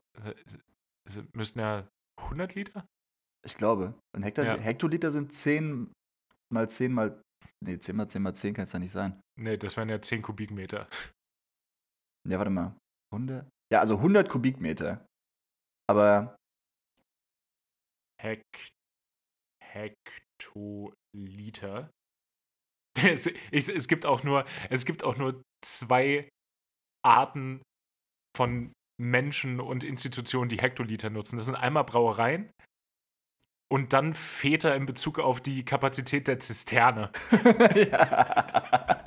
müssten 1.33 1.59
ja 1.59 1.89
100 2.23 2.55
Liter? 2.55 2.87
Ich 3.45 3.57
glaube. 3.57 3.95
Ein 4.15 4.23
Hektar, 4.23 4.45
ja. 4.45 4.57
Hektoliter 4.57 5.11
sind 5.11 5.33
10 5.33 5.93
mal 6.53 6.69
10 6.69 6.93
mal. 6.93 7.21
Nee, 7.65 7.79
10 7.79 7.97
mal 7.97 8.09
10 8.09 8.23
mal 8.23 8.35
10 8.35 8.55
kann 8.55 8.65
es 8.65 8.73
ja 8.73 8.79
nicht 8.79 8.93
sein. 8.93 9.21
Nee, 9.39 9.57
das 9.57 9.77
wären 9.77 9.89
ja 9.89 10.01
10 10.01 10.23
Kubikmeter. 10.23 10.89
Ja, 12.29 12.39
warte 12.39 12.51
mal. 12.51 12.77
100? 13.13 13.49
Ja, 13.73 13.81
also 13.81 13.97
100 13.97 14.29
Kubikmeter. 14.29 15.07
Aber. 15.89 16.37
Hekt 18.21 18.73
Hektoliter. 19.73 21.91
Es, 23.01 23.29
es, 23.53 23.69
es, 23.69 23.87
gibt 23.87 24.07
auch 24.07 24.25
nur, 24.25 24.45
es 24.71 24.85
gibt 24.85 25.05
auch 25.05 25.19
nur 25.19 25.41
zwei 25.65 26.29
Arten 27.05 27.63
von 28.37 28.73
Menschen 29.01 29.61
und 29.61 29.85
Institutionen, 29.85 30.49
die 30.49 30.61
Hektoliter 30.61 31.09
nutzen. 31.09 31.37
Das 31.37 31.47
sind 31.47 31.55
einmal 31.55 31.85
Brauereien 31.85 32.51
und 33.71 33.93
dann 33.93 34.15
Väter 34.15 34.75
in 34.75 34.87
Bezug 34.87 35.21
auf 35.21 35.41
die 35.41 35.65
Kapazität 35.65 36.27
der 36.27 36.41
Zisterne. 36.41 37.13
ja. 37.75 39.05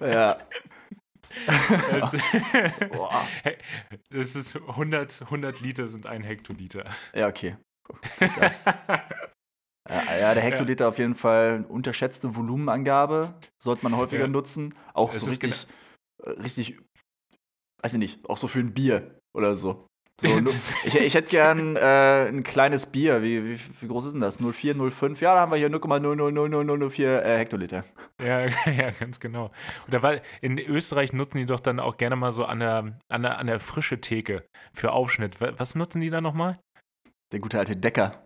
ja. 0.00 0.38
Das, 1.90 2.16
das, 4.10 4.36
ist 4.36 4.56
100, 4.56 5.22
100 5.22 5.60
Liter 5.60 5.88
sind 5.88 6.06
ein 6.06 6.22
Hektoliter. 6.22 6.84
Ja, 7.14 7.28
okay. 7.28 7.56
ja, 9.88 10.34
der 10.34 10.42
Hektoliter 10.42 10.84
ja. 10.84 10.88
auf 10.88 10.98
jeden 10.98 11.14
Fall 11.14 11.64
unterschätzte 11.68 12.36
Volumenangabe. 12.36 13.34
Sollte 13.62 13.82
man 13.82 13.96
häufiger 13.96 14.22
ja. 14.22 14.28
nutzen. 14.28 14.74
Auch 14.92 15.12
es 15.12 15.20
so 15.20 15.30
richtig, 15.30 15.66
genau 15.66 15.74
richtig, 16.26 16.78
weiß 17.82 17.94
ich 17.94 17.98
nicht, 17.98 18.28
auch 18.28 18.38
so 18.38 18.48
für 18.48 18.60
ein 18.60 18.74
Bier 18.74 19.18
oder 19.36 19.56
so. 19.56 19.86
So, 20.20 20.28
ich, 20.84 20.94
ich, 20.94 21.14
hätte 21.14 21.28
gern 21.28 21.76
äh, 21.76 22.28
ein 22.28 22.44
kleines 22.44 22.86
Bier. 22.86 23.22
Wie, 23.22 23.44
wie, 23.44 23.60
wie, 23.80 23.88
groß 23.88 24.06
ist 24.06 24.12
denn 24.12 24.20
das? 24.20 24.40
04, 24.40 24.90
05? 24.90 25.20
Ja, 25.20 25.34
da 25.34 25.40
haben 25.40 25.50
wir 25.50 25.58
hier 25.58 25.70
0,00004 25.70 27.02
äh, 27.02 27.38
Hektoliter. 27.38 27.84
Ja, 28.22 28.46
ja, 28.70 28.90
ganz 28.90 29.18
genau. 29.18 29.50
Und 29.86 30.02
war, 30.02 30.20
in 30.40 30.58
Österreich 30.58 31.12
nutzen 31.12 31.38
die 31.38 31.46
doch 31.46 31.60
dann 31.60 31.80
auch 31.80 31.96
gerne 31.96 32.16
mal 32.16 32.32
so 32.32 32.44
an 32.44 32.60
der, 32.60 32.98
an 33.08 33.22
der, 33.22 33.38
an 33.38 33.46
der 33.48 33.58
frische 33.58 34.00
Theke 34.00 34.44
für 34.72 34.92
Aufschnitt. 34.92 35.40
Was 35.40 35.74
nutzen 35.74 36.00
die 36.00 36.10
da 36.10 36.20
nochmal? 36.20 36.58
Der 37.32 37.40
gute 37.40 37.58
alte 37.58 37.76
Decker. 37.76 38.24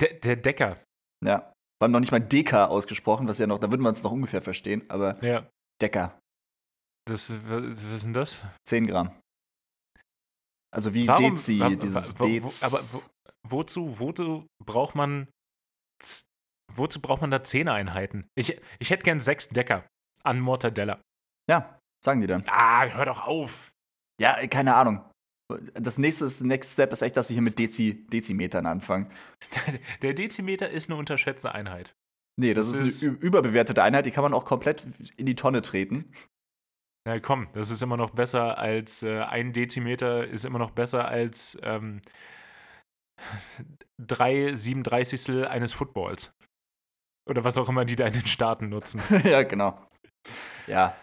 Der, 0.00 0.14
der 0.14 0.36
Decker. 0.36 0.78
Ja. 1.24 1.52
Wir 1.78 1.84
haben 1.84 1.92
noch 1.92 2.00
nicht 2.00 2.12
mal 2.12 2.20
Deka 2.20 2.66
ausgesprochen, 2.66 3.28
was 3.28 3.38
ja 3.38 3.46
noch, 3.46 3.58
da 3.58 3.70
würde 3.70 3.82
man 3.82 3.92
es 3.92 4.02
noch 4.02 4.12
ungefähr 4.12 4.40
verstehen, 4.40 4.84
aber 4.88 5.22
ja. 5.22 5.46
Decker. 5.82 6.18
Das, 7.06 7.30
was 7.30 7.82
ist 7.82 8.04
denn 8.04 8.14
das? 8.14 8.40
10 8.66 8.86
Gramm. 8.86 9.10
Also 10.76 10.92
wie 10.92 11.08
Warum, 11.08 11.36
Dezi, 11.36 11.58
wa, 11.58 11.70
dieses 11.70 12.18
wa, 12.18 12.26
Dez. 12.26 12.62
aber 12.62 12.78
wo, 12.92 13.02
wozu, 13.48 13.98
wozu 13.98 14.46
braucht 14.62 14.94
man 14.94 15.26
wozu 16.74 17.00
braucht 17.00 17.22
man 17.22 17.30
da 17.30 17.42
zehn 17.42 17.68
Einheiten? 17.68 18.28
Ich, 18.34 18.60
ich 18.78 18.90
hätte 18.90 19.04
gern 19.04 19.18
sechs 19.18 19.48
Decker 19.48 19.88
an 20.22 20.38
Mortadella. 20.38 21.00
Ja, 21.48 21.78
sagen 22.04 22.20
die 22.20 22.26
dann. 22.26 22.44
Ah, 22.46 22.86
hör 22.88 23.06
doch 23.06 23.26
auf. 23.26 23.72
Ja, 24.20 24.46
keine 24.48 24.74
Ahnung. 24.74 25.02
Das 25.72 25.96
nächste 25.96 26.26
ist, 26.26 26.42
Next 26.42 26.74
Step 26.74 26.92
ist 26.92 27.00
echt, 27.00 27.16
dass 27.16 27.30
wir 27.30 27.34
hier 27.34 27.42
mit 27.42 27.58
Dezi, 27.58 28.06
Dezimetern 28.12 28.66
anfangen. 28.66 29.10
Der 30.02 30.12
Dezimeter 30.12 30.68
ist 30.68 30.90
eine 30.90 30.98
unterschätzte 30.98 31.52
Einheit. 31.52 31.94
Nee, 32.38 32.52
das, 32.52 32.70
das 32.70 32.80
ist, 32.80 33.02
ist 33.02 33.08
eine 33.08 33.16
überbewertete 33.16 33.82
Einheit, 33.82 34.04
die 34.04 34.10
kann 34.10 34.24
man 34.24 34.34
auch 34.34 34.44
komplett 34.44 34.84
in 35.16 35.24
die 35.24 35.36
Tonne 35.36 35.62
treten. 35.62 36.12
Na 37.06 37.20
komm, 37.20 37.46
das 37.52 37.70
ist 37.70 37.82
immer 37.82 37.96
noch 37.96 38.10
besser 38.10 38.58
als 38.58 39.04
äh, 39.04 39.20
ein 39.20 39.52
Dezimeter, 39.52 40.26
ist 40.26 40.44
immer 40.44 40.58
noch 40.58 40.72
besser 40.72 41.06
als 41.06 41.56
ähm, 41.62 42.02
drei 43.96 44.56
Siebenunddreißigstel 44.56 45.46
eines 45.46 45.72
Footballs. 45.72 46.36
Oder 47.28 47.44
was 47.44 47.58
auch 47.58 47.68
immer 47.68 47.84
die 47.84 47.94
da 47.94 48.06
in 48.08 48.14
den 48.14 48.26
Staaten 48.26 48.68
nutzen. 48.68 49.00
ja, 49.24 49.44
genau. 49.44 49.80
Ja. 50.66 50.96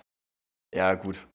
Ja, 0.76 0.95
gut. 0.95 1.30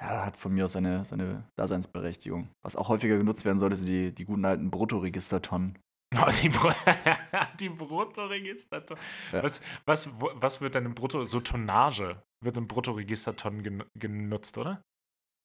Ja, 0.00 0.24
hat 0.24 0.36
von 0.38 0.54
mir 0.54 0.64
aus 0.64 0.72
seine, 0.72 1.04
seine 1.04 1.46
Daseinsberechtigung. 1.58 2.48
Was 2.64 2.74
auch 2.74 2.88
häufiger 2.88 3.18
genutzt 3.18 3.44
werden 3.44 3.58
sollte, 3.58 3.76
sind 3.76 3.88
die, 3.88 4.14
die 4.14 4.24
guten 4.24 4.46
alten 4.46 4.70
Bruttoregistertonnen. 4.70 5.78
Oh, 6.16 6.30
die, 6.42 6.48
Br 6.48 6.74
die 7.60 7.68
Bruttoregistertonnen. 7.68 9.02
Ja. 9.30 9.42
Was, 9.42 9.62
was, 9.84 10.10
was 10.18 10.60
wird 10.60 10.74
denn 10.74 10.86
im 10.86 10.94
Brutto, 10.94 11.24
so 11.24 11.40
Tonnage, 11.40 12.22
wird 12.42 12.56
im 12.56 12.66
Bruttoregistertonnen 12.66 13.62
gen 13.62 13.84
genutzt, 13.94 14.56
oder? 14.56 14.82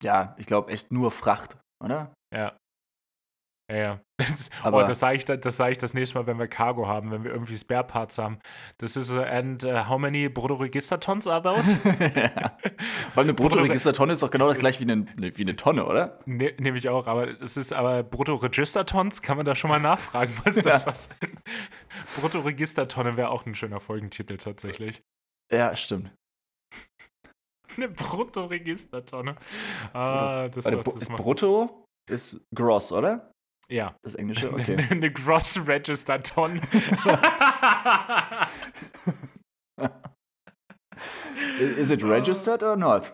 Ja, 0.02 0.36
ich 0.38 0.46
glaube 0.46 0.72
echt 0.72 0.92
nur 0.92 1.12
Fracht, 1.12 1.58
oder? 1.84 2.14
Ja. 2.34 2.58
Ja, 3.70 3.76
ja. 3.76 4.00
Das, 4.24 4.50
oh, 4.64 4.72
das 4.72 5.00
sage 5.00 5.18
ich, 5.18 5.26
das 5.26 5.58
sag 5.58 5.72
ich 5.72 5.78
das 5.80 5.94
nächste 5.94 6.18
Mal, 6.18 6.28
wenn 6.28 6.40
wir 6.40 6.48
Cargo 6.48 6.88
haben, 6.88 7.12
wenn 7.12 7.26
wir 7.26 7.32
irgendwie 7.32 7.58
Spare 7.58 7.84
Parts 7.84 8.18
haben. 8.18 8.40
Das 8.78 8.96
ist, 8.96 9.12
uh, 9.12 9.20
and 9.20 9.66
uh, 9.66 9.90
how 9.90 10.00
many 10.00 10.30
Bruttoregistertons 10.30 11.28
are 11.28 11.42
those? 11.42 11.78
ja. 12.16 12.58
Weil 13.16 13.24
eine 13.26 13.34
Bruttoregistertonne 13.34 14.14
ist 14.14 14.24
doch 14.24 14.32
genau 14.32 14.48
das 14.48 14.60
gleiche 14.60 14.80
wie 14.80 14.90
eine, 14.90 15.08
wie 15.18 15.42
eine 15.42 15.58
Tonne, 15.58 15.86
oder? 15.86 16.20
Ne, 16.26 16.54
Nehme 16.58 16.78
ich 16.78 16.88
auch, 16.88 17.08
aber 17.08 17.42
es 17.42 17.58
ist 17.58 17.74
aber 17.74 18.04
Bruttoregistertons, 18.04 19.22
kann 19.22 19.36
man 19.36 19.46
da 19.46 19.56
schon 19.56 19.70
mal 19.70 19.80
nachfragen, 19.80 20.34
was 20.46 20.56
ist 20.58 20.66
das 20.66 20.82
ja. 20.82 20.88
was? 20.88 21.10
Bruttoregistertonne 22.16 23.18
wäre 23.18 23.30
auch 23.30 23.46
ein 23.46 23.56
schöner 23.56 23.82
Folgentitel 23.82 24.38
tatsächlich. 24.38 25.02
Ja, 25.52 25.76
stimmt. 25.76 26.12
Eine 27.76 27.90
Bruttoregistertonne. 27.90 29.36
Ah, 29.92 30.48
das, 30.48 30.64
Warte, 30.64 30.84
das 30.84 31.10
ist 31.10 31.16
Brutto 31.16 31.84
ist 32.10 32.46
gross, 32.54 32.92
oder? 32.92 33.33
Ja. 33.74 33.98
Das 34.04 34.14
Englische? 34.16 34.50
Okay. 34.54 34.78
Eine 34.92 35.12
Gross 35.12 35.68
Register 35.68 36.22
Ton. 36.22 36.58
is 41.60 41.90
it 41.90 42.04
registered 42.04 42.62
or 42.62 42.76
not? 42.76 43.12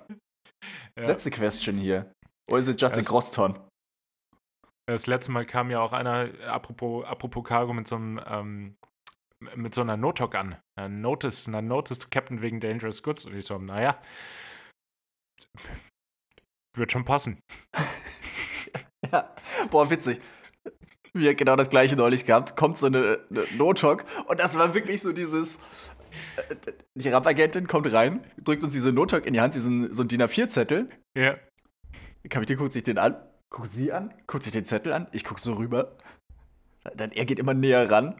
Ja. 0.97 1.03
That's 1.03 1.23
the 1.23 1.31
question 1.31 1.77
here. 1.77 2.11
Or 2.51 2.59
is 2.59 2.67
it 2.67 2.77
just 2.81 2.97
das, 2.97 3.07
a 3.07 3.09
gross 3.09 3.31
ton? 3.31 3.57
Das 4.85 5.07
letzte 5.07 5.31
Mal 5.31 5.45
kam 5.45 5.71
ja 5.71 5.79
auch 5.79 5.93
einer, 5.93 6.29
apropos, 6.45 7.05
apropos 7.05 7.45
Cargo, 7.45 7.71
mit 7.71 7.87
so 7.87 7.95
einem 7.95 8.19
ähm, 8.25 8.75
mit 9.55 9.73
so 9.73 9.79
einer 9.79 9.95
Notok 9.95 10.35
an. 10.35 10.57
Eine 10.77 10.93
Notice, 10.93 11.47
eine 11.47 11.61
Notice 11.61 11.99
to 11.99 12.09
Captain 12.11 12.41
wegen 12.41 12.59
Dangerous 12.59 13.01
Goods. 13.01 13.23
Und 13.25 13.33
ich 13.35 13.45
so, 13.45 13.57
naja, 13.57 14.01
wird 16.75 16.91
schon 16.91 17.05
passen. 17.05 17.39
ja, 19.09 19.33
boah, 19.71 19.89
witzig 19.89 20.19
wir 21.13 21.35
genau 21.35 21.55
das 21.55 21.69
gleiche 21.69 21.95
neulich 21.95 22.25
gehabt, 22.25 22.55
kommt 22.55 22.77
so 22.77 22.87
eine, 22.87 23.19
eine 23.29 23.43
Notok 23.57 24.05
und 24.27 24.39
das 24.39 24.57
war 24.57 24.73
wirklich 24.73 25.01
so 25.01 25.11
dieses. 25.11 25.59
Äh, 26.37 26.55
die 26.95 27.09
Rap-Agentin 27.09 27.67
kommt 27.67 27.91
rein, 27.91 28.25
drückt 28.43 28.63
uns 28.63 28.73
diese 28.73 28.91
Notok 28.91 29.25
in 29.25 29.33
die 29.33 29.41
Hand, 29.41 29.55
diesen 29.55 29.93
so 29.93 30.03
ein 30.03 30.07
DIN 30.07 30.21
A4-Zettel. 30.21 30.89
Ja. 31.15 31.37
Kapitän 32.29 32.57
guckt 32.57 32.73
sich 32.73 32.83
den 32.83 32.97
an, 32.97 33.15
guckt 33.49 33.73
sie 33.73 33.91
an, 33.91 34.13
guckt 34.27 34.43
sich 34.43 34.51
den 34.51 34.65
Zettel 34.65 34.93
an, 34.93 35.07
ich 35.11 35.23
guck 35.23 35.39
so 35.39 35.53
rüber. 35.53 35.97
Dann 36.95 37.11
er 37.11 37.25
geht 37.25 37.39
immer 37.39 37.53
näher 37.53 37.89
ran. 37.89 38.15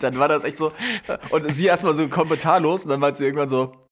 Dann 0.00 0.18
war 0.18 0.28
das 0.28 0.44
echt 0.44 0.58
so. 0.58 0.72
Und 1.30 1.52
sie 1.52 1.66
erstmal 1.66 1.94
so 1.94 2.08
kommentarlos 2.08 2.82
und 2.82 2.90
dann 2.90 3.00
meint 3.00 3.16
sie 3.16 3.24
irgendwann 3.24 3.48
so: 3.48 3.85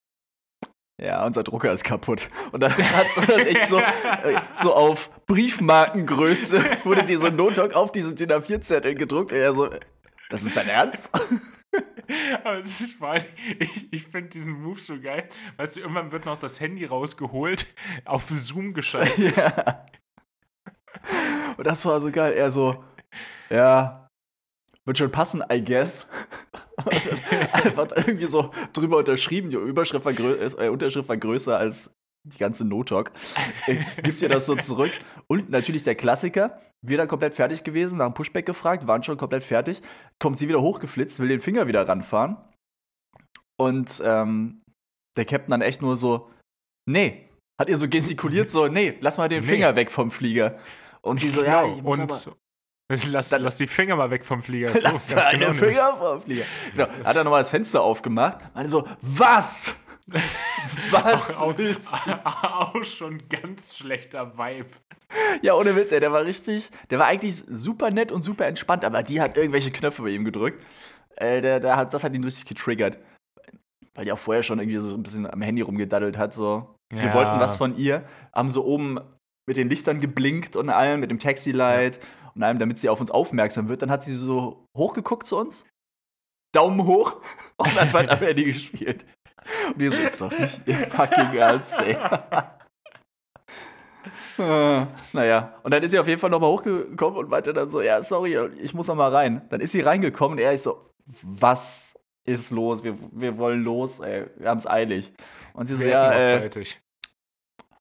ja, 1.01 1.25
unser 1.27 1.43
Drucker 1.43 1.73
ist 1.73 1.85
kaputt. 1.85 2.29
Und 2.53 2.63
dann 2.63 2.73
hat 2.77 3.07
sie 3.15 3.27
das 3.27 3.47
echt 3.47 3.69
so, 3.69 3.81
äh, 3.81 4.41
so 4.59 4.75
auf 4.75 5.11
Briefmarkengröße, 5.27 6.63
wurde 6.85 7.05
dir 7.05 7.19
so 7.19 7.27
ein 7.27 7.37
Notok 7.37 7.75
auf 7.75 7.93
diesen 7.93 8.17
DIN 8.17 8.31
A4-Zettel 8.31 8.95
gedruckt. 8.95 9.33
Und 9.33 9.39
er 9.39 9.55
so, 9.55 9.71
das 10.31 10.45
ist 10.45 10.57
dein 10.57 10.69
Ernst? 10.69 11.11
Aber 12.45 12.59
es 12.59 12.81
ist 12.81 12.95
vor 12.95 13.09
allem, 13.09 13.25
ich, 13.59 13.93
ich 13.93 14.07
finde 14.07 14.29
diesen 14.29 14.53
Move 14.53 14.79
so 14.79 15.01
geil. 15.01 15.29
Weißt 15.57 15.77
du, 15.77 15.81
irgendwann 15.81 16.13
wird 16.13 16.27
noch 16.27 16.39
das 16.39 16.61
Handy 16.61 16.85
rausgeholt, 16.85 17.67
auf 18.05 18.29
Zoom 18.31 18.75
geschaltet. 18.75 19.37
Ja. 19.37 19.87
Und 21.57 21.67
das 21.67 21.85
war 21.85 21.99
so 21.99 22.13
geil. 22.13 22.35
Er 22.35 22.53
so, 22.53 22.85
ja, 23.51 24.09
wird 24.85 24.99
schon 24.99 25.11
passen, 25.11 25.43
I 25.51 25.65
guess. 25.65 26.09
einfach 27.53 27.89
irgendwie 27.97 28.27
so 28.27 28.51
drüber 28.73 28.99
unterschrieben, 28.99 29.51
die 29.51 29.57
Überschrift 29.57 30.05
war 30.05 30.13
äh, 30.19 30.69
Unterschrift 30.69 31.09
war 31.09 31.17
größer 31.17 31.57
als 31.57 31.93
die 32.25 32.39
ganze 32.39 32.65
No-Talk. 32.65 33.13
Äh, 33.67 33.85
gibt 34.03 34.23
ihr 34.23 34.29
das 34.29 34.47
so 34.47 34.57
zurück. 34.57 34.93
Und 35.27 35.51
natürlich 35.51 35.83
der 35.83 35.95
Klassiker, 35.95 36.59
wir 36.83 36.97
dann 36.97 37.09
komplett 37.09 37.35
fertig 37.35 37.65
gewesen, 37.65 37.99
nach 37.99 38.07
dem 38.07 38.15
Pushback 38.15 38.47
gefragt, 38.47 38.87
waren 38.87 39.03
schon 39.03 39.19
komplett 39.19 39.45
fertig, 39.45 39.83
kommt 40.19 40.39
sie 40.39 40.49
wieder 40.49 40.63
hochgeflitzt, 40.63 41.21
will 41.21 41.29
den 41.29 41.41
Finger 41.41 41.67
wieder 41.67 41.87
ranfahren. 41.87 42.37
Und 43.57 44.03
ähm, 44.05 44.63
der 45.17 45.27
Captain 45.27 45.51
dann 45.51 45.61
echt 45.61 45.83
nur 45.83 45.97
so, 45.97 46.31
nee, 46.89 47.29
hat 47.61 47.69
ihr 47.69 47.77
so 47.77 47.89
gestikuliert, 47.89 48.51
so, 48.51 48.67
nee, 48.69 48.97
lass 49.01 49.19
mal 49.19 49.29
den 49.29 49.43
nee. 49.43 49.47
Finger 49.47 49.77
weg 49.77 49.91
vom 49.91 50.11
Flieger. 50.11 50.59
Und 51.03 51.21
sie 51.21 51.29
so, 51.29 51.43
genau. 51.43 51.67
ja, 51.69 51.77
ich 51.77 51.83
muss 51.83 51.99
und 51.99 52.11
aber 52.11 52.37
Lass, 53.11 53.31
lass 53.31 53.57
die 53.57 53.67
Finger 53.67 53.97
mal 53.97 54.11
weg 54.11 54.25
vom 54.25 54.43
Flieger. 54.43 54.69
So, 54.75 54.81
lass 54.83 55.07
deine 55.07 55.47
genau 55.47 55.53
Finger 55.55 55.97
vom 55.97 56.23
Flieger. 56.23 56.45
Genau. 56.73 56.89
Hat 57.05 57.17
er 57.17 57.25
nochmal 57.25 57.41
das 57.41 57.51
Fenster 57.51 57.83
aufgemacht. 57.83 58.39
Meinte 58.55 58.71
so, 58.71 58.87
was? 59.01 59.77
Was 60.91 61.41
auch, 61.41 61.57
willst 61.57 61.95
du? 62.05 62.27
Auch 62.27 62.85
schon 62.85 63.23
ganz 63.31 63.75
schlechter 63.75 64.37
Vibe. 64.37 64.69
Ja, 65.41 65.55
ohne 65.55 65.75
Witz, 65.77 65.93
ey, 65.93 66.01
der 66.01 66.13
war 66.13 66.27
richtig, 66.27 66.71
der 66.91 66.99
war 66.99 67.07
eigentlich 67.07 67.37
super 67.37 67.91
nett 67.91 68.13
und 68.13 68.23
super 68.23 68.47
entspannt, 68.47 68.85
aber 68.85 69.03
die 69.03 69.23
hat 69.23 69.39
irgendwelche 69.39 69.71
Knöpfe 69.71 70.03
bei 70.03 70.11
ihm 70.11 70.27
gedrückt. 70.27 70.63
Äh, 71.17 71.41
der, 71.41 71.59
der 71.59 71.79
hat, 71.79 71.95
das 71.95 72.05
hat 72.05 72.13
ihn 72.13 72.23
richtig 72.23 72.45
getriggert. 72.45 72.99
Weil 73.95 74.05
die 74.05 74.13
auch 74.13 74.19
vorher 74.19 74.43
schon 74.43 74.59
irgendwie 74.59 74.77
so 74.77 74.93
ein 74.93 75.03
bisschen 75.03 75.27
am 75.27 75.41
Handy 75.41 75.63
rumgedaddelt 75.63 76.19
hat, 76.19 76.35
so. 76.35 76.77
Ja. 76.93 77.05
Wir 77.05 77.15
wollten 77.15 77.41
was 77.41 77.57
von 77.57 77.79
ihr, 77.79 78.05
haben 78.35 78.51
so 78.51 78.63
oben 78.67 79.01
mit 79.47 79.57
den 79.57 79.71
Lichtern 79.71 80.03
geblinkt 80.03 80.55
und 80.55 80.69
allem, 80.69 81.01
mit 81.01 81.11
dem 81.11 81.19
Taxi-Light. 81.19 81.97
Ja 81.97 82.03
und 82.35 82.43
allem, 82.43 82.59
damit 82.59 82.79
sie 82.79 82.89
auf 82.89 83.01
uns 83.01 83.11
aufmerksam 83.11 83.69
wird. 83.69 83.83
Dann 83.83 83.91
hat 83.91 84.03
sie 84.05 84.15
so 84.15 84.67
hochgeguckt 84.77 85.27
zu 85.27 85.37
uns, 85.37 85.67
Daumen 86.55 86.87
hoch 86.87 87.21
und 87.57 87.77
dann 87.77 87.93
hat 87.93 88.09
am 88.09 88.19
Handy 88.19 88.45
gespielt. 88.45 89.05
Und 89.75 89.83
ihr 89.83 89.91
so 89.91 90.01
ist 90.01 90.21
doch 90.21 90.31
nicht 90.39 90.61
ihr 90.67 90.75
fucking 90.91 91.35
Ernst, 91.35 91.75
ey. 91.79 91.97
äh, 94.39 94.87
naja, 95.13 95.55
und 95.63 95.75
dann 95.75 95.83
ist 95.83 95.91
sie 95.91 95.99
auf 95.99 96.09
jeden 96.09 96.19
Fall 96.21 96.31
nochmal 96.31 96.51
hochgekommen 96.51 97.19
und 97.19 97.29
meinte 97.29 97.53
dann 97.53 97.71
so, 97.71 97.83
ja, 97.83 98.03
sorry, 98.03 98.39
ich 98.57 98.73
muss 98.73 98.89
noch 98.89 98.95
mal 98.95 99.15
rein. 99.15 99.43
Dann 99.51 99.61
ist 99.61 99.73
sie 99.73 99.83
reingekommen 99.83 100.39
und 100.39 100.45
er 100.45 100.53
ist 100.53 100.63
so, 100.63 100.91
was 101.23 101.99
ist 102.25 102.51
los? 102.51 102.83
Wir, 102.83 102.97
wir 103.13 103.37
wollen 103.37 103.63
los, 103.63 104.01
ey, 104.01 104.27
wir 104.37 104.49
haben 104.49 104.59
es 104.59 104.67
eilig. 104.67 105.13
Und 105.53 105.67
sie 105.67 105.77
so, 105.77 105.85
ja, 105.85 106.13
äh, 106.13 106.51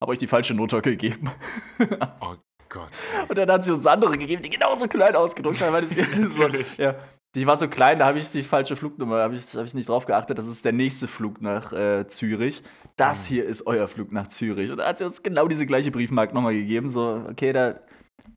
habe 0.02 0.12
euch 0.12 0.20
die 0.20 0.28
falsche 0.28 0.54
Note 0.54 0.82
gegeben. 0.82 1.32
oh 2.20 2.36
Gott. 2.74 2.90
Und 3.28 3.38
dann 3.38 3.50
hat 3.50 3.64
sie 3.64 3.72
uns 3.72 3.86
andere 3.86 4.18
gegeben, 4.18 4.42
die 4.42 4.50
genauso 4.50 4.88
klein 4.88 5.16
ausgedruckt 5.16 5.62
haben. 5.62 5.74
Weil 5.74 5.88
so, 5.88 6.50
ja, 6.78 6.96
die 7.36 7.48
war 7.48 7.56
so 7.58 7.68
klein, 7.68 8.00
da 8.00 8.06
habe 8.06 8.18
ich 8.18 8.30
die 8.30 8.44
falsche 8.44 8.76
Flugnummer, 8.76 9.18
da 9.18 9.24
habe 9.24 9.36
ich, 9.36 9.56
hab 9.56 9.66
ich 9.66 9.74
nicht 9.74 9.90
drauf 9.90 10.06
geachtet. 10.06 10.38
Das 10.38 10.48
ist 10.48 10.66
der 10.66 10.74
nächste 10.74 11.08
Flug 11.08 11.42
nach 11.42 11.72
äh, 11.72 12.08
Zürich. 12.08 12.62
Das 12.96 13.26
mhm. 13.26 13.34
hier 13.34 13.46
ist 13.46 13.66
euer 13.66 13.88
Flug 13.88 14.12
nach 14.12 14.28
Zürich. 14.28 14.72
Und 14.72 14.78
da 14.78 14.88
hat 14.88 14.98
sie 14.98 15.06
uns 15.06 15.24
genau 15.24 15.48
diese 15.48 15.66
gleiche 15.66 15.92
Briefmarke 15.92 16.34
nochmal 16.34 16.54
gegeben. 16.54 16.90
So, 16.90 17.26
okay, 17.30 17.54
da, 17.54 17.80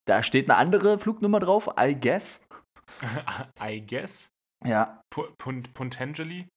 da 0.04 0.22
steht 0.22 0.48
eine 0.48 0.58
andere 0.58 0.98
Flugnummer 0.98 1.40
drauf, 1.40 1.70
I 1.78 1.94
guess. 1.98 2.48
I 3.60 3.80
guess? 3.80 4.28
Ja. 4.64 5.02
Potentially? 5.38 6.48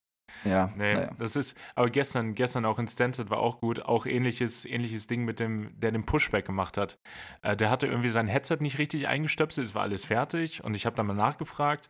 Ja. 0.45 0.71
Nee, 0.75 0.93
ja. 0.93 1.11
das 1.17 1.35
ist, 1.35 1.57
aber 1.75 1.89
gestern, 1.89 2.35
gestern 2.35 2.65
auch 2.65 2.79
in 2.79 2.87
Stanford 2.87 3.29
war 3.29 3.39
auch 3.39 3.59
gut. 3.59 3.83
Auch 3.85 4.05
ähnliches, 4.05 4.65
ähnliches 4.65 5.07
Ding 5.07 5.25
mit 5.25 5.39
dem, 5.39 5.77
der 5.79 5.91
den 5.91 6.05
Pushback 6.05 6.45
gemacht 6.45 6.77
hat. 6.77 6.97
Äh, 7.41 7.55
der 7.55 7.69
hatte 7.69 7.87
irgendwie 7.87 8.09
sein 8.09 8.27
Headset 8.27 8.57
nicht 8.59 8.77
richtig 8.77 9.07
eingestöpselt, 9.07 9.67
es 9.67 9.75
war 9.75 9.83
alles 9.83 10.05
fertig 10.05 10.63
und 10.63 10.75
ich 10.75 10.85
habe 10.85 10.95
dann 10.95 11.07
mal 11.07 11.13
nachgefragt 11.13 11.89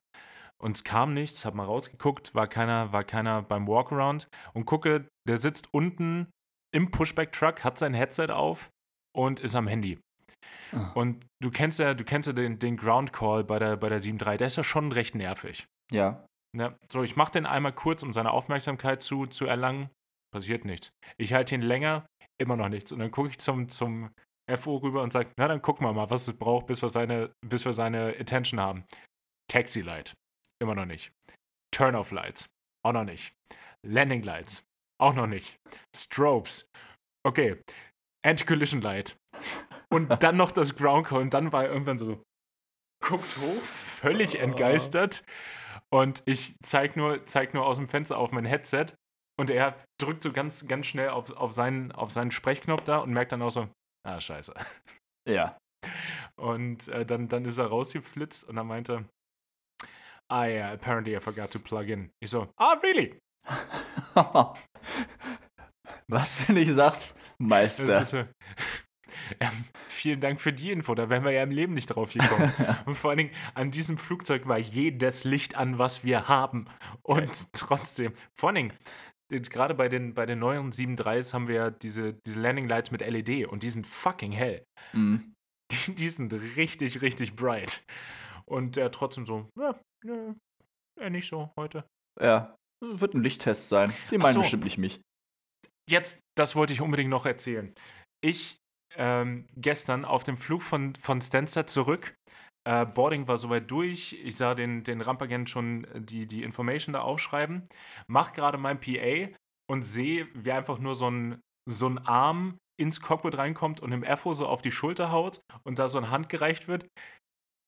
und 0.62 0.76
es 0.76 0.84
kam 0.84 1.14
nichts, 1.14 1.46
habe 1.46 1.58
mal 1.58 1.66
rausgeguckt, 1.66 2.36
war 2.36 2.48
keiner, 2.48 2.92
war 2.92 3.04
keiner 3.04 3.42
beim 3.42 3.68
Walkaround 3.68 4.28
und 4.54 4.66
gucke, 4.66 5.08
der 5.28 5.38
sitzt 5.38 5.74
unten 5.74 6.28
im 6.74 6.92
Pushback-Truck, 6.92 7.64
hat 7.64 7.78
sein 7.78 7.94
Headset 7.94 8.28
auf 8.30 8.70
und 9.16 9.40
ist 9.40 9.56
am 9.56 9.68
Handy. 9.68 10.00
Ah. 10.72 10.92
Und 10.94 11.26
du 11.42 11.50
kennst 11.50 11.80
ja, 11.80 11.94
du 11.94 12.04
kennst 12.04 12.28
ja 12.28 12.34
den, 12.34 12.60
den 12.60 12.78
Ground 12.78 13.14
Call 13.14 13.44
bei 13.44 13.58
der, 13.58 13.78
bei 13.78 13.90
der 13.90 14.02
7.3, 14.02 14.38
der 14.38 14.48
ist 14.48 14.58
ja 14.58 14.64
schon 14.64 14.92
recht 14.92 15.16
nervig. 15.16 15.66
Ja. 15.92 16.26
Ja, 16.58 16.76
so, 16.92 17.04
ich 17.04 17.16
mache 17.16 17.34
den 17.34 17.46
einmal 17.46 17.74
kurz, 17.74 18.04
um 18.04 18.14
seine 18.14 18.32
Aufmerksamkeit 18.32 19.04
zu, 19.04 19.28
zu 19.28 19.46
erlangen. 19.46 19.90
Passiert 20.34 20.66
nichts. 20.66 20.92
Ich 21.18 21.34
halte 21.34 21.56
ihn 21.56 21.62
länger, 21.62 22.06
immer 22.40 22.56
noch 22.56 22.70
nichts. 22.70 22.92
Und 22.92 23.00
dann 23.00 23.12
gucke 23.12 23.30
ich 23.30 23.40
zum, 23.40 23.70
zum 23.70 24.12
FO 24.58 24.78
rüber 24.78 25.04
und 25.04 25.14
sage, 25.14 25.32
na, 25.38 25.48
dann 25.48 25.62
gucken 25.62 25.86
wir 25.86 25.94
mal, 25.94 26.10
was 26.10 26.28
es 26.28 26.38
braucht, 26.38 26.68
bis 26.68 26.82
wir 26.82 26.90
seine, 26.90 27.32
bis 27.46 27.66
wir 27.66 27.74
seine 27.74 28.16
Attention 28.20 28.60
haben. 28.60 28.86
Taxi 29.50 29.82
Light. 29.82 30.14
Immer 30.62 30.76
noch 30.76 30.86
nicht. 30.86 31.12
Turn-off 31.72 32.12
Lights. 32.12 32.50
Auch 32.86 32.94
noch 32.94 33.04
nicht. 33.04 33.34
Landing 33.86 34.24
Lights. 34.24 34.64
Auch 35.00 35.14
noch 35.14 35.28
nicht. 35.28 35.58
Strobes. 35.96 36.68
Okay. 37.26 37.62
Anti-Collision 38.26 38.82
Light. 38.82 39.18
Und 39.92 40.10
dann 40.24 40.38
noch 40.38 40.52
das 40.52 40.76
Ground 40.76 41.08
Call. 41.08 41.22
Und 41.22 41.34
dann 41.34 41.52
war 41.52 41.66
er 41.66 41.72
irgendwann 41.72 41.98
so, 41.98 42.22
guckt 43.04 43.38
hoch, 43.38 43.62
völlig 43.62 44.40
entgeistert. 44.40 45.24
Und 45.92 46.22
ich 46.26 46.56
zeig 46.64 46.96
nur, 46.96 47.26
zeig 47.26 47.54
nur 47.54 47.66
aus 47.66 47.78
dem 47.78 47.88
Fenster 47.88 48.18
auf 48.18 48.32
mein 48.32 48.46
Headset 48.46 48.88
und 49.40 49.50
er 49.50 49.84
drückt 50.00 50.24
so 50.24 50.32
ganz, 50.32 50.68
ganz 50.68 50.86
schnell 50.86 51.10
auf, 51.10 51.32
auf, 51.32 51.52
seinen, 51.52 51.92
auf 51.92 52.12
seinen 52.12 52.32
Sprechknopf 52.32 52.84
da 52.84 52.98
und 53.00 53.12
merkt 53.12 53.32
dann 53.32 53.42
auch 53.42 53.52
so, 53.52 53.70
ah, 54.06 54.20
scheiße. 54.20 54.54
Ja. 55.28 55.58
Und 56.40 56.88
äh, 56.88 57.06
dann, 57.06 57.28
dann 57.28 57.46
ist 57.46 57.58
er 57.58 57.68
rausgeflitzt 57.68 58.44
und 58.46 58.56
dann 58.56 58.68
meinte, 58.68 59.06
ah 60.30 60.46
yeah, 60.46 60.72
apparently 60.72 61.16
I 61.16 61.20
forgot 61.20 61.52
to 61.52 61.60
plug 61.60 61.88
in. 61.88 62.12
Ich 62.24 62.32
so, 62.32 62.52
ah, 62.58 62.74
really? 62.84 63.20
Was 66.08 66.46
du 66.46 66.54
nicht 66.54 66.74
sagst, 66.74 67.16
Meister. 67.38 68.04
So, 68.04 68.26
ja, 69.42 69.52
vielen 69.88 70.22
Dank 70.22 70.40
für 70.40 70.54
die 70.54 70.72
Info, 70.72 70.96
da 70.96 71.10
wären 71.10 71.24
wir 71.24 71.32
ja 71.32 71.44
im 71.44 71.52
Leben 71.52 71.74
nicht 71.74 71.88
drauf 71.88 72.14
gekommen. 72.14 72.52
Und 72.86 72.96
vor 72.96 73.12
allen 73.12 73.18
Dingen, 73.18 73.32
an 73.54 73.72
diesem 73.72 73.98
Flugzeug 73.98 74.48
war 74.48 74.58
jedes 74.58 75.24
Licht 75.24 75.56
an, 75.56 75.78
was 75.78 76.04
wir 76.04 76.28
haben. 76.28 76.66
Und 77.04 77.24
okay. 77.24 77.46
trotzdem, 77.54 78.14
vor 78.36 78.50
allen 78.50 78.56
Dingen, 78.56 78.74
gerade 79.30 79.76
bei 79.76 79.90
den, 79.90 80.14
bei 80.14 80.26
den 80.26 80.40
neuen 80.40 80.72
7.3s 80.72 81.34
haben 81.34 81.48
wir 81.48 81.56
ja 81.56 81.70
diese, 81.70 82.14
diese 82.26 82.40
Landing 82.40 82.68
Lights 82.68 82.92
mit 82.92 83.02
LED 83.02 83.48
und 83.48 83.64
die 83.64 83.70
sind 83.70 83.86
fucking 83.86 84.32
hell. 84.32 84.64
Mhm. 84.94 85.34
Die, 85.72 85.94
die, 85.94 86.10
sind 86.10 86.34
richtig, 86.34 87.04
richtig 87.04 87.36
bright. 87.36 87.86
Und 88.48 88.76
er 88.76 88.90
trotzdem 88.90 89.28
so, 89.28 89.48
ja, 89.56 89.80
ja, 90.04 90.34
ja, 91.00 91.10
nicht 91.12 91.28
so 91.28 91.52
heute. 91.60 91.86
Ja, 92.20 92.56
wird 92.84 93.14
ein 93.14 93.22
Lichttest 93.22 93.70
sein. 93.70 93.94
Die 94.10 94.18
meinen 94.18 94.34
so. 94.34 94.42
bestimmt 94.42 94.64
nicht 94.64 94.80
mich. 94.80 95.00
Jetzt, 95.88 96.22
das 96.36 96.56
wollte 96.56 96.74
ich 96.74 96.82
unbedingt 96.82 97.12
noch 97.12 97.28
erzählen. 97.28 97.72
Ich 98.22 98.59
ähm, 98.96 99.48
gestern 99.56 100.06
auf 100.06 100.24
dem 100.24 100.38
Flug 100.38 100.62
von, 100.62 100.96
von 100.96 101.22
Stansted 101.22 101.70
zurück. 101.70 102.16
Äh, 102.68 102.86
Boarding 102.86 103.28
war 103.28 103.38
soweit 103.38 103.70
durch. 103.72 104.14
Ich 104.24 104.36
sah 104.36 104.56
den, 104.56 104.84
den 104.84 105.02
Rampagent 105.02 105.50
schon 105.50 105.88
die, 105.96 106.28
die 106.28 106.44
Information 106.44 106.94
da 106.94 107.02
aufschreiben. 107.02 107.68
Mach 108.08 108.34
gerade 108.34 108.58
mein 108.58 108.80
PA 108.80 109.30
und 109.70 109.84
sehe, 109.84 110.28
wie 110.34 110.52
einfach 110.52 110.80
nur 110.80 110.96
so 110.96 111.10
ein, 111.10 111.42
so 111.70 111.88
ein 111.88 112.00
Arm 112.00 112.58
ins 112.80 113.02
Cockpit 113.02 113.38
reinkommt 113.38 113.82
und 113.82 113.92
im 113.92 114.04
FO 114.18 114.34
so 114.34 114.48
auf 114.48 114.62
die 114.62 114.72
Schulter 114.72 115.12
haut 115.12 115.42
und 115.64 115.80
da 115.80 115.90
so 115.90 115.98
eine 115.98 116.12
Hand 116.12 116.30
gereicht 116.30 116.68
wird. 116.68 116.88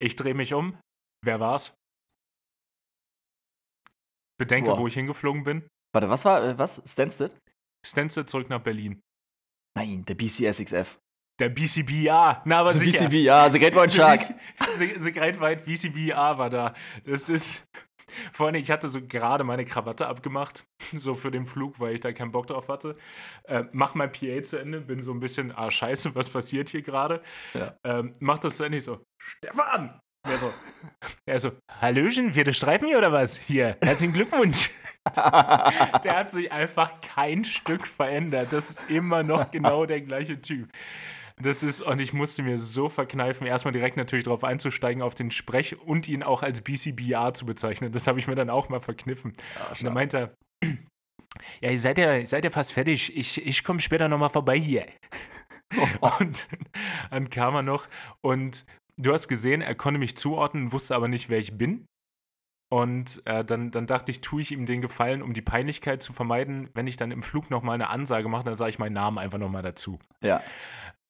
Ich 0.02 0.16
drehe 0.16 0.34
mich 0.34 0.54
um. 0.54 0.78
Wer 1.24 1.40
war's? 1.40 1.76
Bedenke, 4.40 4.72
Boah. 4.72 4.80
wo 4.80 4.88
ich 4.88 4.96
hingeflogen 4.96 5.44
bin. 5.44 5.68
Warte, 5.94 6.10
was 6.10 6.26
war, 6.26 6.44
äh, 6.44 6.58
was? 6.58 6.82
Stansted? 6.90 7.38
Stansted 7.86 8.30
zurück 8.30 8.50
nach 8.50 8.62
Berlin. 8.62 9.00
Nein, 9.78 10.04
der 10.06 10.16
BCSXF. 10.16 10.98
Der 11.42 11.50
BCBA, 11.50 12.44
na 12.46 12.60
aber 12.60 12.72
the 12.72 12.78
sicher. 12.78 13.10
BCBA, 13.10 13.50
The 13.50 13.58
Great 13.58 13.76
White 13.76 13.92
Shark. 13.96 14.20
The, 14.78 14.94
the 15.00 15.12
Great 15.12 15.42
White 15.42 15.64
BCBA 15.66 16.38
war 16.38 16.52
da. 16.52 16.76
Das 17.04 17.30
ist, 17.30 17.68
vor 18.32 18.46
allem, 18.46 18.62
ich 18.62 18.70
hatte 18.70 18.88
so 18.90 19.02
gerade 19.02 19.44
meine 19.44 19.66
Krawatte 19.66 20.06
abgemacht, 20.06 20.66
so 20.96 21.16
für 21.16 21.32
den 21.32 21.48
Flug, 21.48 21.80
weil 21.80 21.96
ich 21.96 22.00
da 22.00 22.14
keinen 22.14 22.32
Bock 22.32 22.46
drauf 22.46 22.68
hatte. 22.68 22.96
Äh, 23.46 23.64
mach 23.72 23.96
mein 23.96 24.12
PA 24.12 24.44
zu 24.44 24.58
Ende, 24.58 24.82
bin 24.82 25.02
so 25.02 25.12
ein 25.12 25.20
bisschen, 25.20 25.52
ah, 25.52 25.72
scheiße, 25.72 26.14
was 26.14 26.30
passiert 26.30 26.70
hier 26.70 26.84
gerade? 26.84 27.24
Ja. 27.56 27.76
Ähm, 27.84 28.14
mach 28.20 28.38
das 28.38 28.58
zu 28.58 28.64
Ende, 28.66 28.78
ich 28.78 28.84
so, 28.84 29.04
Stefan! 29.20 30.00
Er 30.30 30.38
so, 30.38 30.54
er 31.26 31.40
so, 31.40 31.54
Hallöchen, 31.72 32.34
vierte 32.34 32.54
Streifen 32.54 32.88
hier 32.88 33.00
oder 33.00 33.12
was? 33.12 33.40
Hier, 33.40 33.78
herzlichen 33.82 34.14
Glückwunsch. 34.14 34.70
der 35.16 36.16
hat 36.16 36.30
sich 36.30 36.52
einfach 36.52 37.02
kein 37.02 37.44
Stück 37.44 37.88
verändert. 37.88 38.50
Das 38.54 38.70
ist 38.70 38.92
immer 38.92 39.24
noch 39.24 39.50
genau 39.50 39.88
der 39.88 40.02
gleiche 40.02 40.40
Typ. 40.40 40.70
Das 41.42 41.64
ist, 41.64 41.82
und 41.82 42.02
ich 42.02 42.14
musste 42.14 42.44
mir 42.44 42.58
so 42.58 42.90
verkneifen, 42.90 43.48
erstmal 43.48 43.72
direkt 43.72 43.98
natürlich 43.98 44.26
darauf 44.26 44.44
einzusteigen, 44.44 45.02
auf 45.02 45.16
den 45.16 45.32
Sprech 45.32 45.80
und 45.80 46.08
ihn 46.08 46.24
auch 46.24 46.44
als 46.44 46.62
BCBR 46.62 47.34
zu 47.34 47.46
bezeichnen. 47.46 47.92
Das 47.92 48.08
habe 48.08 48.20
ich 48.20 48.28
mir 48.28 48.36
dann 48.36 48.50
auch 48.50 48.70
mal 48.70 48.82
verkniffen. 48.82 49.34
Ja, 49.56 49.70
und 49.70 49.84
dann 49.84 49.94
meinte 49.94 50.18
er, 50.18 50.70
ja, 51.62 51.72
ihr 51.72 51.80
seid 51.80 51.98
ja, 51.98 52.26
seid 52.26 52.44
ja 52.44 52.50
fast 52.50 52.74
fertig. 52.74 53.16
Ich, 53.16 53.46
ich 53.46 53.64
komme 53.64 53.80
später 53.80 54.08
nochmal 54.08 54.30
vorbei 54.30 54.60
hier. 54.60 54.86
Und 56.20 56.50
dann 57.12 57.30
kam 57.30 57.56
er 57.56 57.62
noch 57.62 57.88
und 58.20 58.66
du 58.98 59.14
hast 59.14 59.30
gesehen, 59.30 59.62
er 59.62 59.74
konnte 59.74 60.00
mich 60.00 60.18
zuordnen, 60.18 60.74
wusste 60.74 60.96
aber 60.96 61.08
nicht, 61.08 61.30
wer 61.30 61.40
ich 61.40 61.58
bin. 61.58 61.86
Und 62.72 63.22
äh, 63.26 63.44
dann, 63.44 63.70
dann 63.72 63.86
dachte 63.86 64.12
ich, 64.12 64.22
tue 64.22 64.42
ich 64.42 64.52
ihm 64.52 64.66
den 64.66 64.82
Gefallen, 64.82 65.22
um 65.22 65.34
die 65.34 65.42
Peinlichkeit 65.42 66.02
zu 66.02 66.14
vermeiden, 66.14 66.70
wenn 66.74 66.88
ich 66.88 66.96
dann 66.96 67.12
im 67.12 67.22
Flug 67.22 67.50
nochmal 67.50 67.76
eine 67.76 67.90
Ansage 67.90 68.30
mache, 68.30 68.46
dann 68.46 68.56
sage 68.56 68.70
ich 68.70 68.80
meinen 68.80 68.94
Namen 68.94 69.18
einfach 69.18 69.40
nochmal 69.40 69.62
dazu. 69.62 70.00
Ja. 70.24 70.42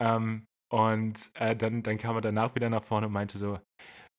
Ähm, 0.02 0.48
und 0.72 1.32
äh, 1.36 1.56
dann, 1.56 1.84
dann 1.84 1.98
kam 2.00 2.16
er 2.16 2.22
danach 2.22 2.56
wieder 2.56 2.70
nach 2.70 2.84
vorne 2.84 3.08
und 3.08 3.14
meinte 3.14 3.38
so, 3.38 3.60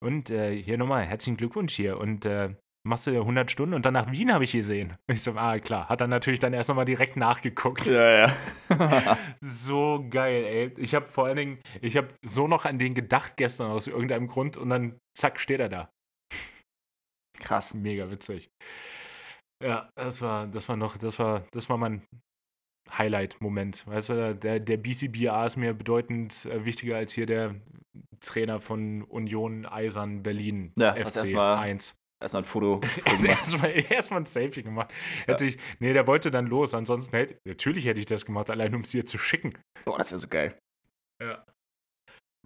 und 0.02 0.30
äh, 0.30 0.60
hier 0.60 0.78
nochmal, 0.78 1.04
herzlichen 1.04 1.36
Glückwunsch 1.36 1.74
hier. 1.74 1.98
Und 1.98 2.24
äh, 2.26 2.54
machst 2.84 3.06
du 3.06 3.12
100 3.12 3.50
Stunden 3.50 3.74
und 3.74 3.86
dann 3.86 3.94
nach 3.94 4.10
Wien 4.10 4.32
habe 4.32 4.44
ich 4.44 4.52
gesehen. 4.52 4.96
Und 5.08 5.14
ich 5.14 5.22
so, 5.22 5.32
ah 5.32 5.58
klar, 5.58 5.88
hat 5.88 6.00
dann 6.00 6.10
natürlich 6.10 6.40
dann 6.40 6.52
erst 6.52 6.68
nochmal 6.68 6.84
direkt 6.84 7.16
nachgeguckt. 7.16 7.86
Ja, 7.86 8.28
ja. 8.28 8.36
so 9.40 10.04
geil, 10.10 10.44
ey. 10.44 10.74
Ich 10.76 10.94
habe 10.94 11.06
vor 11.06 11.26
allen 11.26 11.36
Dingen, 11.36 11.58
ich 11.80 11.96
habe 11.96 12.08
so 12.22 12.48
noch 12.48 12.64
an 12.64 12.78
den 12.78 12.94
gedacht 12.94 13.36
gestern 13.36 13.70
aus 13.70 13.86
irgendeinem 13.86 14.26
Grund 14.26 14.56
und 14.56 14.70
dann 14.70 14.98
zack, 15.16 15.38
steht 15.40 15.60
er 15.60 15.68
da. 15.68 15.90
Krass. 17.42 17.74
Mega 17.74 18.10
witzig. 18.10 18.50
Ja, 19.62 19.90
das 19.94 20.22
war, 20.22 20.46
das 20.46 20.68
war 20.68 20.76
noch, 20.76 20.96
das 20.96 21.18
war, 21.18 21.44
das 21.52 21.68
war 21.68 21.76
mein 21.76 22.02
Highlight-Moment. 22.90 23.86
Weißt 23.86 24.10
du, 24.10 24.34
der, 24.34 24.60
der 24.60 24.76
BCBA 24.76 25.46
ist 25.46 25.56
mir 25.56 25.72
bedeutend 25.74 26.46
äh, 26.46 26.64
wichtiger 26.64 26.96
als 26.96 27.12
hier 27.12 27.26
der 27.26 27.54
Trainer 28.20 28.60
von 28.60 29.02
Union 29.02 29.66
Eisern 29.66 30.22
Berlin 30.22 30.72
ja, 30.76 30.92
FC 30.94 31.16
erstmal, 31.16 31.58
1. 31.58 31.94
Erstmal 32.20 32.42
ein 32.42 32.46
Foto. 32.46 32.80
erstmal, 33.04 33.70
erstmal 33.90 34.20
ein 34.20 34.26
Selfie 34.26 34.62
gemacht. 34.62 34.92
Hätte 35.26 35.44
ja. 35.44 35.50
ich, 35.50 35.58
nee, 35.78 35.92
der 35.92 36.06
wollte 36.06 36.30
dann 36.30 36.46
los. 36.46 36.74
Ansonsten 36.74 37.16
hätte, 37.16 37.38
natürlich 37.44 37.84
hätte 37.84 38.00
ich 38.00 38.06
das 38.06 38.24
gemacht, 38.24 38.50
allein 38.50 38.74
um 38.74 38.82
es 38.82 38.90
hier 38.90 39.06
zu 39.06 39.18
schicken. 39.18 39.52
Boah, 39.84 39.98
das 39.98 40.10
wäre 40.10 40.18
so 40.18 40.28
geil. 40.28 40.58
Ja. 41.20 41.44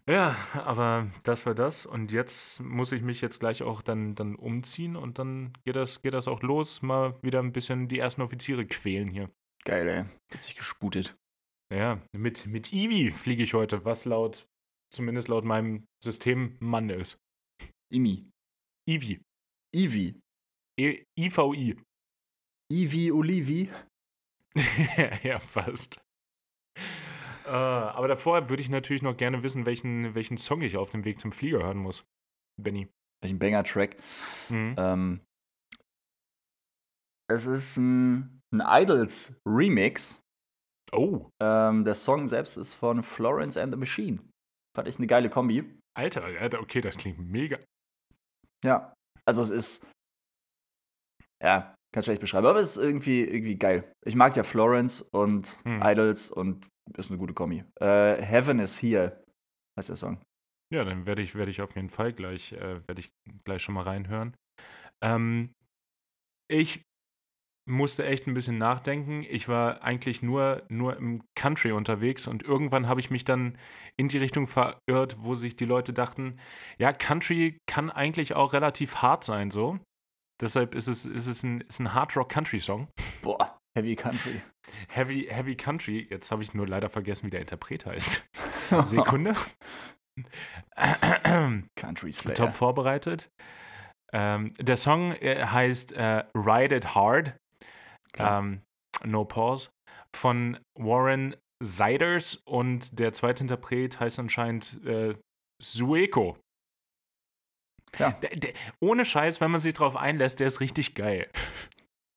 Ja, 0.09 0.37
aber 0.53 1.11
das 1.25 1.47
war 1.47 1.55
das. 1.55 1.85
Und 1.85 2.13
jetzt 2.13 2.61
muss 2.61 2.93
ich 2.93 3.03
mich 3.03 3.21
jetzt 3.21 3.41
gleich 3.41 3.63
auch 3.63 3.83
dann, 3.83 4.15
dann 4.15 4.37
umziehen 4.37 4.95
und 4.95 5.19
dann 5.19 5.53
geht 5.65 5.75
das, 5.75 6.01
geht 6.01 6.15
das 6.15 6.29
auch 6.29 6.43
los. 6.43 6.81
Mal 6.83 7.21
wieder 7.23 7.41
ein 7.41 7.53
bisschen 7.53 7.89
die 7.89 7.99
ersten 7.99 8.23
Offiziere 8.23 8.67
quälen 8.67 9.09
hier. 9.09 9.31
Geil, 9.65 9.89
ey. 9.89 10.05
Wird 10.31 10.43
sich 10.45 10.55
gesputet. 10.55 11.17
Ja, 11.75 12.01
mit, 12.13 12.47
mit 12.47 12.73
Ivi 12.73 13.11
fliege 13.11 13.43
ich 13.43 13.55
heute, 13.55 13.85
was 13.85 14.05
laut, 14.05 14.47
zumindest 14.95 15.27
laut 15.27 15.45
meinem 15.45 15.85
System 16.01 16.57
Mann 16.61 16.89
ist. 16.89 17.19
Imi. 17.93 18.31
Ivi. 18.89 19.21
Ivi. 19.75 20.21
E 20.79 21.03
IVI. 21.19 21.77
Ivi 22.71 23.11
Olivi. 23.11 23.71
ja, 25.25 25.41
fast. 25.41 26.06
Uh, 27.47 27.51
aber 27.51 28.09
davor 28.09 28.49
würde 28.49 28.61
ich 28.61 28.69
natürlich 28.69 29.03
noch 29.03 29.17
gerne 29.17 29.43
wissen, 29.43 29.67
welchen, 29.67 30.15
welchen 30.15 30.37
Song 30.37 30.63
ich 30.63 30.77
auf 30.77 30.91
dem 30.91 31.05
Weg 31.05 31.21
zum 31.21 31.31
Flieger 31.31 31.63
hören 31.63 31.79
muss. 31.79 32.05
Benny. 32.61 32.89
Welchen 33.23 33.39
Banger-Track? 33.39 33.97
Mhm. 34.51 34.75
Ähm, 34.79 35.21
es 37.29 37.47
ist 37.47 37.77
ein, 37.77 38.41
ein 38.53 38.63
Idols 38.65 39.41
Remix. 39.47 40.23
Oh. 40.93 41.31
Ähm, 41.41 41.85
der 41.85 41.95
Song 41.95 42.27
selbst 42.27 42.57
ist 42.57 42.75
von 42.75 43.03
Florence 43.03 43.57
and 43.57 43.73
the 43.73 43.79
Machine. 43.79 44.21
Fand 44.77 44.89
ich 44.89 44.99
eine 44.99 45.07
geile 45.07 45.31
Kombi. 45.31 45.65
Alter, 45.97 46.25
Alter, 46.25 46.61
okay, 46.61 46.81
das 46.81 46.97
klingt 46.97 47.19
mega. 47.19 47.59
Ja, 48.65 48.95
also 49.25 49.43
es 49.43 49.51
ist. 49.51 49.89
Ja, 51.43 51.75
kann 51.93 52.03
schlecht 52.03 52.21
beschreiben, 52.21 52.47
aber 52.47 52.61
es 52.61 52.77
ist 52.77 52.83
irgendwie, 52.83 53.23
irgendwie 53.23 53.57
geil. 53.57 53.91
Ich 54.05 54.15
mag 54.15 54.37
ja 54.37 54.43
Florence 54.43 55.01
und 55.01 55.57
hm. 55.65 55.83
Idols 55.83 56.31
und 56.31 56.67
ist 56.95 57.11
eine 57.11 57.19
gute 57.19 57.35
Kombi. 57.35 57.65
Äh, 57.81 58.23
Heaven 58.23 58.59
is 58.61 58.81
Here 58.81 59.23
heißt 59.79 59.89
der 59.89 59.97
Song. 59.97 60.21
Ja, 60.73 60.85
dann 60.85 61.07
werde 61.07 61.23
ich, 61.23 61.35
werd 61.35 61.49
ich 61.49 61.61
auf 61.61 61.75
jeden 61.77 61.91
Fall 61.91 62.13
gleich, 62.13 62.53
äh, 62.53 62.81
ich 62.97 63.13
gleich 63.45 63.63
schon 63.63 63.75
mal 63.75 63.83
reinhören. 63.83 64.37
Ähm, 65.03 65.53
ich 66.49 66.83
musste 67.69 68.07
echt 68.07 68.27
ein 68.27 68.35
bisschen 68.35 68.59
nachdenken. 68.59 69.25
Ich 69.29 69.49
war 69.49 69.83
eigentlich 69.83 70.23
nur, 70.23 70.63
nur 70.69 70.97
im 70.97 71.23
Country 71.35 71.73
unterwegs 71.73 72.27
und 72.27 72.43
irgendwann 72.43 72.89
habe 72.89 73.01
ich 73.01 73.11
mich 73.11 73.25
dann 73.25 73.59
in 73.97 74.09
die 74.09 74.19
Richtung 74.19 74.47
verirrt, 74.47 75.17
wo 75.19 75.35
sich 75.35 75.57
die 75.57 75.65
Leute 75.65 75.93
dachten, 75.93 76.39
ja, 76.79 76.93
Country 76.93 77.59
kann 77.67 77.91
eigentlich 77.91 78.35
auch 78.35 78.53
relativ 78.53 79.03
hart 79.03 79.25
sein, 79.25 79.51
so. 79.51 79.79
Deshalb 80.41 80.75
ist 80.75 80.87
es, 80.87 81.07
ist 81.07 81.27
es 81.27 81.43
ein, 81.43 81.63
ist 81.63 81.81
ein 81.81 81.95
Hard 81.95 82.17
Rock 82.17 82.29
Country 82.29 82.61
Song. 82.61 82.89
Boah, 83.23 83.59
Heavy 83.77 83.97
Country. 83.97 84.41
Heavy, 84.89 85.27
Heavy 85.31 85.57
Country. 85.57 86.07
Jetzt 86.11 86.31
habe 86.31 86.43
ich 86.43 86.55
nur 86.55 86.67
leider 86.67 86.89
vergessen, 86.89 87.27
wie 87.27 87.31
der 87.31 87.41
Interpret 87.41 87.87
heißt. 87.87 88.23
Sekunde. 88.85 89.35
Country 91.77 92.13
Slayer. 92.13 92.35
Top 92.35 92.55
vorbereitet. 92.55 93.31
Ähm, 94.13 94.53
der 94.59 94.77
Song 94.77 95.13
äh, 95.13 95.45
heißt 95.45 95.93
äh, 95.93 96.25
Ride 96.35 96.77
It 96.77 96.95
Hard 96.95 97.35
ähm, 98.19 98.63
No 99.05 99.25
Pause, 99.25 99.71
von 100.15 100.59
Warren 100.79 101.37
Seiders 101.63 102.37
und 102.47 102.99
der 102.99 103.13
zweite 103.13 103.43
Interpret 103.43 103.99
heißt 103.99 104.19
anscheinend 104.19 104.83
äh, 104.85 105.15
Sueko. 105.63 106.39
Ja. 107.99 108.11
Der, 108.11 108.31
der, 108.31 108.53
ohne 108.81 109.05
Scheiß, 109.05 109.41
wenn 109.41 109.51
man 109.51 109.61
sich 109.61 109.75
drauf 109.75 109.97
einlässt, 109.97 110.41
der 110.41 110.49
ist 110.49 110.61
richtig 110.61 110.95
geil. 110.95 111.31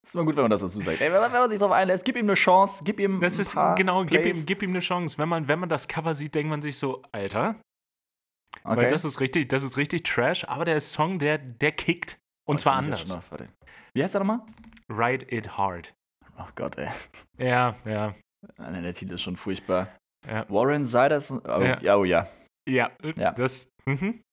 Ist 0.10 0.16
immer 0.16 0.26
gut, 0.26 0.38
wenn 0.38 0.46
man 0.46 0.50
das 0.50 0.62
dazu 0.62 0.82
sagt. 0.82 1.02
Ey, 1.02 1.14
wenn, 1.14 1.22
man, 1.22 1.50
sich 1.52 1.60
drauf 1.60 1.72
einlässt, 1.72 2.04
gib 2.04 2.16
ihm 2.16 2.26
eine 2.26 2.34
Chance, 2.34 2.84
gib 2.84 3.00
ihm 3.00 3.22
Das 3.22 3.38
ist 3.38 3.56
genau, 3.76 4.04
gib 4.06 4.26
ihm, 4.26 4.44
gib 4.44 4.64
ihm 4.64 4.72
eine 4.72 4.80
Chance. 4.80 5.20
Wenn 5.20 5.30
man, 5.30 5.48
wenn 5.48 5.60
man 5.60 5.70
das 5.70 5.88
Cover 5.88 6.16
sieht, 6.16 6.34
denkt 6.34 6.50
man 6.50 6.64
sich 6.64 6.80
so, 6.80 7.04
Alter. 7.12 7.62
Okay. 8.64 8.76
Weil 8.76 8.90
das 8.90 9.06
ist 9.06 9.20
richtig, 9.20 9.50
das 9.50 9.62
ist 9.62 9.78
richtig 9.78 10.02
Trash, 10.02 10.46
aber 10.46 10.66
der 10.66 10.82
Song, 10.82 11.20
der, 11.20 11.38
der 11.38 11.74
kickt. 11.74 12.18
Und 12.48 12.56
oh, 12.56 12.58
zwar 12.58 12.74
anders. 12.74 13.20
Wie 13.94 14.02
heißt 14.02 14.16
der 14.16 14.24
nochmal? 14.24 14.42
Ride 14.90 15.28
It 15.30 15.56
Hard. 15.56 15.94
Ach 16.38 16.56
Gott, 16.56 16.80
ey. 16.80 16.90
Ja, 17.38 17.76
ja. 17.86 18.16
Nein, 18.58 18.82
der 18.82 18.96
Titel 18.96 19.14
ist 19.14 19.22
schon 19.22 19.36
furchtbar. 19.36 19.96
Ja. 20.28 20.50
Warren 20.50 20.86
Siders. 20.86 21.30
Oh 21.30 21.62
ja. 21.62 21.80
ja, 21.82 21.96
oh 21.98 22.04
ja. 22.04 22.28
Ja, 22.68 22.90
ja. 23.16 23.32
das. 23.34 23.70
Mhm. 23.86 24.24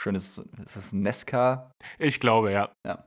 Schönes. 0.00 0.38
Ist 0.64 0.76
das 0.76 0.94
Nesca? 0.94 1.70
Ich 1.98 2.20
glaube, 2.20 2.52
ja. 2.52 2.72
Ja. 2.86 3.04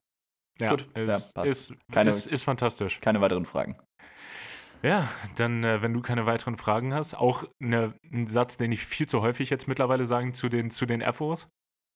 Ja 0.59 0.69
Gut, 0.69 0.89
es, 0.93 1.33
ja, 1.35 1.43
ist, 1.43 1.73
keine, 1.91 2.09
ist, 2.09 2.27
ist 2.27 2.43
fantastisch. 2.43 2.99
Keine 2.99 3.21
weiteren 3.21 3.45
Fragen. 3.45 3.77
Ja, 4.81 5.09
dann, 5.35 5.63
äh, 5.63 5.81
wenn 5.81 5.93
du 5.93 6.01
keine 6.01 6.25
weiteren 6.25 6.57
Fragen 6.57 6.93
hast, 6.93 7.13
auch 7.13 7.43
ne, 7.59 7.93
ein 8.11 8.27
Satz, 8.27 8.57
den 8.57 8.71
ich 8.71 8.85
viel 8.85 9.07
zu 9.07 9.21
häufig 9.21 9.49
jetzt 9.49 9.67
mittlerweile 9.67 10.05
sage 10.05 10.31
zu 10.31 10.47
den, 10.47 10.71
zu 10.71 10.85
den 10.85 11.01
FOs. 11.13 11.49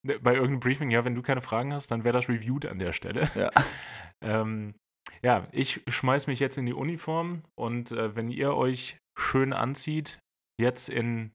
Ne, 0.05 0.19
bei 0.19 0.33
irgendeinem 0.33 0.59
Briefing, 0.59 0.91
ja, 0.91 1.05
wenn 1.05 1.15
du 1.15 1.21
keine 1.21 1.41
Fragen 1.41 1.73
hast, 1.73 1.91
dann 1.91 2.03
wäre 2.03 2.13
das 2.13 2.27
reviewed 2.27 2.65
an 2.65 2.79
der 2.79 2.93
Stelle. 2.93 3.29
Ja. 3.35 3.51
ähm, 4.21 4.75
ja, 5.21 5.47
ich 5.51 5.81
schmeiß 5.87 6.27
mich 6.27 6.39
jetzt 6.39 6.57
in 6.57 6.65
die 6.65 6.73
Uniform 6.73 7.43
und 7.55 7.91
äh, 7.91 8.15
wenn 8.15 8.29
ihr 8.29 8.53
euch 8.53 8.97
schön 9.17 9.53
anzieht, 9.53 10.19
jetzt 10.59 10.89
in, 10.89 11.31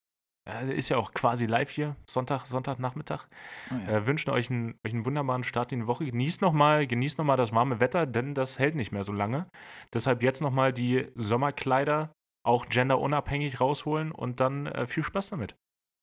ist 0.70 0.88
ja 0.88 0.96
auch 0.96 1.12
quasi 1.12 1.46
live 1.46 1.70
hier, 1.70 1.96
Sonntag, 2.08 2.46
Sonntagnachmittag, 2.46 3.26
oh 3.70 3.74
ja. 3.86 3.98
äh, 3.98 4.06
wünschen 4.06 4.30
euch 4.30 4.50
einen, 4.50 4.78
euch 4.84 4.92
einen 4.92 5.04
wunderbaren 5.04 5.44
Start 5.44 5.72
in 5.72 5.80
die 5.80 5.86
Woche. 5.86 6.06
Genießt 6.06 6.40
nochmal, 6.40 6.86
genießt 6.86 7.18
nochmal 7.18 7.36
das 7.36 7.52
warme 7.52 7.80
Wetter, 7.80 8.06
denn 8.06 8.34
das 8.34 8.58
hält 8.58 8.74
nicht 8.74 8.92
mehr 8.92 9.04
so 9.04 9.12
lange. 9.12 9.46
Deshalb 9.92 10.22
jetzt 10.22 10.40
nochmal 10.40 10.72
die 10.72 11.06
Sommerkleider 11.14 12.12
auch 12.44 12.66
genderunabhängig 12.66 13.60
rausholen 13.60 14.12
und 14.12 14.40
dann 14.40 14.66
äh, 14.66 14.86
viel 14.86 15.02
Spaß 15.02 15.30
damit. 15.30 15.56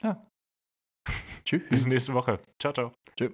Ja. 0.03 0.25
Tschüss. 1.45 1.63
Bis 1.69 1.85
nächste 1.87 2.13
Woche. 2.13 2.39
Ciao, 2.59 2.73
ciao. 2.73 2.91
Tschüss. 3.17 3.31